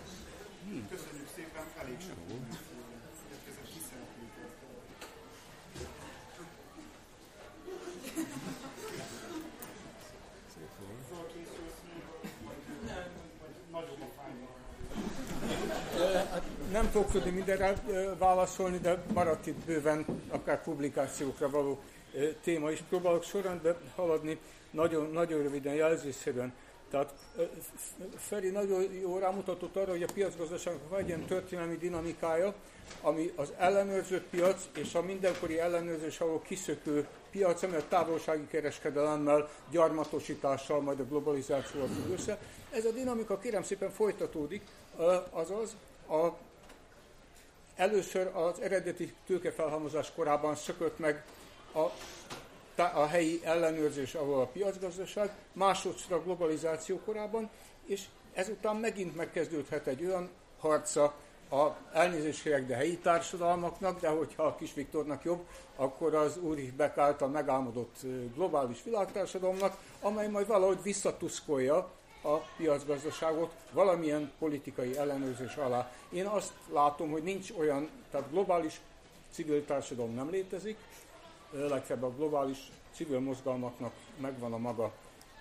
Köszönjük 0.90 1.30
szépen, 1.36 1.64
elég 1.82 1.98
sem. 2.00 2.22
Nem 16.74 16.86
fogok 16.86 17.12
tudni 17.12 17.30
mindenre 17.30 17.74
válaszolni, 18.18 18.78
de 18.78 19.04
maradt 19.14 19.48
itt 19.48 19.66
bőven 19.66 20.06
akár 20.30 20.64
publikációkra 20.64 21.50
való 21.50 21.80
téma 22.44 22.72
is. 22.72 22.84
Próbálok 22.90 23.24
sorrendbe 23.24 23.78
haladni, 23.96 24.40
nagyon, 24.72 25.12
nagyon 25.12 25.42
röviden, 25.42 25.74
jelzésszerűen. 25.74 26.54
Tehát 26.90 27.14
Feri 28.18 28.50
nagyon 28.50 28.84
jó 29.02 29.18
rámutatott 29.18 29.76
arra, 29.76 29.92
hogy 29.92 30.04
a 30.04 30.14
piacgazdaságnak 30.14 30.90
van 30.90 31.00
egy 31.00 31.08
ilyen 31.08 31.26
történelmi 31.26 31.78
dinamikája, 31.78 32.54
ami 33.02 33.32
az 33.36 33.54
ellenőrzött 33.58 34.24
piac 34.30 34.68
és 34.76 34.94
a 34.94 35.02
mindenkori 35.02 35.60
ellenőrzés 35.60 36.20
alól 36.20 36.42
kiszökő 36.42 37.08
piac, 37.32 37.64
ami 37.64 37.76
a 37.76 37.88
távolsági 37.88 38.48
kereskedelemmel, 38.48 39.50
gyarmatosítással, 39.72 40.82
majd 40.82 41.00
a 41.00 41.06
globalizációval 41.06 41.88
függ 41.88 42.14
össze. 42.14 42.38
Ez 42.72 42.86
a 42.86 42.92
dinamika 42.92 43.38
kérem 43.38 43.64
szépen 43.64 43.92
folytatódik, 43.92 44.62
azaz 45.32 45.76
a 46.08 46.28
Először 47.76 48.32
az 48.36 48.62
eredeti 48.62 49.14
tőkefelhalmozás 49.26 50.12
korában 50.16 50.56
szökött 50.56 51.00
meg 51.00 51.24
a, 51.74 51.90
a 52.76 53.06
helyi 53.06 53.40
ellenőrzés, 53.44 54.16
ahol 54.16 54.42
a 54.42 54.46
piacgazdaság, 54.46 55.32
másodszor 55.54 56.18
a 56.18 56.22
globalizáció 56.22 57.00
korában, 57.06 57.50
és 57.86 58.06
ezután 58.34 58.76
megint 58.76 59.16
megkezdődhet 59.16 59.88
egy 59.88 60.06
olyan 60.06 60.30
harca 60.60 61.14
a 61.50 61.78
elnézést 61.94 62.66
de 62.66 62.76
helyi 62.76 62.98
társadalmaknak, 62.98 64.00
de 64.00 64.08
hogyha 64.08 64.44
a 64.44 64.56
kis 64.56 64.74
Viktornak 64.74 65.24
jobb, 65.24 65.46
akkor 65.76 66.16
az 66.16 66.38
Ulrich 66.42 66.98
által 67.00 67.28
megálmodott 67.28 67.96
globális 68.36 68.84
világtársadalomnak, 68.84 69.78
amely 70.02 70.28
majd 70.28 70.48
valahogy 70.48 70.82
visszatuszkolja 70.84 71.92
a 72.24 72.38
piacgazdaságot 72.58 73.54
valamilyen 73.72 74.32
politikai 74.40 74.98
ellenőrzés 74.98 75.56
alá. 75.56 75.92
Én 76.10 76.26
azt 76.26 76.54
látom, 76.74 77.12
hogy 77.12 77.24
nincs 77.24 77.52
olyan, 77.58 77.90
tehát 78.12 78.32
globális 78.32 78.82
civil 79.32 79.66
társadalom 79.66 80.14
nem 80.14 80.30
létezik, 80.30 80.78
legfeljebb 81.52 82.04
a 82.04 82.10
globális 82.10 82.72
civil 82.96 83.20
mozgalmaknak 83.20 83.94
megvan 84.18 84.54
a 84.54 84.58
maga 84.58 84.92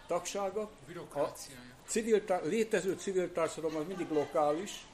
tagsága. 0.06 0.68
A 1.14 1.28
civil, 1.86 2.22
létező 2.42 2.94
civil 2.94 3.32
társadalom 3.32 3.76
az 3.76 3.86
mindig 3.86 4.10
lokális, 4.10 4.86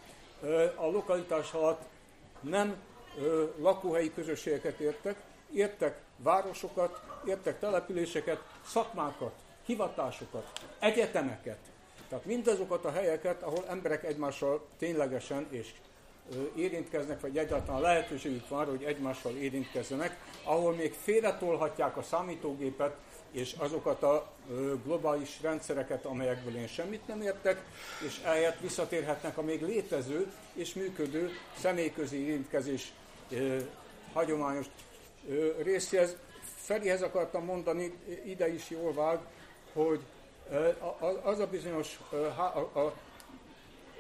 a 0.75 0.87
lokalitás 0.87 1.53
alatt 1.53 1.83
nem 2.41 2.77
lakóhelyi 3.59 4.13
közösségeket 4.15 4.81
értek, 4.81 5.17
értek 5.53 6.01
városokat, 6.17 7.01
értek 7.27 7.59
településeket, 7.59 8.41
szakmákat, 8.67 9.33
hivatásokat, 9.67 10.61
egyetemeket, 10.79 11.59
tehát 12.09 12.25
mindazokat 12.25 12.85
a 12.85 12.91
helyeket, 12.91 13.43
ahol 13.43 13.65
emberek 13.69 14.05
egymással 14.05 14.67
ténylegesen 14.79 15.47
és 15.51 15.73
érintkeznek, 16.57 17.21
vagy 17.21 17.39
egyáltalán 17.39 17.81
lehetőségük 17.81 18.49
van 18.49 18.67
hogy 18.67 18.83
egymással 18.83 19.37
érintkezzenek, 19.37 20.17
ahol 20.43 20.75
még 20.75 20.93
félretolhatják 20.93 21.97
a 21.97 22.03
számítógépet, 22.03 22.97
és 23.31 23.55
azokat 23.59 24.03
a 24.03 24.31
globális 24.85 25.39
rendszereket, 25.43 26.05
amelyekből 26.05 26.57
én 26.57 26.67
semmit 26.67 27.07
nem 27.07 27.21
értek, 27.21 27.65
és 28.07 28.21
eljött 28.25 28.61
visszatérhetnek 28.61 29.39
a 29.39 29.43
még 29.43 29.63
létező 29.63 30.33
és 30.53 30.75
működő 30.75 31.31
személyközi 31.59 32.17
érintkezés 32.17 32.93
hagyományos 34.13 34.67
részéhez. 35.63 36.17
Ferihez 36.57 37.03
akartam 37.03 37.45
mondani, 37.45 37.93
ide 38.25 38.55
is 38.55 38.71
jól 38.71 38.93
vág, 38.93 39.19
hogy 39.73 40.01
az 41.23 41.39
a 41.39 41.47
bizonyos, 41.47 41.99
a, 42.37 42.79
a, 42.79 42.93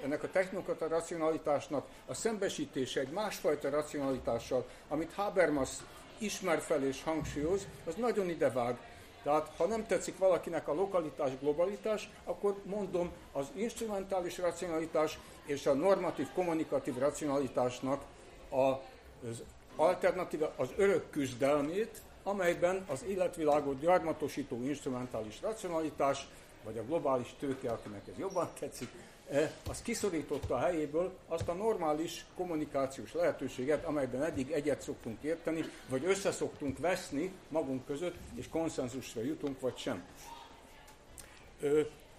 ennek 0.03 0.22
a 0.22 0.30
technokata 0.30 0.88
racionalitásnak 0.88 1.86
a 2.07 2.14
szembesítése 2.14 3.01
egy 3.01 3.11
másfajta 3.11 3.70
racionalitással, 3.70 4.66
amit 4.88 5.12
Habermas 5.14 5.70
ismer 6.18 6.61
fel 6.61 6.84
és 6.84 7.03
hangsúlyoz, 7.03 7.66
az 7.86 7.94
nagyon 7.94 8.28
idevág. 8.28 8.78
Tehát, 9.22 9.51
ha 9.57 9.66
nem 9.66 9.86
tetszik 9.86 10.18
valakinek 10.18 10.68
a 10.68 10.74
lokalitás, 10.74 11.30
globalitás, 11.40 12.11
akkor 12.24 12.57
mondom, 12.62 13.12
az 13.32 13.46
instrumentális 13.55 14.38
racionalitás 14.38 15.18
és 15.44 15.66
a 15.66 15.72
normatív, 15.72 16.26
kommunikatív 16.34 16.99
racionalitásnak 16.99 18.03
az 18.51 19.42
alternatíva, 19.76 20.53
az 20.57 20.68
örök 20.76 21.11
küzdelmét, 21.11 22.01
amelyben 22.23 22.85
az 22.89 23.05
életvilágot 23.09 23.81
gyarmatosító 23.81 24.62
instrumentális 24.62 25.41
racionalitás, 25.43 26.29
vagy 26.64 26.79
a 26.79 26.85
globális 26.85 27.35
tőke, 27.39 27.71
akinek 27.71 28.09
ez 28.09 28.19
jobban 28.19 28.49
tetszik, 28.59 28.89
eh, 29.29 29.51
az 29.69 29.83
kiszorította 29.83 30.55
a 30.55 30.59
helyéből 30.59 31.12
azt 31.29 31.49
a 31.49 31.53
normális 31.53 32.25
kommunikációs 32.37 33.14
lehetőséget, 33.14 33.85
amelyben 33.85 34.23
eddig 34.23 34.51
egyet 34.51 34.81
szoktunk 34.81 35.23
érteni, 35.23 35.64
vagy 35.89 36.05
összeszoktunk 36.05 36.79
veszni 36.79 37.33
magunk 37.49 37.87
között, 37.87 38.14
és 38.35 38.49
konszenzusra 38.49 39.23
jutunk, 39.23 39.61
vagy 39.61 39.77
sem. 39.77 40.05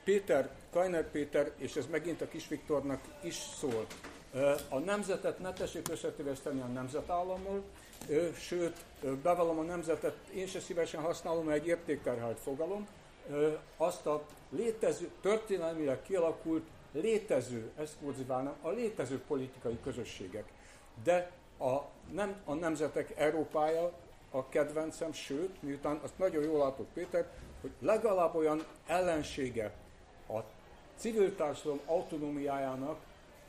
Péter, 0.03 0.49
Kajner 0.71 1.11
Péter, 1.11 1.51
és 1.57 1.75
ez 1.75 1.85
megint 1.87 2.21
a 2.21 2.27
Kis 2.27 2.47
Viktornak 2.47 3.01
is 3.21 3.35
szól, 3.59 3.85
a 4.69 4.77
nemzetet 4.79 5.39
ne 5.39 5.53
tessék 5.53 5.89
összetéveszteni 5.91 6.61
a 6.61 6.65
nemzetállammal, 6.65 7.63
sőt, 8.39 8.85
bevallom 9.21 9.59
a 9.59 9.63
nemzetet, 9.63 10.15
én 10.33 10.47
se 10.47 10.59
szívesen 10.59 11.01
használom, 11.01 11.45
mert 11.45 11.59
egy 11.59 11.67
értékterhelt 11.67 12.39
fogalom, 12.39 12.87
azt 13.77 14.05
a 14.05 14.23
létező, 14.49 15.09
történelmileg 15.21 16.01
kialakult 16.01 16.67
létező, 16.91 17.71
ezt 17.77 17.95
kurziválnám, 18.01 18.55
a 18.61 18.69
létező 18.69 19.21
politikai 19.27 19.79
közösségek. 19.83 20.45
De 21.03 21.31
a, 21.59 21.77
nem, 22.11 22.41
a 22.45 22.53
nemzetek 22.53 23.13
Európája 23.17 23.91
a 24.31 24.49
kedvencem, 24.49 25.13
sőt, 25.13 25.61
miután 25.61 25.99
azt 26.03 26.17
nagyon 26.17 26.43
jól 26.43 26.57
látott 26.57 26.87
Péter, 26.93 27.27
hogy 27.61 27.71
legalább 27.79 28.35
olyan 28.35 28.65
ellensége 28.87 29.73
a 30.29 30.39
civil 30.97 31.35
társadalom 31.35 31.79
autonómiájának 31.85 32.99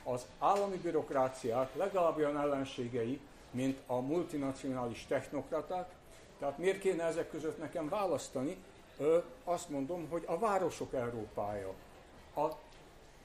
az 0.04 0.26
állami 0.38 0.76
bürokráciák 0.76 1.74
legalább 1.76 2.16
olyan 2.16 2.40
ellenségei, 2.40 3.20
mint 3.50 3.78
a 3.86 4.00
multinacionális 4.00 5.04
technokraták. 5.08 5.88
Tehát 6.38 6.58
miért 6.58 6.78
kéne 6.78 7.04
ezek 7.04 7.30
között 7.30 7.58
nekem 7.58 7.88
választani? 7.88 8.56
Ö, 8.98 9.18
azt 9.44 9.68
mondom, 9.68 10.08
hogy 10.10 10.22
a 10.26 10.38
városok 10.38 10.94
Európája, 10.94 11.72
a 12.36 12.48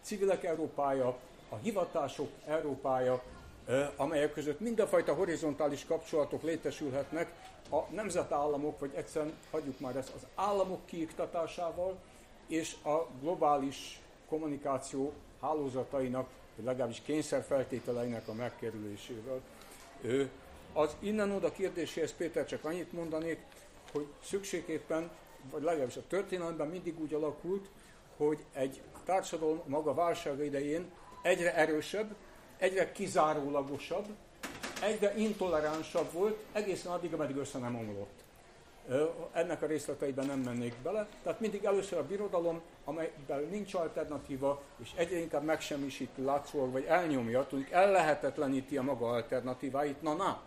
civilek 0.02 0.44
Európája, 0.44 1.18
a 1.50 1.56
hivatások 1.56 2.30
Európája, 2.46 3.22
amelyek 3.96 4.34
között 4.34 4.60
mindenfajta 4.60 5.14
horizontális 5.14 5.86
kapcsolatok 5.86 6.44
létesülhetnek 6.44 7.32
a 7.72 7.80
nemzetállamok, 7.92 8.80
vagy 8.80 8.92
egyszerűen 8.96 9.34
hagyjuk 9.52 9.80
már 9.80 9.96
ezt, 9.96 10.12
az 10.16 10.26
államok 10.36 10.86
kiiktatásával 10.86 11.98
és 12.48 12.76
a 12.84 13.08
globális 13.22 14.00
kommunikáció 14.30 15.14
hálózatainak, 15.42 16.28
vagy 16.56 16.66
legalábbis 16.66 17.02
kényszerfeltételeinek 17.02 18.28
a 18.28 18.34
megkerülésével. 18.34 19.42
Az 20.74 20.96
innen-oda 21.00 21.52
kérdéséhez 21.52 22.14
Péter 22.18 22.46
csak 22.46 22.64
annyit 22.64 22.92
mondanék, 22.92 23.40
hogy 23.92 24.08
szükségképpen, 24.24 25.10
vagy 25.52 25.62
legalábbis 25.62 25.96
a 25.96 26.08
történelemben 26.08 26.68
mindig 26.68 27.00
úgy 27.00 27.14
alakult, 27.14 27.70
hogy 28.18 28.38
egy 28.54 28.82
társadalom 29.06 29.62
maga 29.66 29.94
válsága 29.94 30.44
idején 30.44 30.92
egyre 31.22 31.56
erősebb, 31.56 32.16
egyre 32.58 32.92
kizárólagosabb, 32.92 34.06
egyre 34.82 35.16
intoleránsabb 35.18 36.12
volt, 36.12 36.38
egészen 36.52 36.92
addig, 36.92 37.14
ameddig 37.14 37.36
össze 37.36 37.60
nem 37.60 37.76
omlott. 37.76 38.15
Ennek 39.32 39.62
a 39.62 39.66
részleteiben 39.66 40.26
nem 40.26 40.40
mennék 40.40 40.76
bele. 40.84 41.08
Tehát 41.24 41.40
mindig 41.40 41.64
először 41.64 42.00
a 42.00 42.06
birodalom, 42.06 42.62
amelyben 42.84 43.48
nincs 43.52 43.74
alternatíva, 43.74 44.62
és 44.82 44.92
egyre 44.96 45.18
inkább 45.18 45.44
megsemmisíti 45.44 46.22
látszólag, 46.22 46.72
vagy 46.72 46.84
elnyomja, 46.84 47.46
tudjuk, 47.48 47.72
ellehetetleníti 47.72 48.78
a 48.78 48.82
maga 48.82 49.08
alternatíváit. 49.08 50.02
Na, 50.02 50.14
na, 50.14 50.42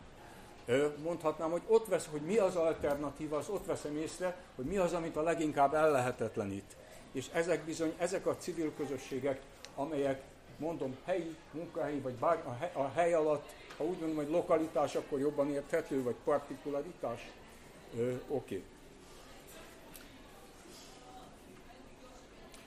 mondhatnám, 1.02 1.50
hogy 1.50 1.62
ott 1.66 1.86
vesz, 1.86 2.08
hogy 2.10 2.20
mi 2.20 2.36
az 2.36 2.56
alternatíva, 2.56 3.36
az 3.36 3.48
ott 3.48 3.66
veszem 3.66 3.96
észre, 3.96 4.36
hogy 4.56 4.64
mi 4.64 4.76
az, 4.76 4.92
amit 4.92 5.16
a 5.16 5.22
leginkább 5.22 5.74
ellehetetlenít. 5.74 6.76
És 7.12 7.26
ezek 7.32 7.64
bizony, 7.64 7.94
ezek 7.98 8.26
a 8.26 8.36
civil 8.36 8.72
közösségek, 8.76 9.40
amelyek, 9.74 10.22
mondom, 10.56 10.96
helyi, 11.04 11.36
munkahelyi, 11.50 11.98
vagy 11.98 12.14
bár, 12.14 12.42
a, 12.46 12.52
hely, 12.52 12.70
a 12.74 12.88
hely 12.88 13.14
alatt, 13.14 13.48
ha 13.76 13.84
úgy 13.84 13.98
mondom, 13.98 14.16
hogy 14.16 14.30
lokalitás, 14.30 14.94
akkor 14.94 15.18
jobban 15.18 15.50
érthető, 15.50 16.02
vagy 16.02 16.14
partikularitás, 16.24 17.30
Oké. 17.94 18.22
Okay. 18.28 18.62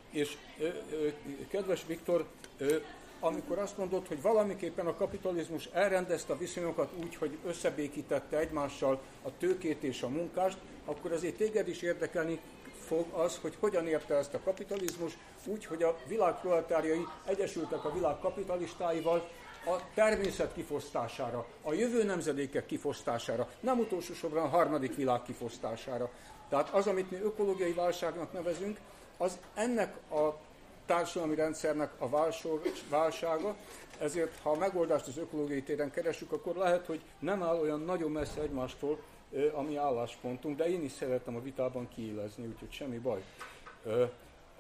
És 0.10 0.38
ö, 0.60 0.68
ö, 0.92 1.08
kedves 1.50 1.86
Viktor, 1.86 2.26
ö, 2.58 2.76
amikor 3.20 3.60
azt 3.60 3.78
mondod, 3.78 4.08
hogy 4.08 4.22
valamiképpen 4.22 4.88
a 4.88 4.96
kapitalizmus 4.96 5.66
elrendezte 5.66 6.34
a 6.34 6.38
viszonyokat 6.38 6.92
úgy, 7.04 7.16
hogy 7.16 7.38
összebékítette 7.46 8.38
egymással 8.38 9.02
a 9.22 9.38
tőkét 9.38 9.84
és 9.84 10.02
a 10.02 10.08
munkást, 10.10 10.58
akkor 10.86 11.12
azért 11.12 11.36
téged 11.36 11.68
is 11.68 11.82
érdekelni 11.82 12.40
fog 12.86 13.06
az, 13.12 13.38
hogy 13.42 13.56
hogyan 13.60 13.88
érte 13.88 14.16
ezt 14.16 14.34
a 14.34 14.40
kapitalizmus, 14.44 15.18
úgy, 15.46 15.66
hogy 15.66 15.84
a 15.84 15.98
világ 16.08 16.40
proletárjai 16.40 17.06
egyesültek 17.26 17.86
a 17.86 17.94
világ 17.94 18.20
kapitalistáival, 18.20 19.30
a 19.66 19.80
természet 19.94 20.54
kifosztására, 20.54 21.46
a 21.62 21.74
jövő 21.74 22.04
nemzedékek 22.04 22.66
kifosztására, 22.66 23.50
nem 23.60 23.80
utolsó 23.80 24.14
sorban 24.14 24.44
a 24.44 24.48
harmadik 24.48 24.96
világ 24.96 25.22
kifosztására. 25.22 26.10
Tehát 26.50 26.70
az, 26.70 26.88
amit 26.88 27.12
mi 27.12 27.18
ökológiai 27.18 27.74
válságnak 27.74 28.34
nevezünk, 28.34 28.80
az 29.18 29.38
ennek 29.54 30.12
a 30.12 30.36
társadalmi 30.86 31.36
rendszernek 31.36 31.92
a 31.98 32.10
válsága, 32.90 33.56
ezért 34.00 34.40
ha 34.42 34.50
a 34.50 34.58
megoldást 34.58 35.08
az 35.08 35.18
ökológiai 35.18 35.64
téren 35.64 35.92
keresünk, 35.92 36.32
akkor 36.32 36.56
lehet, 36.56 36.86
hogy 36.86 37.02
nem 37.20 37.44
áll 37.44 37.60
olyan 37.60 37.82
nagyon 37.82 38.12
messze 38.12 38.42
egymástól 38.42 39.00
a 39.54 39.62
mi 39.62 39.76
álláspontunk, 39.76 40.58
de 40.58 40.70
én 40.70 40.84
is 40.84 40.92
szeretem 40.92 41.36
a 41.36 41.42
vitában 41.42 41.88
kiélezni, 41.96 42.46
úgyhogy 42.46 42.72
semmi 42.72 42.98
baj. 42.98 43.24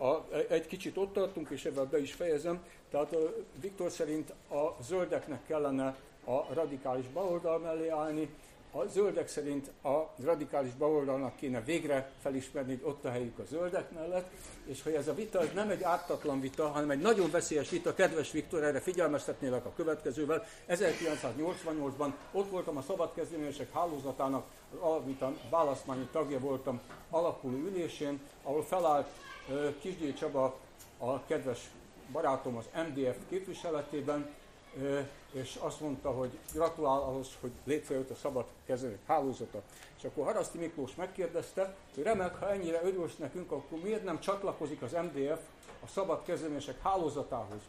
A, 0.02 0.34
egy 0.50 0.68
kicsit 0.68 0.98
ott 0.98 1.14
tartunk, 1.14 1.50
és 1.50 1.66
ebben 1.66 1.88
be 1.92 2.00
is 2.00 2.14
fejezem. 2.14 2.64
Tehát 2.92 3.16
Viktor 3.62 3.92
szerint 3.92 4.30
a 4.30 4.76
zöldeknek 4.84 5.46
kellene 5.46 5.96
a 6.26 6.54
radikális 6.54 7.08
baloldal 7.08 7.60
mellé 7.60 7.88
állni, 7.88 8.30
a 8.72 8.86
zöldek 8.88 9.28
szerint 9.28 9.72
a 9.84 10.14
radikális 10.24 10.74
baloldalnak 10.74 11.36
kéne 11.36 11.62
végre 11.62 12.12
felismerni, 12.22 12.76
hogy 12.76 12.90
ott 12.90 13.06
a 13.06 13.10
helyük 13.10 13.40
a 13.40 13.44
zöldek 13.50 13.92
mellett, 13.92 14.32
és 14.66 14.84
hogy 14.84 14.94
ez 14.94 15.08
a 15.08 15.14
vita 15.14 15.44
nem 15.54 15.70
egy 15.70 15.84
ártatlan 15.84 16.42
vita, 16.42 16.68
hanem 16.68 16.90
egy 16.90 17.02
nagyon 17.02 17.32
veszélyes 17.32 17.70
vita, 17.70 17.94
kedves 17.94 18.32
Viktor, 18.32 18.64
erre 18.64 18.80
figyelmeztetnélek 18.80 19.66
a 19.66 19.74
következővel. 19.76 20.46
1988-ban 20.70 22.12
ott 22.32 22.50
voltam 22.50 22.78
a 22.78 22.82
szabadkezdeményesek 22.82 23.74
hálózatának, 23.74 24.46
amit 24.80 25.22
a 25.22 25.34
választmányi 25.50 26.08
tagja 26.12 26.40
voltam 26.40 26.82
alakuló 27.10 27.58
ülésén, 27.58 28.20
ahol 28.44 28.64
felállt 28.64 29.08
Kisgyé 29.80 30.14
Csaba, 30.14 30.56
a 30.98 31.26
kedves 31.26 31.72
barátom 32.12 32.58
az 32.58 32.70
MDF 32.74 33.18
képviseletében, 33.30 34.30
és 35.32 35.56
azt 35.60 35.80
mondta, 35.80 36.12
hogy 36.12 36.38
gratulál 36.54 37.02
ahhoz, 37.02 37.28
hogy 37.42 37.52
létrejött 37.64 38.10
a 38.10 38.16
szabad 38.16 38.46
kezelők 38.66 39.06
hálózata. 39.08 39.62
És 39.98 40.04
akkor 40.04 40.26
Haraszti 40.26 40.58
Miklós 40.58 40.96
megkérdezte, 40.96 41.76
hogy 41.96 42.04
remek, 42.04 42.36
ha 42.36 42.52
ennyire 42.52 42.82
örülsz 42.84 43.16
nekünk, 43.18 43.52
akkor 43.52 43.80
miért 43.84 44.04
nem 44.04 44.20
csatlakozik 44.20 44.82
az 44.82 44.92
MDF 44.92 45.40
a 45.84 45.88
szabad 45.88 46.24
kezelések 46.24 46.82
hálózatához? 46.82 47.62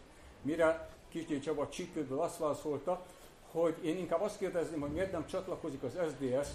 Mire 0.42 0.88
Kisgyé 1.08 1.38
Csaba 1.38 1.68
csípőből 1.68 2.20
azt 2.20 2.38
válaszolta, 2.38 3.02
hogy 3.50 3.76
én 3.82 3.98
inkább 3.98 4.20
azt 4.20 4.38
kérdezném, 4.38 4.80
hogy 4.80 4.92
miért 4.92 5.12
nem 5.12 5.26
csatlakozik 5.26 5.82
az 5.82 5.92
SDS 5.92 6.48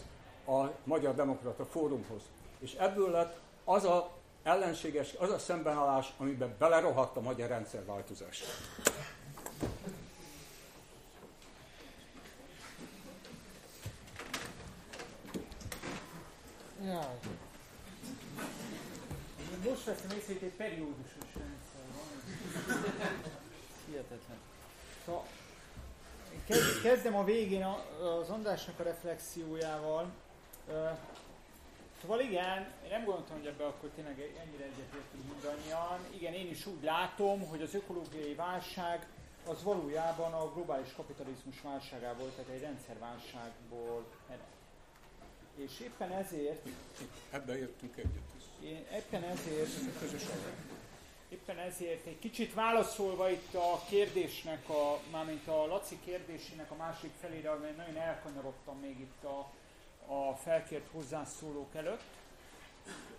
a 0.47 0.65
Magyar 0.84 1.15
Demokrata 1.15 1.65
Fórumhoz. 1.65 2.22
És 2.59 2.74
ebből 2.74 3.11
lett 3.11 3.39
az 3.63 3.84
a 3.84 4.16
ellenséges, 4.48 5.14
az 5.14 5.32
a 5.32 5.39
szembenállás, 5.39 6.14
amiben 6.18 6.56
belerohadt 6.60 7.18
a 7.18 7.22
magyar 7.22 7.50
rendszerváltozás. 7.50 8.43
Jaj. 16.84 17.20
Most 19.64 19.84
veszem 19.86 20.18
észre, 20.18 20.34
hogy 20.34 20.43
egy 20.43 20.56
periódusos 20.58 21.34
rendszer 21.34 21.82
van. 21.93 22.24
Hihetetlen. 23.86 24.38
Szóval 25.06 25.26
kezdem 26.82 27.16
a 27.16 27.24
végén 27.24 27.66
az 28.22 28.30
Andrásnak 28.30 28.80
a 28.80 28.84
reflexiójával. 28.84 30.12
Szóval 32.02 32.20
igen, 32.20 32.58
én 32.84 32.89
nem 32.89 33.04
gondoltam, 33.04 33.38
hogy 33.38 33.48
ebbe 33.48 33.66
akkor 33.66 33.89
tényleg 33.95 34.20
ennyire 34.20 34.64
egyetértünk 34.64 35.24
mindannyian. 35.34 36.00
Igen, 36.14 36.34
én 36.34 36.50
is 36.50 36.66
úgy 36.66 36.84
látom, 36.84 37.48
hogy 37.48 37.62
az 37.62 37.74
ökológiai 37.74 38.34
válság 38.34 39.08
az 39.48 39.64
valójában 39.64 40.34
a 40.34 40.54
globális 40.54 40.93
kapitalizmus 40.95 41.62
válságából, 41.62 42.32
tehát 42.36 42.52
egy 42.52 42.62
rendszerválságból 42.62 44.06
ered. 44.28 44.56
És 45.56 45.80
éppen 45.80 46.12
ezért... 46.12 46.68
Ebben 47.32 47.58
értünk 47.58 47.98
egyet. 47.98 48.28
Én 48.64 48.86
éppen 48.93 49.24
ezért... 49.24 49.70
Éppen 51.30 51.58
ezért 51.58 52.06
egy 52.06 52.20
kicsit 52.20 52.54
válaszolva 52.54 53.30
itt 53.30 53.54
a 53.54 53.82
kérdésnek, 53.89 54.70
a, 54.70 55.00
mármint 55.12 55.48
a 55.48 55.66
Laci 55.66 56.00
kérdésének 56.06 56.72
a 56.72 56.76
másik 56.76 57.12
felére, 57.22 57.52
amely 57.52 57.74
nagyon 57.78 57.98
elkanyarodtam 57.98 58.80
még 58.80 59.00
itt 59.00 59.24
a, 59.24 59.52
a 60.08 60.36
felkért 60.36 60.88
hozzászólók 60.91 61.76
előtt. 61.76 62.03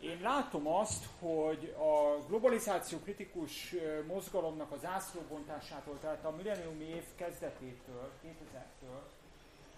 Én 0.01 0.21
látom 0.23 0.67
azt, 0.67 1.05
hogy 1.21 1.75
a 1.79 2.27
globalizáció 2.27 2.99
kritikus 2.99 3.75
mozgalomnak 4.07 4.73
az 4.73 4.85
ászlóbontásától, 4.85 5.99
tehát 6.01 6.25
a 6.25 6.31
milleniumi 6.31 6.85
év 6.85 7.05
kezdetétől, 7.17 8.11
2000-től 8.25 9.01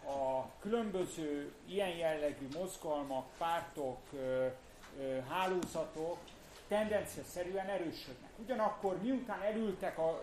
a 0.07 0.51
különböző 0.61 1.53
ilyen 1.67 1.97
jellegű 1.97 2.49
mozgalmak, 2.59 3.27
pártok, 3.39 3.99
hálózatok 5.29 6.19
tendencia 6.69 7.23
szerűen 7.25 7.67
erősödnek. 7.67 8.31
Ugyanakkor 8.43 8.97
miután 9.03 9.43
elültek 9.43 9.99
a 9.99 10.23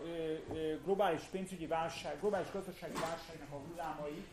globális 0.83 1.21
pénzügyi 1.31 1.67
válság, 1.67 2.19
globális 2.19 2.51
gazdasági 2.51 2.93
válságnak 2.93 3.51
a 3.51 3.61
hullámai, 3.67 4.25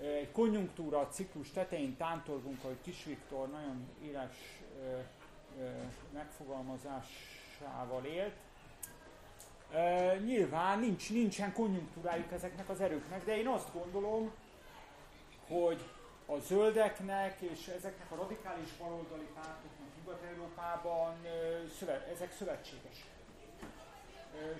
egy 0.00 0.32
konjunktúra 0.32 1.08
ciklus 1.08 1.50
tetején 1.50 1.96
tántorgunk, 1.96 2.64
ahogy 2.64 2.80
Kis 2.82 3.04
Viktor 3.04 3.48
nagyon 3.48 3.88
éles 4.02 4.62
megfogalmazásával 6.12 8.04
élt. 8.04 8.36
Nyilván 10.24 10.78
nincs, 10.78 11.10
nincsen 11.10 11.52
konjunktúrájuk 11.52 12.32
ezeknek 12.32 12.68
az 12.68 12.80
erőknek, 12.80 13.24
de 13.24 13.36
én 13.36 13.46
azt 13.46 13.72
gondolom, 13.72 14.32
hogy 15.48 15.84
a 16.26 16.38
zöldeknek 16.38 17.40
és 17.40 17.66
ezeknek 17.66 18.10
a 18.10 18.14
radikális 18.14 18.72
baloldali 18.78 19.28
pártoknak 19.34 19.88
Nyugat-Európában 19.98 21.14
ezek 22.14 22.32
szövetségesek. 22.32 23.19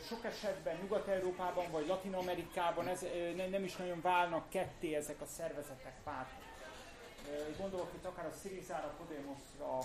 Sok 0.07 0.25
esetben 0.25 0.77
Nyugat-Európában 0.77 1.71
vagy 1.71 1.87
Latin-Amerikában 1.87 2.89
ez, 2.89 3.05
nem 3.51 3.65
is 3.65 3.77
nagyon 3.77 4.01
válnak 4.01 4.49
ketté 4.49 4.95
ezek 4.95 5.21
a 5.21 5.27
szervezetek, 5.27 5.95
pártok. 6.05 6.49
Gondolok 7.59 7.91
itt 7.95 8.05
akár 8.05 8.27
a 8.27 8.33
Syrizára, 8.43 8.95
Podemosra, 8.99 9.79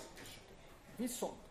viszont 0.96 1.44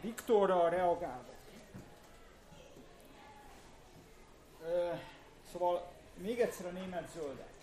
Viktorra 0.00 0.68
reagálva. 0.68 1.32
Szóval 5.52 5.90
még 6.14 6.40
egyszer 6.40 6.66
a 6.66 6.70
német 6.70 7.08
zöldek. 7.14 7.57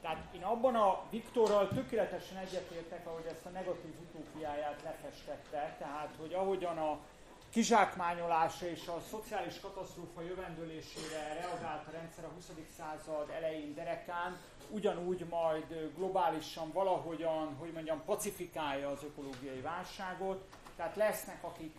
Tehát 0.00 0.34
én 0.34 0.42
abban 0.42 0.74
a 0.74 1.02
Viktorral 1.10 1.68
tökéletesen 1.68 2.36
egyetértek, 2.36 3.06
ahogy 3.06 3.26
ezt 3.30 3.46
a 3.46 3.48
negatív 3.48 3.94
utópiáját 4.00 4.80
lefestette, 4.84 5.76
tehát 5.78 6.14
hogy 6.18 6.32
ahogyan 6.32 6.78
a 6.78 6.98
kizsákmányolása 7.50 8.66
és 8.66 8.86
a 8.86 9.00
szociális 9.10 9.60
katasztrófa 9.60 10.22
jövendőlésére 10.22 11.34
reagált 11.34 11.86
a 11.86 11.90
rendszer 11.90 12.24
a 12.24 12.28
20. 12.34 12.50
század 12.76 13.30
elején 13.36 13.74
derekán, 13.74 14.36
ugyanúgy 14.70 15.26
majd 15.30 15.92
globálisan 15.96 16.72
valahogyan, 16.72 17.54
hogy 17.58 17.72
mondjam, 17.72 18.02
pacifikálja 18.04 18.88
az 18.88 19.02
ökológiai 19.02 19.60
válságot. 19.60 20.48
Tehát 20.76 20.96
lesznek, 20.96 21.44
akik 21.44 21.76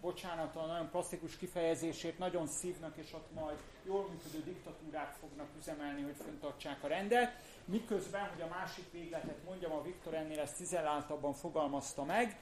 bocsánat 0.00 0.56
a 0.56 0.66
nagyon 0.66 0.90
plastikus 0.90 1.36
kifejezését, 1.36 2.18
nagyon 2.18 2.46
szívnak, 2.46 2.96
és 2.96 3.12
ott 3.12 3.32
majd 3.34 3.56
jól 3.82 4.08
működő 4.08 4.42
diktatúrák 4.44 5.14
fognak 5.20 5.48
üzemelni, 5.58 6.02
hogy 6.02 6.16
föntartsák 6.24 6.82
a 6.84 6.86
rendet. 6.86 7.32
Miközben, 7.64 8.28
hogy 8.28 8.40
a 8.40 8.48
másik 8.48 8.92
végletet 8.92 9.44
mondjam, 9.44 9.72
a 9.72 9.82
Viktor 9.82 10.14
ennél 10.14 10.40
ezt 10.40 10.56
tizelláltabban 10.56 11.32
fogalmazta 11.32 12.04
meg, 12.04 12.40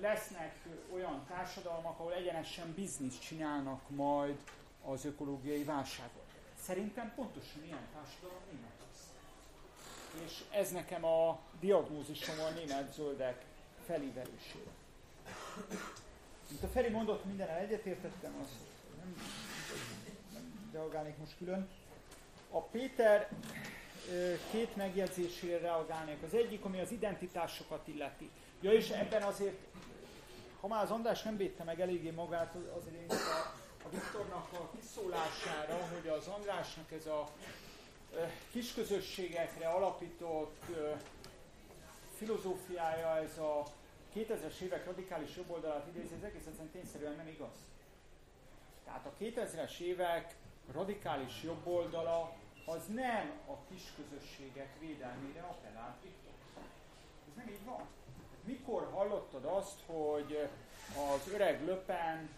lesznek 0.00 0.56
olyan 0.92 1.24
társadalmak, 1.28 1.98
ahol 1.98 2.12
egyenesen 2.12 2.72
bizniszt 2.74 3.22
csinálnak 3.22 3.80
majd 3.88 4.38
az 4.84 5.04
ökológiai 5.04 5.64
válságot. 5.64 6.26
Szerintem 6.60 7.12
pontosan 7.14 7.64
ilyen 7.64 7.86
társadalom 7.94 8.42
német 8.50 8.72
lesz. 8.90 9.06
És 10.24 10.44
ez 10.50 10.70
nekem 10.70 11.04
a 11.04 11.38
diagnózisom 11.60 12.34
a 12.38 12.50
német 12.50 12.92
zöldek 12.92 13.44
felívelésére. 13.86 14.70
Mint 16.50 16.62
a 16.62 16.68
Feri 16.68 16.88
mondott, 16.88 17.24
minden 17.24 17.48
egyetértettem, 17.48 18.34
azt 18.42 18.50
nem, 18.98 19.14
nem 20.32 20.70
reagálnék 20.72 21.16
most 21.16 21.36
külön. 21.38 21.68
A 22.50 22.60
Péter 22.60 23.28
két 24.50 24.76
megjegyzésére 24.76 25.58
reagálnék. 25.58 26.22
Az 26.22 26.34
egyik, 26.34 26.64
ami 26.64 26.80
az 26.80 26.90
identitásokat 26.90 27.88
illeti. 27.88 28.30
Ja, 28.60 28.72
és 28.72 28.90
ebben 28.90 29.22
azért, 29.22 29.56
ha 30.60 30.68
már 30.68 30.82
az 30.82 30.90
András 30.90 31.22
nem 31.22 31.36
védte 31.36 31.64
meg 31.64 31.80
eléggé 31.80 32.10
magát, 32.10 32.54
azért 32.76 32.94
én 32.94 33.08
a, 33.08 33.54
a 33.84 33.88
Viktornak 33.90 34.48
a 34.52 34.70
kiszólására, 34.80 35.88
hogy 35.94 36.08
az 36.08 36.26
Andrásnak 36.26 36.92
ez 36.92 37.06
a 37.06 37.28
kisközösségekre 38.50 39.68
alapított 39.68 40.64
filozófiája, 42.16 43.16
ez 43.16 43.38
a 43.38 43.66
2000-es 44.14 44.60
évek 44.60 44.84
radikális 44.84 45.36
jobboldalát 45.36 45.86
idézi, 45.86 46.14
ez 46.14 46.22
egész 46.22 46.46
egyszerűen 46.46 46.72
tényszerűen 46.72 47.16
nem 47.16 47.26
igaz. 47.26 47.56
Tehát 48.84 49.06
a 49.06 49.12
2000-es 49.20 49.78
évek 49.78 50.34
radikális 50.72 51.42
jobboldala 51.42 52.36
az 52.66 52.86
nem 52.94 53.32
a 53.46 53.54
kisközösségek 53.70 54.78
védelmére 54.80 55.40
appellált 55.40 56.02
Viktor. 56.02 56.32
Ez 57.28 57.36
nem 57.36 57.48
így 57.48 57.64
van. 57.64 57.86
Mikor 58.44 58.88
hallottad 58.92 59.44
azt, 59.44 59.80
hogy 59.86 60.48
az 61.12 61.32
öreg 61.32 61.64
Löpen, 61.64 62.28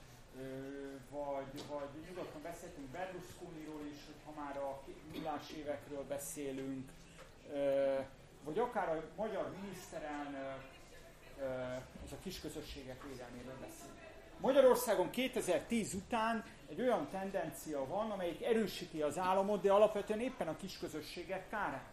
vagy, 1.11 1.63
vagy 1.69 1.89
nyugodtan 2.09 2.43
beszéltünk 2.43 2.87
Berlusconiról 2.87 3.87
is, 3.93 4.05
hogy 4.07 4.21
ha 4.25 4.41
már 4.41 4.57
a 4.57 4.83
nullás 5.13 5.51
évekről 5.51 6.05
beszélünk, 6.05 6.91
vagy 8.45 8.59
akár 8.59 8.89
a 8.97 9.03
magyar 9.17 9.53
miniszterelnök, 9.61 10.65
ez 12.05 12.13
a 12.13 12.17
kisközösségek 12.23 13.03
védelméről 13.03 13.57
beszél. 13.61 13.89
Magyarországon 14.41 15.11
2010 15.11 15.95
után 15.95 16.45
egy 16.69 16.81
olyan 16.81 17.09
tendencia 17.11 17.87
van, 17.87 18.11
amelyik 18.11 18.43
erősíti 18.43 19.03
az 19.03 19.19
államot, 19.19 19.63
de 19.63 19.73
alapvetően 19.73 20.21
éppen 20.21 20.49
a 20.49 20.57
kisközösségek 20.57 21.49
kárán. 21.49 21.85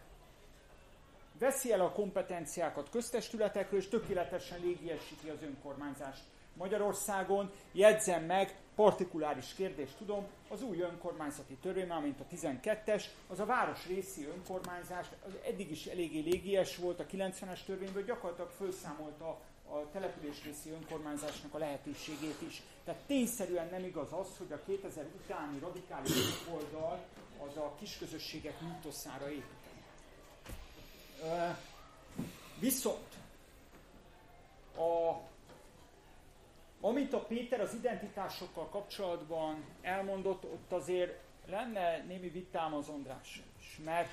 Veszi 1.38 1.72
el 1.72 1.80
a 1.80 1.92
kompetenciákat 1.92 2.90
köztestületekről, 2.90 3.80
és 3.80 3.88
tökéletesen 3.88 4.60
légiesíti 4.60 5.28
az 5.28 5.42
önkormányzást. 5.42 6.22
Magyarországon 6.58 7.50
jegyzem 7.72 8.24
meg, 8.24 8.56
partikuláris 8.74 9.54
kérdést 9.54 9.96
tudom, 9.96 10.26
az 10.48 10.62
új 10.62 10.80
önkormányzati 10.80 11.54
törvény, 11.54 11.92
mint 12.02 12.20
a 12.20 12.34
12-es, 12.34 13.04
az 13.26 13.40
a 13.40 13.44
városrészi 13.44 14.26
önkormányzás, 14.26 15.06
az 15.26 15.32
eddig 15.46 15.70
is 15.70 15.86
eléggé 15.86 16.20
légies 16.20 16.76
volt 16.76 17.00
a 17.00 17.06
90-es 17.06 17.64
törvényből, 17.66 18.04
gyakorlatilag 18.04 18.50
felszámolta 18.50 19.38
a 19.70 19.90
településrészi 19.92 20.70
önkormányzásnak 20.70 21.54
a 21.54 21.58
lehetőségét 21.58 22.42
is. 22.48 22.62
Tehát 22.84 23.00
tényszerűen 23.06 23.68
nem 23.70 23.84
igaz 23.84 24.12
az, 24.12 24.28
hogy 24.38 24.52
a 24.52 24.60
2000 24.66 25.06
utáni 25.24 25.58
radikális 25.58 26.12
oldal 26.52 26.98
az 27.46 27.56
a 27.56 27.74
kisközösségek 27.78 28.60
mítoszára 28.60 29.30
építeni. 29.30 29.82
Viszont 32.58 33.14
a 34.76 35.20
amit 36.80 37.12
a 37.12 37.18
Péter 37.18 37.60
az 37.60 37.74
identitásokkal 37.74 38.68
kapcsolatban 38.68 39.64
elmondott, 39.82 40.44
ott 40.44 40.72
azért 40.72 41.20
lenne 41.46 42.04
némi 42.06 42.28
vitám 42.28 42.74
az 42.74 42.88
András 42.88 43.42
is, 43.58 43.80
mert 43.84 44.08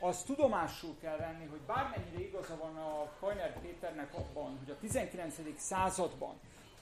azt 0.00 0.26
tudomásul 0.26 0.96
kell 1.00 1.16
venni, 1.16 1.46
hogy 1.46 1.60
bármennyire 1.60 2.20
igaza 2.20 2.56
van 2.56 2.76
a 2.76 3.12
Kajner 3.20 3.60
Péternek 3.60 4.14
abban, 4.14 4.58
hogy 4.58 4.70
a 4.70 4.78
19. 4.78 5.34
században 5.56 6.34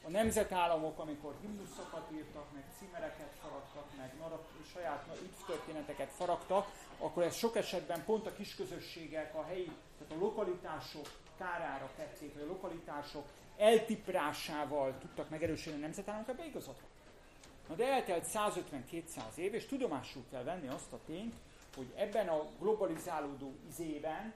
a 0.07 0.11
nemzetállamok, 0.11 0.99
amikor 0.99 1.35
himnuszokat 1.41 2.11
írtak, 2.13 2.53
meg 2.55 2.65
címereket 2.79 3.31
faragtak, 3.43 3.85
meg 3.97 4.15
narrat, 4.21 4.49
saját 4.73 5.07
üdvtörténeteket 5.23 6.11
faragtak, 6.11 6.67
akkor 6.99 7.23
ez 7.23 7.35
sok 7.35 7.57
esetben 7.57 8.05
pont 8.05 8.27
a 8.27 8.33
kisközösségek, 8.33 9.35
a 9.35 9.45
helyi, 9.45 9.73
tehát 9.99 10.13
a 10.13 10.25
lokalitások 10.25 11.09
kárára 11.39 11.91
tették, 11.97 12.35
vagy 12.35 12.43
a 12.43 12.47
lokalitások 12.47 13.25
eltiprásával 13.61 14.99
tudtak 14.99 15.31
megerősödni 15.31 15.79
a 15.79 15.83
nemzetállamok, 15.83 16.29
ebbe. 16.29 16.77
Na 17.69 17.75
de 17.75 17.87
eltelt 17.87 18.27
150-200 18.35 19.37
év, 19.37 19.55
és 19.55 19.67
tudomásul 19.67 20.23
kell 20.31 20.43
venni 20.43 20.69
azt 20.69 20.93
a 20.93 20.99
tényt, 21.07 21.35
hogy 21.77 21.87
ebben 21.97 22.29
a 22.29 22.47
globalizálódó 22.59 23.53
izében 23.69 24.33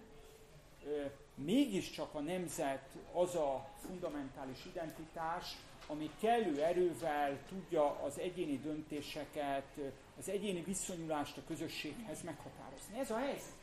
ö, 0.85 1.05
mégiscsak 1.35 2.15
a 2.15 2.21
nemzet 2.21 2.89
az 3.13 3.35
a 3.35 3.69
fundamentális 3.87 4.65
identitás, 4.65 5.57
ami 5.87 6.11
kellő 6.21 6.63
erővel 6.63 7.39
tudja 7.49 8.01
az 8.03 8.19
egyéni 8.19 8.59
döntéseket, 8.59 9.79
az 10.19 10.29
egyéni 10.29 10.63
viszonyulást 10.63 11.37
a 11.37 11.43
közösséghez 11.47 12.23
meghatározni. 12.23 12.99
Ez 12.99 13.11
a 13.11 13.19
helyzet. 13.19 13.55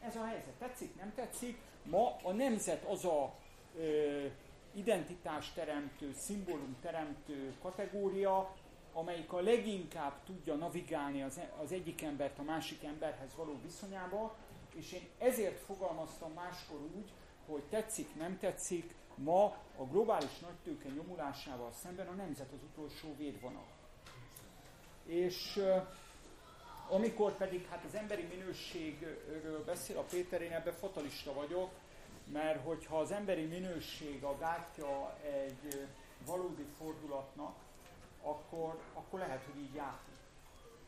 Ez 0.00 0.16
a 0.16 0.24
helyzet. 0.24 0.54
Tetszik, 0.58 0.96
nem 0.96 1.12
tetszik? 1.14 1.58
Ma 1.82 2.16
a 2.22 2.32
nemzet 2.32 2.84
az 2.84 3.04
a 3.04 3.34
ö, 3.78 4.26
identitásteremtő, 4.74 6.12
szimbólumteremtő 6.12 7.54
kategória, 7.62 8.54
amelyik 8.92 9.32
a 9.32 9.40
leginkább 9.40 10.24
tudja 10.24 10.54
navigálni 10.54 11.22
az, 11.22 11.38
e- 11.38 11.52
az 11.62 11.72
egyik 11.72 12.02
embert 12.02 12.38
a 12.38 12.42
másik 12.42 12.84
emberhez 12.84 13.34
való 13.36 13.58
viszonyába, 13.62 14.36
és 14.74 14.92
én 14.92 15.08
ezért 15.18 15.60
fogalmaztam 15.60 16.32
máskor 16.32 16.80
úgy, 16.96 17.12
hogy 17.46 17.62
tetszik, 17.62 18.16
nem 18.16 18.38
tetszik, 18.38 18.94
ma 19.14 19.44
a 19.76 19.84
globális 19.90 20.38
nagytőke 20.38 20.88
nyomulásával 20.88 21.72
szemben 21.72 22.06
a 22.06 22.12
nemzet 22.12 22.52
az 22.52 22.62
utolsó 22.72 23.14
védvonal. 23.16 23.66
És 25.06 25.62
amikor 26.88 27.36
pedig 27.36 27.66
hát 27.66 27.84
az 27.84 27.94
emberi 27.94 28.22
minőségről 28.22 29.64
beszél 29.64 29.98
a 29.98 30.02
Péter, 30.10 30.42
én 30.42 30.52
ebben 30.52 30.74
fatalista 30.74 31.32
vagyok, 31.32 31.70
mert 32.32 32.64
hogyha 32.64 32.98
az 32.98 33.12
emberi 33.12 33.44
minőség 33.44 34.24
a 34.24 34.36
gátja 34.38 35.16
egy 35.22 35.88
valódi 36.26 36.66
fordulatnak, 36.78 37.54
akkor, 38.22 38.78
akkor 38.94 39.18
lehet, 39.18 39.42
hogy 39.52 39.62
így 39.62 39.74
jártunk. 39.74 40.18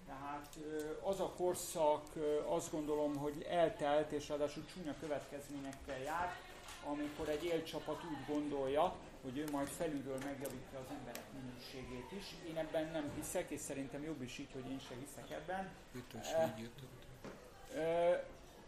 Tehát 0.07 0.59
az 1.03 1.20
a 1.20 1.32
korszak 1.36 2.07
azt 2.47 2.70
gondolom, 2.70 3.16
hogy 3.16 3.47
eltelt, 3.49 4.12
és 4.12 4.28
ráadásul 4.28 4.64
csúnya 4.74 4.95
következményekkel 5.01 5.99
jár, 5.99 6.36
amikor 6.84 7.28
egy 7.28 7.45
élcsapat 7.45 8.05
úgy 8.05 8.34
gondolja, 8.34 8.95
hogy 9.22 9.38
ő 9.38 9.45
majd 9.51 9.68
felülről 9.68 10.18
megjavítja 10.24 10.78
az 10.78 10.95
emberek 10.99 11.24
minőségét 11.32 12.12
is. 12.18 12.34
Én 12.49 12.57
ebben 12.57 12.90
nem 12.90 13.12
hiszek, 13.14 13.51
és 13.51 13.61
szerintem 13.61 14.03
jobb 14.03 14.22
is 14.22 14.38
így, 14.38 14.53
hogy 14.53 14.70
én 14.70 14.80
se 14.88 14.95
hiszek 14.95 15.30
ebben. 15.30 15.70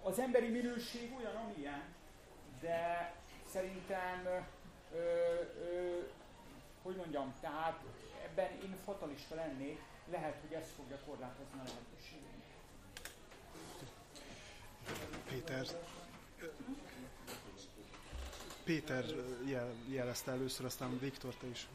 Az 0.02 0.18
emberi 0.18 0.48
minőség 0.48 1.14
olyan, 1.18 1.36
amilyen, 1.36 1.82
de 2.64 3.14
szerintem, 3.52 4.44
ö, 4.94 4.98
ö, 4.98 6.00
hogy 6.82 6.96
mondjam, 6.96 7.34
tehát 7.40 7.80
ebben 8.24 8.50
én 8.50 8.76
fatalista 8.84 9.34
lennék, 9.34 9.80
lehet, 10.10 10.40
hogy 10.40 10.52
ez 10.52 10.66
fogja 10.76 10.98
korlátozni 11.06 11.60
a 11.60 11.62
lehetőségét. 11.62 12.22
Péter, 15.28 15.66
Péter 18.64 19.04
jel, 19.46 19.72
jelezte 19.88 20.30
először, 20.30 20.66
aztán 20.66 20.98
Viktor, 20.98 21.34
te 21.34 21.46
is. 21.46 21.66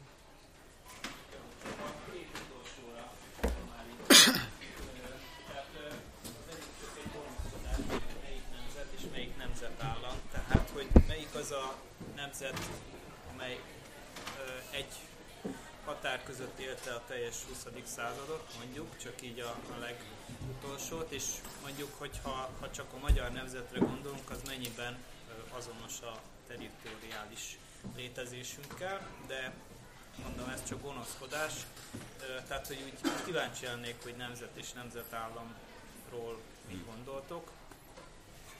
Az 11.50 11.56
a 11.56 11.74
nemzet, 12.16 12.58
amely 13.32 13.60
egy 14.70 14.92
határ 15.84 16.22
között 16.22 16.58
élte 16.58 16.92
a 16.94 17.02
teljes 17.06 17.34
20. 17.48 17.66
századot, 17.84 18.54
mondjuk, 18.58 18.98
csak 18.98 19.22
így 19.22 19.40
a, 19.40 19.48
a 19.48 19.78
legutolsót, 19.78 21.10
és 21.10 21.24
mondjuk, 21.62 21.94
hogyha 21.98 22.50
ha 22.60 22.70
csak 22.70 22.92
a 22.92 22.98
magyar 22.98 23.30
nemzetre 23.30 23.78
gondolunk, 23.78 24.30
az 24.30 24.40
mennyiben 24.46 24.98
azonos 25.50 26.00
a 26.00 26.20
teritoriális 26.46 27.58
létezésünkkel, 27.96 29.06
de 29.26 29.52
mondom, 30.22 30.48
ez 30.48 30.64
csak 30.68 30.82
gonoszkodás. 30.82 31.52
Tehát, 32.48 32.66
hogy 32.66 32.82
úgy 32.84 33.24
kíváncsi 33.24 33.66
lennék, 33.66 34.02
hogy 34.02 34.14
nemzet 34.16 34.56
és 34.56 34.72
nemzetállamról 34.72 36.40
mit 36.68 36.86
gondoltok. 36.86 37.50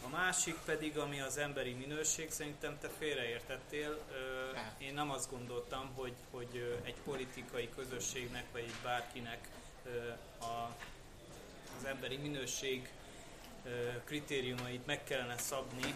A 0.04 0.08
másik 0.08 0.56
pedig, 0.64 0.98
ami 0.98 1.20
az 1.20 1.36
emberi 1.36 1.72
minőség, 1.72 2.30
szerintem 2.30 2.78
te 2.80 2.88
félreértettél. 2.98 3.98
Én 4.78 4.94
nem 4.94 5.10
azt 5.10 5.30
gondoltam, 5.30 5.90
hogy, 5.94 6.14
hogy 6.30 6.80
egy 6.82 6.96
politikai 7.04 7.68
közösségnek, 7.74 8.44
vagy 8.52 8.62
egy 8.62 8.74
bárkinek 8.82 9.48
a, 10.40 10.74
az 11.78 11.84
emberi 11.84 12.16
minőség 12.16 12.88
kritériumait 14.04 14.86
meg 14.86 15.04
kellene 15.04 15.38
szabni, 15.38 15.94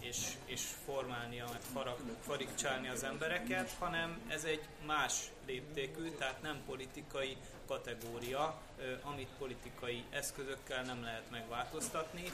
és, 0.00 0.16
és 0.44 0.62
formálnia, 0.84 1.48
meg 1.52 1.60
farag, 1.60 1.98
farigcsálni 2.26 2.88
az 2.88 3.02
embereket, 3.02 3.70
hanem 3.78 4.20
ez 4.28 4.44
egy 4.44 4.62
más 4.86 5.30
léptékű, 5.46 6.10
tehát 6.10 6.42
nem 6.42 6.62
politikai 6.66 7.36
kategória, 7.66 8.60
amit 9.02 9.28
politikai 9.38 10.04
eszközökkel 10.10 10.82
nem 10.82 11.02
lehet 11.02 11.30
megváltoztatni. 11.30 12.32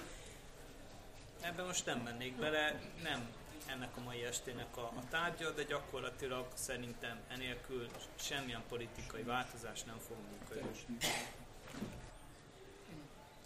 Ebben 1.41 1.67
most 1.67 1.87
nem 1.87 1.99
mennék 1.99 2.37
bele, 2.37 2.81
nem 3.03 3.29
ennek 3.67 3.97
a 3.97 4.01
mai 4.01 4.25
estének 4.25 4.77
a, 4.77 4.81
a 4.81 5.03
tárgya, 5.11 5.51
de 5.51 5.63
gyakorlatilag 5.63 6.47
szerintem 6.55 7.21
enélkül 7.29 7.89
semmilyen 8.15 8.63
politikai 8.69 9.23
változás 9.23 9.83
nem 9.83 9.99
fog 10.09 10.17
működni. 10.31 10.97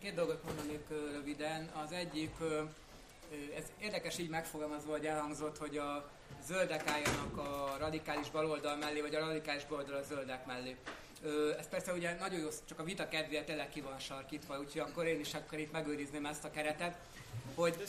Két 0.00 0.14
dolgot 0.14 0.44
mondanék 0.44 0.88
röviden. 0.88 1.70
Az 1.84 1.92
egyik, 1.92 2.34
ez 3.56 3.64
érdekes 3.78 4.18
így 4.18 4.28
megfogalmazva, 4.28 4.90
hogy 4.90 5.06
elhangzott, 5.06 5.58
hogy 5.58 5.76
a 5.76 6.10
zöldek 6.46 6.86
álljanak 6.86 7.36
a 7.36 7.76
radikális 7.78 8.30
baloldal 8.30 8.76
mellé, 8.76 9.00
vagy 9.00 9.14
a 9.14 9.18
radikális 9.18 9.64
baloldal 9.64 9.96
a 9.96 10.02
zöldek 10.02 10.46
mellé. 10.46 10.76
Ez 11.58 11.68
persze 11.68 11.92
ugye 11.92 12.14
nagyon 12.18 12.40
jó, 12.40 12.48
csak 12.64 12.78
a 12.78 12.84
vita 12.84 13.08
kedvéért 13.08 13.46
tényleg 13.46 13.68
ki 13.68 13.80
van 13.80 13.98
sarkítva, 13.98 14.58
úgyhogy 14.58 14.80
akkor 14.80 15.06
én 15.06 15.20
is 15.20 15.34
akkor 15.34 15.58
itt 15.58 15.72
megőrizném 15.72 16.26
ezt 16.26 16.44
a 16.44 16.50
keretet. 16.50 16.98
Hogy, 17.60 17.88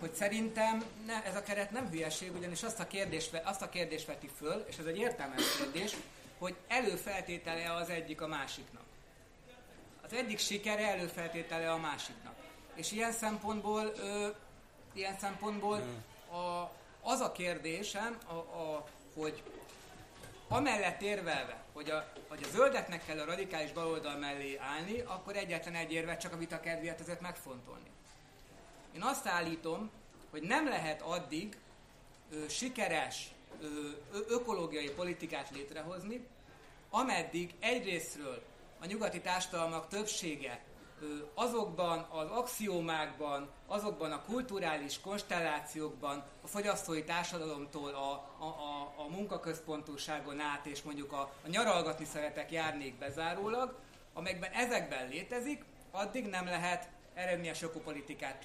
hogy 0.00 0.14
szerintem 0.14 0.84
ne, 1.06 1.24
ez 1.24 1.36
a 1.36 1.42
keret 1.42 1.70
nem 1.70 1.88
hülyeség, 1.88 2.36
ugyanis 2.36 2.62
azt 2.62 2.80
a, 2.80 2.86
kérdést, 2.86 3.40
azt 3.44 3.62
a 3.62 3.68
kérdést 3.68 4.06
veti 4.06 4.30
föl, 4.36 4.64
és 4.68 4.76
ez 4.76 4.84
egy 4.84 4.98
értelmes 4.98 5.56
kérdés, 5.56 5.96
hogy 6.38 6.54
előfeltétele 6.68 7.74
az 7.74 7.88
egyik 7.88 8.20
a 8.20 8.26
másiknak 8.26 8.84
az 10.04 10.12
egyik 10.12 10.38
sikere 10.38 10.88
előfeltétele 10.88 11.70
a 11.70 11.76
másiknak. 11.76 12.34
És 12.74 12.92
ilyen 12.92 13.12
szempontból, 13.12 13.92
ö, 13.96 14.28
ilyen 14.92 15.18
szempontból 15.18 15.80
a, 16.30 16.70
az 17.02 17.20
a 17.20 17.32
kérdésem, 17.32 18.18
a, 18.26 18.32
a, 18.32 18.88
hogy 19.14 19.42
amellett 20.48 21.02
érvelve, 21.02 21.62
hogy 21.72 21.90
a, 21.90 22.12
hogy 22.28 22.42
a 22.42 22.56
zöldeknek 22.56 23.06
kell 23.06 23.18
a 23.18 23.24
radikális 23.24 23.72
baloldal 23.72 24.16
mellé 24.16 24.56
állni, 24.56 25.00
akkor 25.00 25.36
egyetlen 25.36 25.74
egy 25.74 25.92
érvet 25.92 26.20
csak 26.20 26.32
a 26.32 26.36
vita 26.36 26.60
kedvéért 26.60 27.00
ezért 27.00 27.20
megfontolni. 27.20 27.90
Én 28.94 29.02
azt 29.02 29.26
állítom, 29.26 29.90
hogy 30.30 30.42
nem 30.42 30.68
lehet 30.68 31.02
addig 31.02 31.56
ö, 32.30 32.48
sikeres 32.48 33.30
ö, 33.60 33.66
ökológiai 34.28 34.90
politikát 34.90 35.50
létrehozni, 35.50 36.26
ameddig 36.90 37.54
egyrésztről 37.60 38.42
a 38.80 38.86
nyugati 38.86 39.20
társadalmak 39.20 39.88
többsége 39.88 40.62
azokban 41.34 42.06
az 42.10 42.30
axiómákban, 42.30 43.50
azokban 43.66 44.12
a 44.12 44.22
kulturális 44.22 45.00
konstellációkban 45.00 46.24
a 46.42 46.46
fogyasztói 46.46 47.04
társadalomtól 47.04 47.90
a, 47.90 48.12
a, 48.38 48.44
a, 48.44 48.94
a 48.96 49.08
munkaközpontúságon 49.08 50.40
át 50.40 50.66
és 50.66 50.82
mondjuk 50.82 51.12
a, 51.12 51.20
a 51.44 51.48
nyaralgatni 51.48 52.04
szeretek 52.04 52.52
járnék 52.52 52.98
bezárólag, 52.98 53.78
amelyekben 54.12 54.52
ezekben 54.52 55.08
létezik, 55.08 55.64
addig 55.90 56.26
nem 56.26 56.44
lehet 56.44 56.88
eredményes 57.14 57.62
ökopolitikát 57.62 58.44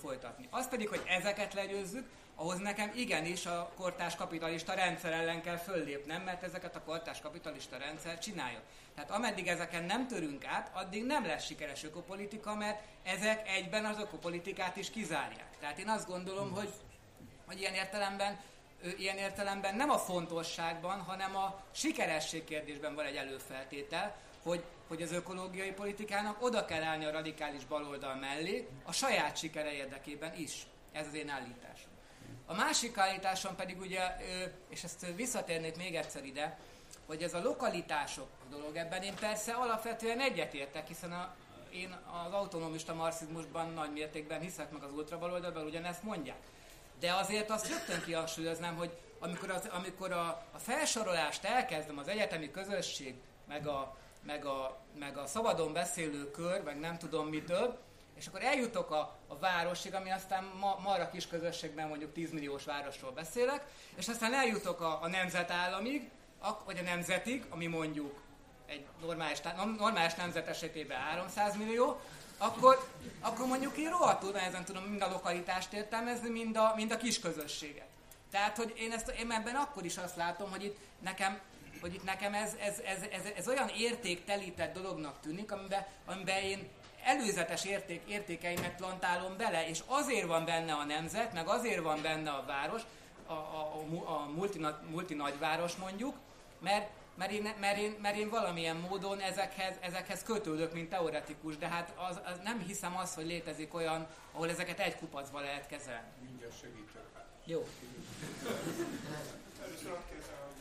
folytatni. 0.00 0.46
Az 0.50 0.68
pedig, 0.68 0.88
hogy 0.88 1.02
ezeket 1.06 1.54
legyőzzük, 1.54 2.08
ahhoz 2.34 2.58
nekem 2.58 2.92
igenis 2.94 3.46
a 3.46 3.72
kortás 3.76 4.16
kapitalista 4.16 4.74
rendszer 4.74 5.12
ellen 5.12 5.42
kell 5.42 5.56
föllépnem, 5.56 6.22
mert 6.22 6.42
ezeket 6.42 6.76
a 6.76 6.82
kortás 6.82 7.20
kapitalista 7.20 7.76
rendszer 7.76 8.18
csinálja. 8.18 8.60
Tehát 8.94 9.10
ameddig 9.10 9.46
ezeken 9.46 9.84
nem 9.84 10.06
törünk 10.06 10.46
át, 10.46 10.70
addig 10.74 11.04
nem 11.04 11.26
lesz 11.26 11.44
sikeres 11.44 11.84
ökopolitika, 11.84 12.54
mert 12.54 12.82
ezek 13.02 13.48
egyben 13.48 13.84
az 13.84 13.98
ökopolitikát 13.98 14.76
is 14.76 14.90
kizárják. 14.90 15.58
Tehát 15.60 15.78
én 15.78 15.88
azt 15.88 16.06
gondolom, 16.06 16.50
hogy, 16.52 16.70
hogy 17.46 17.60
ilyen 17.60 17.74
értelemben 17.74 18.38
ilyen 18.98 19.16
értelemben 19.16 19.74
nem 19.74 19.90
a 19.90 19.98
fontosságban, 19.98 21.00
hanem 21.00 21.36
a 21.36 21.62
sikeresség 21.72 22.44
kérdésben 22.44 22.94
van 22.94 23.04
egy 23.04 23.16
előfeltétel, 23.16 24.16
hogy, 24.42 24.64
hogy 24.88 25.02
az 25.02 25.12
ökológiai 25.12 25.72
politikának 25.72 26.42
oda 26.42 26.64
kell 26.64 26.82
állni 26.82 27.04
a 27.04 27.10
radikális 27.10 27.64
baloldal 27.64 28.14
mellé, 28.14 28.68
a 28.84 28.92
saját 28.92 29.36
sikere 29.36 29.72
érdekében 29.72 30.34
is. 30.36 30.66
Ez 30.92 31.06
az 31.06 31.14
én 31.14 31.28
állításom. 31.28 31.90
A 32.46 32.54
másik 32.54 32.98
állításom 32.98 33.56
pedig 33.56 33.80
ugye, 33.80 34.16
és 34.68 34.84
ezt 34.84 35.06
visszatérnék 35.16 35.76
még 35.76 35.94
egyszer 35.94 36.24
ide, 36.24 36.58
hogy 37.06 37.22
ez 37.22 37.34
a 37.34 37.42
lokalitások 37.42 38.28
dolog, 38.50 38.76
ebben 38.76 39.02
én 39.02 39.14
persze 39.14 39.52
alapvetően 39.52 40.20
egyetértek, 40.20 40.86
hiszen 40.86 41.12
a, 41.12 41.34
én 41.70 41.96
az 42.26 42.32
autonomista 42.32 42.94
marxizmusban 42.94 43.72
nagy 43.72 43.92
mértékben 43.92 44.40
hiszek 44.40 44.70
meg 44.70 44.82
az 44.82 44.92
ultrabaloldalban, 44.92 45.64
ugyanezt 45.64 46.02
mondják. 46.02 46.40
De 47.00 47.14
azért 47.14 47.50
azt 47.50 47.68
rögtön 47.68 48.02
kihangsúlyoznám, 48.04 48.76
hogy 48.76 48.98
amikor, 49.18 49.50
az, 49.50 49.68
amikor 49.70 50.12
a, 50.12 50.46
a 50.52 50.58
felsorolást 50.58 51.44
elkezdem, 51.44 51.98
az 51.98 52.08
egyetemi 52.08 52.50
közösség, 52.50 53.14
meg 53.48 53.66
a, 53.66 53.96
meg 54.22 54.44
a, 54.44 54.80
meg 54.98 55.16
a 55.16 55.26
szabadon 55.26 55.72
beszélő 55.72 56.30
kör, 56.30 56.62
meg 56.62 56.78
nem 56.78 56.98
tudom 56.98 57.26
mitől, 57.26 57.78
és 58.14 58.26
akkor 58.26 58.42
eljutok 58.42 58.90
a, 58.90 59.18
a 59.28 59.38
városig, 59.38 59.94
ami 59.94 60.10
aztán 60.10 60.44
ma, 60.60 60.78
ma 60.82 60.90
a 60.90 61.10
kis 61.10 61.26
közösségben 61.26 61.88
mondjuk 61.88 62.12
10 62.12 62.32
milliós 62.32 62.64
városról 62.64 63.10
beszélek, 63.10 63.64
és 63.94 64.08
aztán 64.08 64.34
eljutok 64.34 64.80
a, 64.80 64.98
a 65.02 65.08
nemzetállamig, 65.08 66.10
vagy 66.64 66.78
a 66.78 66.82
nemzetig, 66.82 67.44
ami 67.48 67.66
mondjuk 67.66 68.20
egy 68.66 68.86
normális, 69.00 69.40
normális 69.78 70.14
nemzet 70.14 70.48
esetében 70.48 70.98
300 70.98 71.56
millió, 71.56 72.00
akkor, 72.38 72.88
akkor 73.20 73.46
mondjuk 73.46 73.76
én 73.76 73.90
rohadtul 73.90 74.30
nehezen 74.30 74.64
tudom 74.64 74.82
mind 74.82 75.02
a 75.02 75.10
lokalitást 75.10 75.72
értelmezni, 75.72 76.28
mind 76.28 76.56
a, 76.56 76.72
mind 76.76 76.92
a 76.92 76.96
kis 76.96 77.20
közösséget. 77.20 77.88
Tehát, 78.30 78.56
hogy 78.56 78.72
én, 78.76 78.92
ezt, 78.92 79.08
én 79.08 79.30
ebben 79.30 79.54
akkor 79.54 79.84
is 79.84 79.96
azt 79.96 80.16
látom, 80.16 80.50
hogy 80.50 80.64
itt 80.64 80.78
nekem, 81.00 81.38
hogy 81.80 81.94
itt 81.94 82.04
nekem 82.04 82.34
ez, 82.34 82.56
ez, 82.60 82.78
ez, 82.78 83.02
ez, 83.10 83.22
ez 83.36 83.48
olyan 83.48 83.68
értéktelített 83.76 84.74
dolognak 84.74 85.20
tűnik, 85.20 85.52
amiben, 85.52 85.86
amiben 86.06 86.42
én 86.42 86.68
előzetes 87.04 87.64
érték, 87.64 88.02
értékeimet 88.08 88.76
plantálom 88.76 89.36
bele, 89.36 89.68
és 89.68 89.82
azért 89.86 90.26
van 90.26 90.44
benne 90.44 90.72
a 90.72 90.84
nemzet, 90.84 91.32
meg 91.32 91.48
azért 91.48 91.82
van 91.82 92.02
benne 92.02 92.30
a 92.30 92.44
város, 92.46 92.82
a, 93.26 93.32
a, 93.32 93.72
a, 94.04 94.30
multi, 94.36 94.60
multi 94.90 95.14
nagyváros 95.14 95.76
mondjuk, 95.76 96.16
mert, 96.58 96.90
mert 97.14 97.30
én, 97.30 97.54
mert, 97.60 97.78
én, 97.78 97.96
mert 98.02 98.16
én 98.16 98.28
valamilyen 98.28 98.76
módon 98.76 99.20
ezekhez, 99.20 99.76
ezekhez 99.80 100.22
kötődök, 100.22 100.72
mint 100.72 100.88
teoretikus, 100.88 101.56
de 101.56 101.68
hát 101.68 101.92
az, 102.10 102.20
az 102.24 102.40
nem 102.44 102.58
hiszem 102.58 102.96
azt, 102.96 103.14
hogy 103.14 103.26
létezik 103.26 103.74
olyan, 103.74 104.06
ahol 104.32 104.50
ezeket 104.50 104.80
egy 104.80 104.96
kupacba 104.96 105.40
lehet 105.40 105.66
kezelni. 105.66 106.08
Mindjárt 106.24 106.60
segítek. 106.60 107.02
Jó. 107.44 107.66
Először 109.62 109.92
azt 109.92 110.08
kérdezem, 110.08 110.34
hogy 110.44 110.60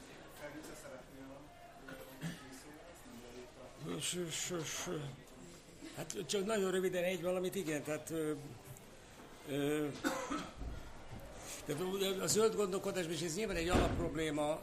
Hát 5.95 6.15
csak 6.25 6.45
nagyon 6.45 6.71
röviden 6.71 7.03
egy 7.03 7.21
valamit, 7.21 7.55
igen, 7.55 7.83
tehát 7.83 8.09
ö, 8.09 8.31
ö, 9.49 9.87
tehát 11.69 12.21
a 12.21 12.27
zöld 12.27 12.55
gondolkodásban 12.55 13.13
is 13.13 13.21
ez 13.21 13.35
nyilván 13.35 13.55
egy 13.55 13.69
alapprobléma, 13.69 14.61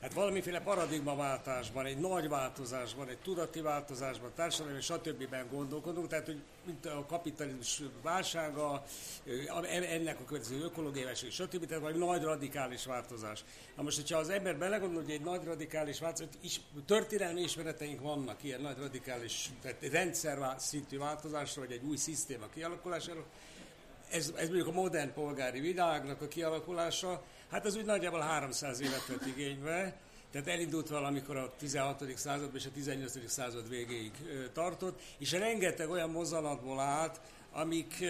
hát 0.00 0.12
valamiféle 0.12 0.60
paradigmaváltásban, 0.60 1.86
egy 1.86 1.98
nagy 1.98 2.28
változásban, 2.28 3.08
egy 3.08 3.18
tudati 3.18 3.60
változásban, 3.60 4.30
társadalmi 4.34 4.80
stb. 4.80 5.34
gondolkodunk, 5.50 6.08
tehát 6.08 6.26
hogy 6.26 6.42
mint 6.66 6.86
a 6.86 7.04
kapitalizmus 7.08 7.82
válsága, 8.02 8.84
ennek 9.90 10.20
a 10.20 10.24
következő 10.24 10.62
ökológiai 10.62 11.04
verseny, 11.04 11.30
stb. 11.30 11.66
Tehát 11.66 11.82
valami 11.82 11.98
nagy 11.98 12.22
radikális 12.22 12.84
változás. 12.84 13.44
Na 13.76 13.82
most, 13.82 13.96
hogyha 13.96 14.18
az 14.18 14.28
ember 14.28 14.58
belegondol, 14.58 15.02
hogy 15.02 15.12
egy 15.12 15.24
nagy 15.24 15.44
radikális 15.44 16.00
változás, 16.00 16.28
is, 16.40 16.60
történelmi 16.86 17.40
ismereteink 17.40 18.00
vannak 18.00 18.42
ilyen 18.42 18.60
nagy 18.60 18.78
radikális, 18.78 19.50
tehát 19.62 19.88
rendszer 19.90 20.54
szintű 20.58 20.98
változásra, 20.98 21.62
vagy 21.62 21.72
egy 21.72 21.82
új 21.84 21.96
szisztéma 21.96 22.46
kialakulására, 22.54 23.24
ez, 24.10 24.32
ez 24.36 24.48
mondjuk 24.48 24.68
a 24.68 24.72
modern 24.72 25.12
polgári 25.12 25.60
világnak 25.60 26.20
a 26.20 26.28
kialakulása, 26.28 27.22
hát 27.50 27.66
az 27.66 27.76
úgy 27.76 27.84
nagyjából 27.84 28.20
300 28.20 28.80
évet 28.80 29.06
vett 29.06 29.26
igénybe, 29.26 29.96
tehát 30.30 30.48
elindult 30.48 30.88
valamikor 30.88 31.36
a 31.36 31.52
16. 31.58 32.04
században 32.16 32.56
és 32.56 32.66
a 32.66 32.70
18. 32.70 33.30
század 33.30 33.68
végéig 33.68 34.12
tartott, 34.52 35.00
és 35.18 35.32
rengeteg 35.32 35.90
olyan 35.90 36.10
mozzanatból 36.10 36.80
állt, 36.80 37.20
amik 37.52 38.04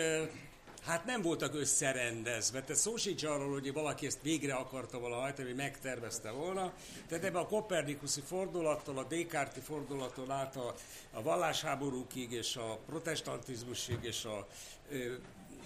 hát 0.85 1.05
nem 1.05 1.23
voltak 1.23 1.55
összerendezve. 1.55 2.61
Tehát 2.61 2.83
szó 2.83 2.97
sincs 2.97 3.25
arról, 3.25 3.53
hogy 3.53 3.73
valaki 3.73 4.07
ezt 4.07 4.23
végre 4.23 4.55
akarta 4.55 4.99
valaha 4.99 5.21
hajtani, 5.21 5.49
vagy 5.49 5.57
megtervezte 5.57 6.31
volna. 6.31 6.73
Tehát 7.09 7.25
ebben 7.25 7.43
a 7.43 7.47
kopernikuszi 7.47 8.21
fordulattól, 8.21 8.99
a 8.99 9.05
Descartes 9.05 9.65
fordulattól 9.65 10.31
át 10.31 10.57
a, 10.57 10.75
a 11.13 11.23
vallásháborúkig, 11.23 12.33
és 12.33 12.57
a 12.57 12.79
protestantizmusig, 12.87 13.99
és 14.01 14.25
a 14.25 14.47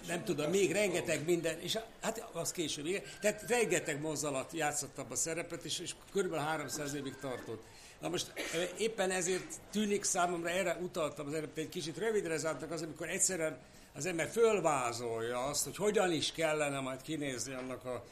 nem 0.07 0.23
tudom, 0.23 0.49
még 0.49 0.71
rengeteg 0.71 1.25
minden, 1.25 1.59
és 1.59 1.77
hát 2.01 2.29
az 2.33 2.51
később, 2.51 2.85
igen. 2.85 3.01
Tehát 3.21 3.43
rengeteg 3.47 4.01
mozzanat 4.01 4.51
játszott 4.53 4.97
abba 4.97 5.13
a 5.13 5.15
szerepet, 5.15 5.63
és, 5.63 5.79
és 5.79 5.95
kb. 6.13 6.35
300 6.35 6.93
évig 6.93 7.15
tartott. 7.21 7.63
Na 7.99 8.09
most 8.09 8.33
éppen 8.77 9.11
ezért 9.11 9.59
tűnik 9.71 10.03
számomra, 10.03 10.49
erre 10.49 10.77
utaltam 10.81 11.27
az 11.27 11.33
előbb, 11.33 11.57
egy 11.57 11.69
kicsit 11.69 11.97
rövidre 11.97 12.37
zártak 12.37 12.71
az, 12.71 12.81
amikor 12.81 13.09
egyszerűen 13.09 13.57
az 13.93 14.05
ember 14.05 14.29
fölvázolja 14.29 15.45
azt, 15.45 15.63
hogy 15.63 15.75
hogyan 15.75 16.11
is 16.11 16.31
kellene 16.31 16.79
majd 16.79 17.01
kinézni 17.01 17.53
annak 17.53 17.85
a, 17.85 18.03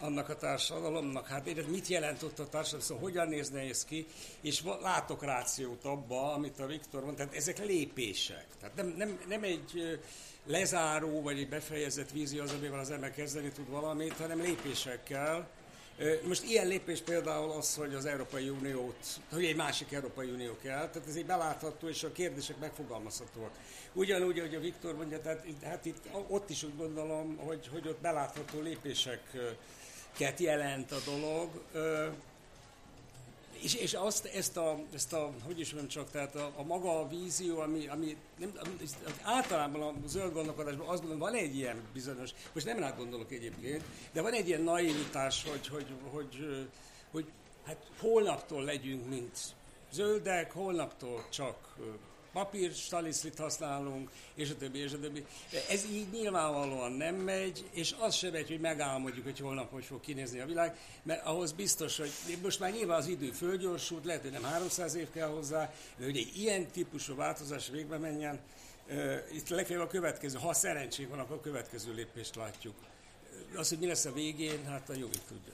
annak 0.00 0.28
a 0.28 0.36
társadalomnak. 0.36 1.26
Hát 1.26 1.46
én 1.46 1.64
mit 1.68 1.86
jelent 1.86 2.22
ott 2.22 2.38
a 2.38 2.48
társadalom, 2.48 2.84
szóval 2.84 3.02
hogyan 3.02 3.28
nézne 3.28 3.60
ez 3.60 3.84
ki, 3.84 4.06
és 4.40 4.62
látok 4.82 5.24
rációt 5.24 5.84
abba, 5.84 6.32
amit 6.32 6.60
a 6.60 6.66
Viktor 6.66 7.04
mondta, 7.04 7.22
tehát 7.22 7.36
ezek 7.36 7.58
lépések. 7.66 8.46
Tehát 8.60 8.76
nem, 8.76 8.94
nem, 8.96 9.20
nem 9.28 9.42
egy 9.42 10.00
lezáró 10.48 11.22
vagy 11.22 11.38
egy 11.38 11.48
befejezett 11.48 12.10
vízió 12.10 12.42
az, 12.42 12.52
amivel 12.52 12.78
az 12.78 12.90
ember 12.90 13.14
kezdeni 13.14 13.50
tud 13.50 13.70
valamit, 13.70 14.12
hanem 14.12 14.40
lépésekkel. 14.40 15.48
Most 16.26 16.42
ilyen 16.42 16.66
lépés 16.66 17.00
például 17.00 17.50
az, 17.50 17.74
hogy 17.74 17.94
az 17.94 18.04
Európai 18.04 18.48
Uniót, 18.48 19.06
hogy 19.32 19.44
egy 19.44 19.56
másik 19.56 19.92
Európai 19.92 20.30
Unió 20.30 20.56
kell, 20.62 20.88
tehát 20.88 21.08
ez 21.08 21.16
egy 21.16 21.26
belátható, 21.26 21.88
és 21.88 22.02
a 22.02 22.12
kérdések 22.12 22.58
megfogalmazhatóak. 22.58 23.50
Ugyanúgy, 23.92 24.38
hogy 24.38 24.54
a 24.54 24.60
Viktor 24.60 24.96
mondja, 24.96 25.20
tehát 25.20 25.44
hát 25.64 25.84
itt, 25.84 26.08
ott 26.28 26.50
is 26.50 26.62
úgy 26.62 26.76
gondolom, 26.76 27.36
hogy, 27.36 27.68
hogy 27.72 27.88
ott 27.88 28.00
belátható 28.00 28.60
lépéseket 28.60 30.38
jelent 30.38 30.92
a 30.92 30.98
dolog 31.04 31.50
és, 33.62 33.74
és 33.74 33.94
azt, 33.94 34.24
ezt 34.24 34.56
a, 34.56 34.78
ezt 34.94 35.12
a, 35.12 35.30
hogy 35.44 35.60
is 35.60 35.72
mondjam 35.72 36.04
csak, 36.04 36.10
tehát 36.10 36.34
a, 36.34 36.52
a 36.56 36.62
maga 36.62 37.00
a 37.00 37.08
vízió, 37.08 37.58
ami, 37.58 37.86
ami 37.86 38.16
nem, 38.38 38.52
általában 39.22 39.82
a 39.82 40.08
zöld 40.08 40.32
gondolkodásban 40.32 40.86
azt 40.86 41.00
gondolom, 41.00 41.18
van 41.18 41.34
egy 41.34 41.56
ilyen 41.56 41.82
bizonyos, 41.92 42.30
most 42.52 42.66
nem 42.66 42.78
rá 42.78 42.90
gondolok 42.90 43.32
egyébként, 43.32 43.84
de 44.12 44.22
van 44.22 44.32
egy 44.32 44.48
ilyen 44.48 44.62
naivitás, 44.62 45.44
hogy, 45.44 45.68
hogy, 45.68 45.86
hogy, 46.10 46.26
hogy, 46.30 46.68
hogy 47.10 47.26
hát 47.64 47.90
holnaptól 48.00 48.64
legyünk, 48.64 49.08
mint 49.08 49.38
zöldek, 49.92 50.52
holnaptól 50.52 51.24
csak 51.30 51.76
papír 52.32 52.72
staliszlit 52.72 53.38
használunk, 53.38 54.10
és 54.34 54.50
a 54.50 54.56
többi, 54.56 54.78
és 54.78 54.92
a 54.92 55.00
többi. 55.00 55.26
Ez 55.68 55.84
így 55.84 56.06
nyilvánvalóan 56.12 56.92
nem 56.92 57.14
megy, 57.14 57.64
és 57.70 57.94
az 57.98 58.14
sem 58.14 58.32
megy, 58.32 58.48
hogy 58.48 58.60
megálmodjuk, 58.60 59.24
hogy 59.24 59.38
holnap 59.38 59.70
hogy 59.70 59.84
fog 59.84 60.00
kinézni 60.00 60.40
a 60.40 60.46
világ, 60.46 60.78
mert 61.02 61.26
ahhoz 61.26 61.52
biztos, 61.52 61.96
hogy 61.96 62.10
most 62.42 62.60
már 62.60 62.72
nyilván 62.72 62.98
az 62.98 63.06
idő 63.06 63.30
fölgyorsult, 63.30 64.04
lehet, 64.04 64.22
hogy 64.22 64.30
nem 64.30 64.42
300 64.42 64.94
év 64.94 65.10
kell 65.10 65.28
hozzá, 65.28 65.72
de 65.96 66.04
hogy 66.04 66.16
egy 66.16 66.32
ilyen 66.36 66.66
típusú 66.66 67.14
változás 67.14 67.68
végbe 67.68 67.98
menjen, 67.98 68.40
itt 69.32 69.48
legfeljebb 69.48 69.84
a 69.84 69.88
következő, 69.88 70.38
ha 70.38 70.52
szerencsénk 70.52 71.10
van, 71.10 71.18
akkor 71.18 71.36
a 71.36 71.40
következő 71.40 71.94
lépést 71.94 72.34
látjuk. 72.34 72.74
Az, 73.56 73.68
hogy 73.68 73.78
mi 73.78 73.86
lesz 73.86 74.04
a 74.04 74.12
végén, 74.12 74.64
hát 74.66 74.88
a 74.88 74.92
jogi 74.92 75.18
tudja. 75.28 75.52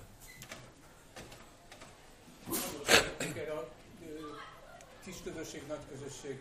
Kis 5.04 5.16
közösség, 5.24 5.62
nagy 5.68 5.78
közösség 5.90 6.40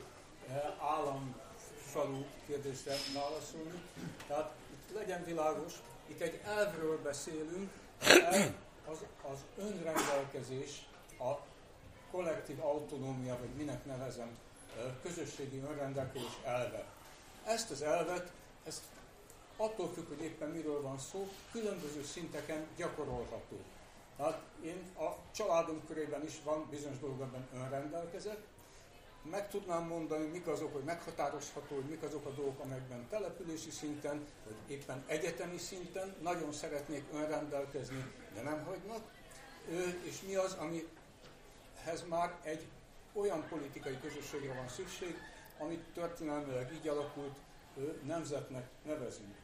állam 0.79 1.35
falu 1.91 2.23
kérdésre 2.47 2.93
válaszolni. 3.13 3.81
Tehát 4.27 4.51
itt 4.71 4.95
legyen 4.95 5.23
világos, 5.23 5.73
itt 6.07 6.21
egy 6.21 6.41
elvről 6.45 7.01
beszélünk, 7.01 7.71
az, 8.91 8.97
az 9.31 9.37
önrendelkezés, 9.57 10.87
a 11.19 11.31
kollektív 12.11 12.59
autonómia, 12.63 13.37
vagy 13.39 13.49
minek 13.57 13.85
nevezem, 13.85 14.37
közösségi 15.01 15.57
önrendelkezés 15.57 16.37
elve. 16.43 16.85
Ezt 17.45 17.71
az 17.71 17.81
elvet, 17.81 18.31
ezt 18.63 18.81
attól 19.57 19.91
függ, 19.93 20.07
hogy 20.07 20.21
éppen 20.21 20.49
miről 20.49 20.81
van 20.81 20.99
szó, 20.99 21.27
különböző 21.51 22.03
szinteken 22.03 22.67
gyakorolható. 22.75 23.59
Tehát 24.17 24.41
én 24.63 24.95
a 24.97 25.15
családom 25.35 25.81
körében 25.87 26.23
is 26.23 26.41
van 26.43 26.67
bizonyos 26.69 26.99
dolgokban 26.99 27.47
önrendelkezett, 27.53 28.43
meg 29.29 29.49
tudnám 29.49 29.87
mondani, 29.87 30.25
mik 30.25 30.47
azok, 30.47 30.73
hogy 30.73 30.83
meghatározható, 30.83 31.75
hogy 31.75 31.89
mik 31.89 32.01
azok 32.03 32.25
a 32.25 32.29
dolgok, 32.29 32.59
amelyekben 32.59 33.07
települési 33.09 33.71
szinten, 33.71 34.25
vagy 34.45 34.55
éppen 34.67 35.03
egyetemi 35.07 35.57
szinten 35.57 36.15
nagyon 36.21 36.51
szeretnék 36.51 37.03
önrendelkezni, 37.13 38.11
de 38.33 38.41
nem 38.41 38.63
hagynak, 38.63 39.01
és 40.03 40.21
mi 40.21 40.35
az, 40.35 40.53
amihez 40.53 42.07
már 42.07 42.35
egy 42.43 42.67
olyan 43.13 43.47
politikai 43.49 43.99
közösségre 44.01 44.53
van 44.53 44.67
szükség, 44.67 45.15
amit 45.57 45.83
történelmileg 45.93 46.73
így 46.73 46.87
alakult, 46.87 47.37
nemzetnek 48.03 48.65
nevezünk. 48.85 49.35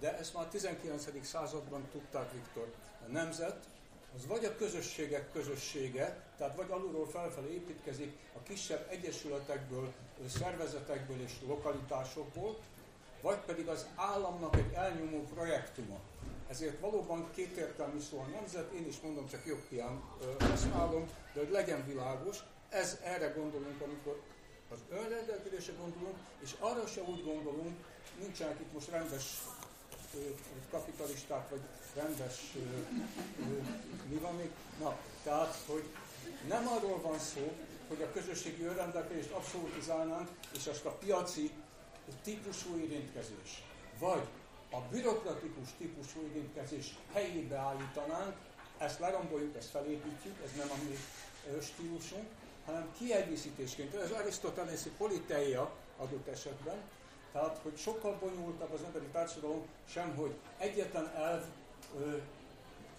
De 0.00 0.18
ezt 0.18 0.34
már 0.34 0.44
a 0.44 0.48
19. 0.48 1.26
században 1.26 1.88
tudták 1.92 2.32
Viktor. 2.32 2.72
A 3.06 3.10
nemzet 3.10 3.66
az 4.16 4.26
vagy 4.26 4.44
a 4.44 4.56
közösségek 4.56 5.32
közössége, 5.32 6.22
tehát 6.38 6.56
vagy 6.56 6.70
alulról 6.70 7.08
felfelé 7.08 7.52
építkezik 7.52 8.12
a 8.36 8.42
kisebb 8.42 8.86
egyesületekből, 8.90 9.92
szervezetekből 10.28 11.20
és 11.20 11.32
lokalitásokból, 11.46 12.58
vagy 13.20 13.38
pedig 13.38 13.68
az 13.68 13.86
államnak 13.94 14.56
egy 14.56 14.72
elnyomó 14.72 15.24
projektuma. 15.34 16.00
Ezért 16.48 16.80
valóban 16.80 17.30
kétértelmű 17.34 18.00
szó 18.00 18.18
a 18.18 18.26
nemzet, 18.26 18.72
én 18.72 18.86
is 18.86 19.00
mondom, 19.00 19.28
csak 19.28 19.46
jogpián 19.46 20.02
használom, 20.38 21.08
de 21.32 21.40
hogy 21.40 21.50
legyen 21.50 21.86
világos, 21.86 22.38
ez 22.68 22.98
erre 23.04 23.26
gondolunk, 23.26 23.80
amikor 23.80 24.20
az 24.70 24.78
önrendelkezésre 24.90 25.72
gondolunk, 25.80 26.16
és 26.42 26.54
arra 26.58 26.86
se 26.86 27.02
úgy 27.02 27.24
gondolunk, 27.24 27.76
nincsenek 28.20 28.60
itt 28.60 28.72
most 28.72 28.90
rendes 28.90 29.42
kapitalisták, 30.70 31.48
vagy 31.48 31.60
rendes, 31.94 32.54
mi 34.08 34.16
van 34.16 34.34
még? 34.34 34.50
Na, 34.80 34.96
tehát, 35.22 35.58
hogy 35.66 35.84
nem 36.48 36.68
arról 36.68 37.00
van 37.00 37.18
szó, 37.18 37.52
hogy 37.88 38.02
a 38.02 38.12
közösségi 38.12 38.64
önrendelkezést 38.64 39.30
abszolutizálnánk, 39.30 40.28
és 40.54 40.66
azt 40.66 40.84
a 40.84 40.90
piaci 40.90 41.50
típusú 42.22 42.76
érintkezés, 42.76 43.64
vagy 43.98 44.26
a 44.70 44.80
bürokratikus 44.90 45.68
típusú 45.78 46.20
érintkezés 46.30 46.96
helyébe 47.12 47.56
állítanánk, 47.56 48.34
ezt 48.78 48.98
leromboljuk, 48.98 49.56
ezt 49.56 49.70
felépítjük, 49.70 50.34
ez 50.44 50.50
nem 50.56 50.70
a 50.70 50.82
mi 50.88 50.96
stílusunk, 51.62 52.26
hanem 52.64 52.92
kiegészítésként. 52.98 53.94
Ez 53.94 54.10
arisztotelészi 54.10 54.90
politeia 54.98 55.72
adott 55.96 56.26
esetben, 56.26 56.76
tehát, 57.32 57.58
hogy 57.62 57.76
sokkal 57.76 58.18
bonyolultabb 58.20 58.72
az 58.72 58.82
emberi 58.86 59.06
társadalom, 59.12 59.66
sem, 59.88 60.16
hogy 60.16 60.34
egyetlen 60.58 61.12
elv 61.16 61.42
ö, 62.00 62.16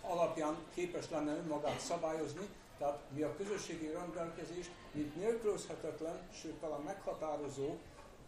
alapján 0.01 0.55
képes 0.73 1.09
lenne 1.09 1.35
önmagát 1.35 1.79
szabályozni, 1.79 2.47
Tehát 2.77 2.99
mi 3.09 3.21
a 3.21 3.35
közösségi 3.35 3.87
rendelkezést, 3.87 4.71
mint 4.91 5.15
nélkülözhetetlen, 5.15 6.19
sőt 6.41 6.53
talán 6.53 6.81
meghatározó, 6.81 7.75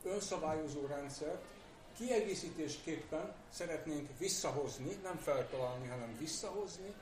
önszabályozó 0.04 0.86
rendszert 0.86 1.44
kiegészítésképpen 1.98 3.34
szeretnénk 3.54 4.10
visszahozni, 4.18 5.00
nem 5.04 5.18
feltalálni, 5.18 5.88
hanem 5.88 6.18
visszahozni 6.20 6.94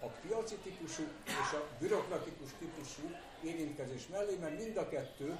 a 0.00 0.06
piaci 0.06 0.54
típusú 0.54 1.02
és 1.24 1.52
a 1.52 1.66
bürokratikus 1.78 2.50
típusú 2.58 3.16
érintkezés 3.44 4.06
mellé, 4.06 4.36
mert 4.40 4.58
mind 4.58 4.76
a 4.76 4.88
kettő 4.88 5.38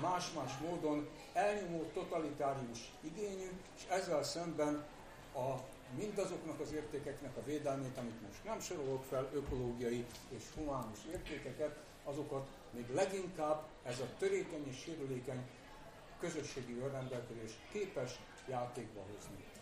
más-más 0.00 0.58
módon 0.58 1.08
elnyomó 1.32 1.82
totalitárius 1.92 2.92
igényű, 3.00 3.50
és 3.76 3.82
ezzel 3.88 4.22
szemben 4.22 4.84
a 5.34 5.54
mindazoknak 5.96 6.60
az 6.60 6.72
értékeknek 6.72 7.36
a 7.36 7.44
védelmét, 7.44 7.96
amit 7.98 8.22
most 8.22 8.44
nem 8.44 8.60
sorolok 8.60 9.04
fel, 9.04 9.30
ökológiai 9.32 10.04
és 10.28 10.42
humánus 10.56 10.98
értékeket, 11.12 11.76
azokat 12.04 12.48
még 12.70 12.94
leginkább 12.94 13.62
ez 13.82 14.00
a 14.00 14.08
törékeny 14.18 14.66
és 14.68 14.76
sérülékeny 14.76 15.42
közösségi 16.20 16.78
önrendelkezés 16.78 17.52
képes 17.72 18.20
játékba 18.48 19.00
hozni. 19.00 19.53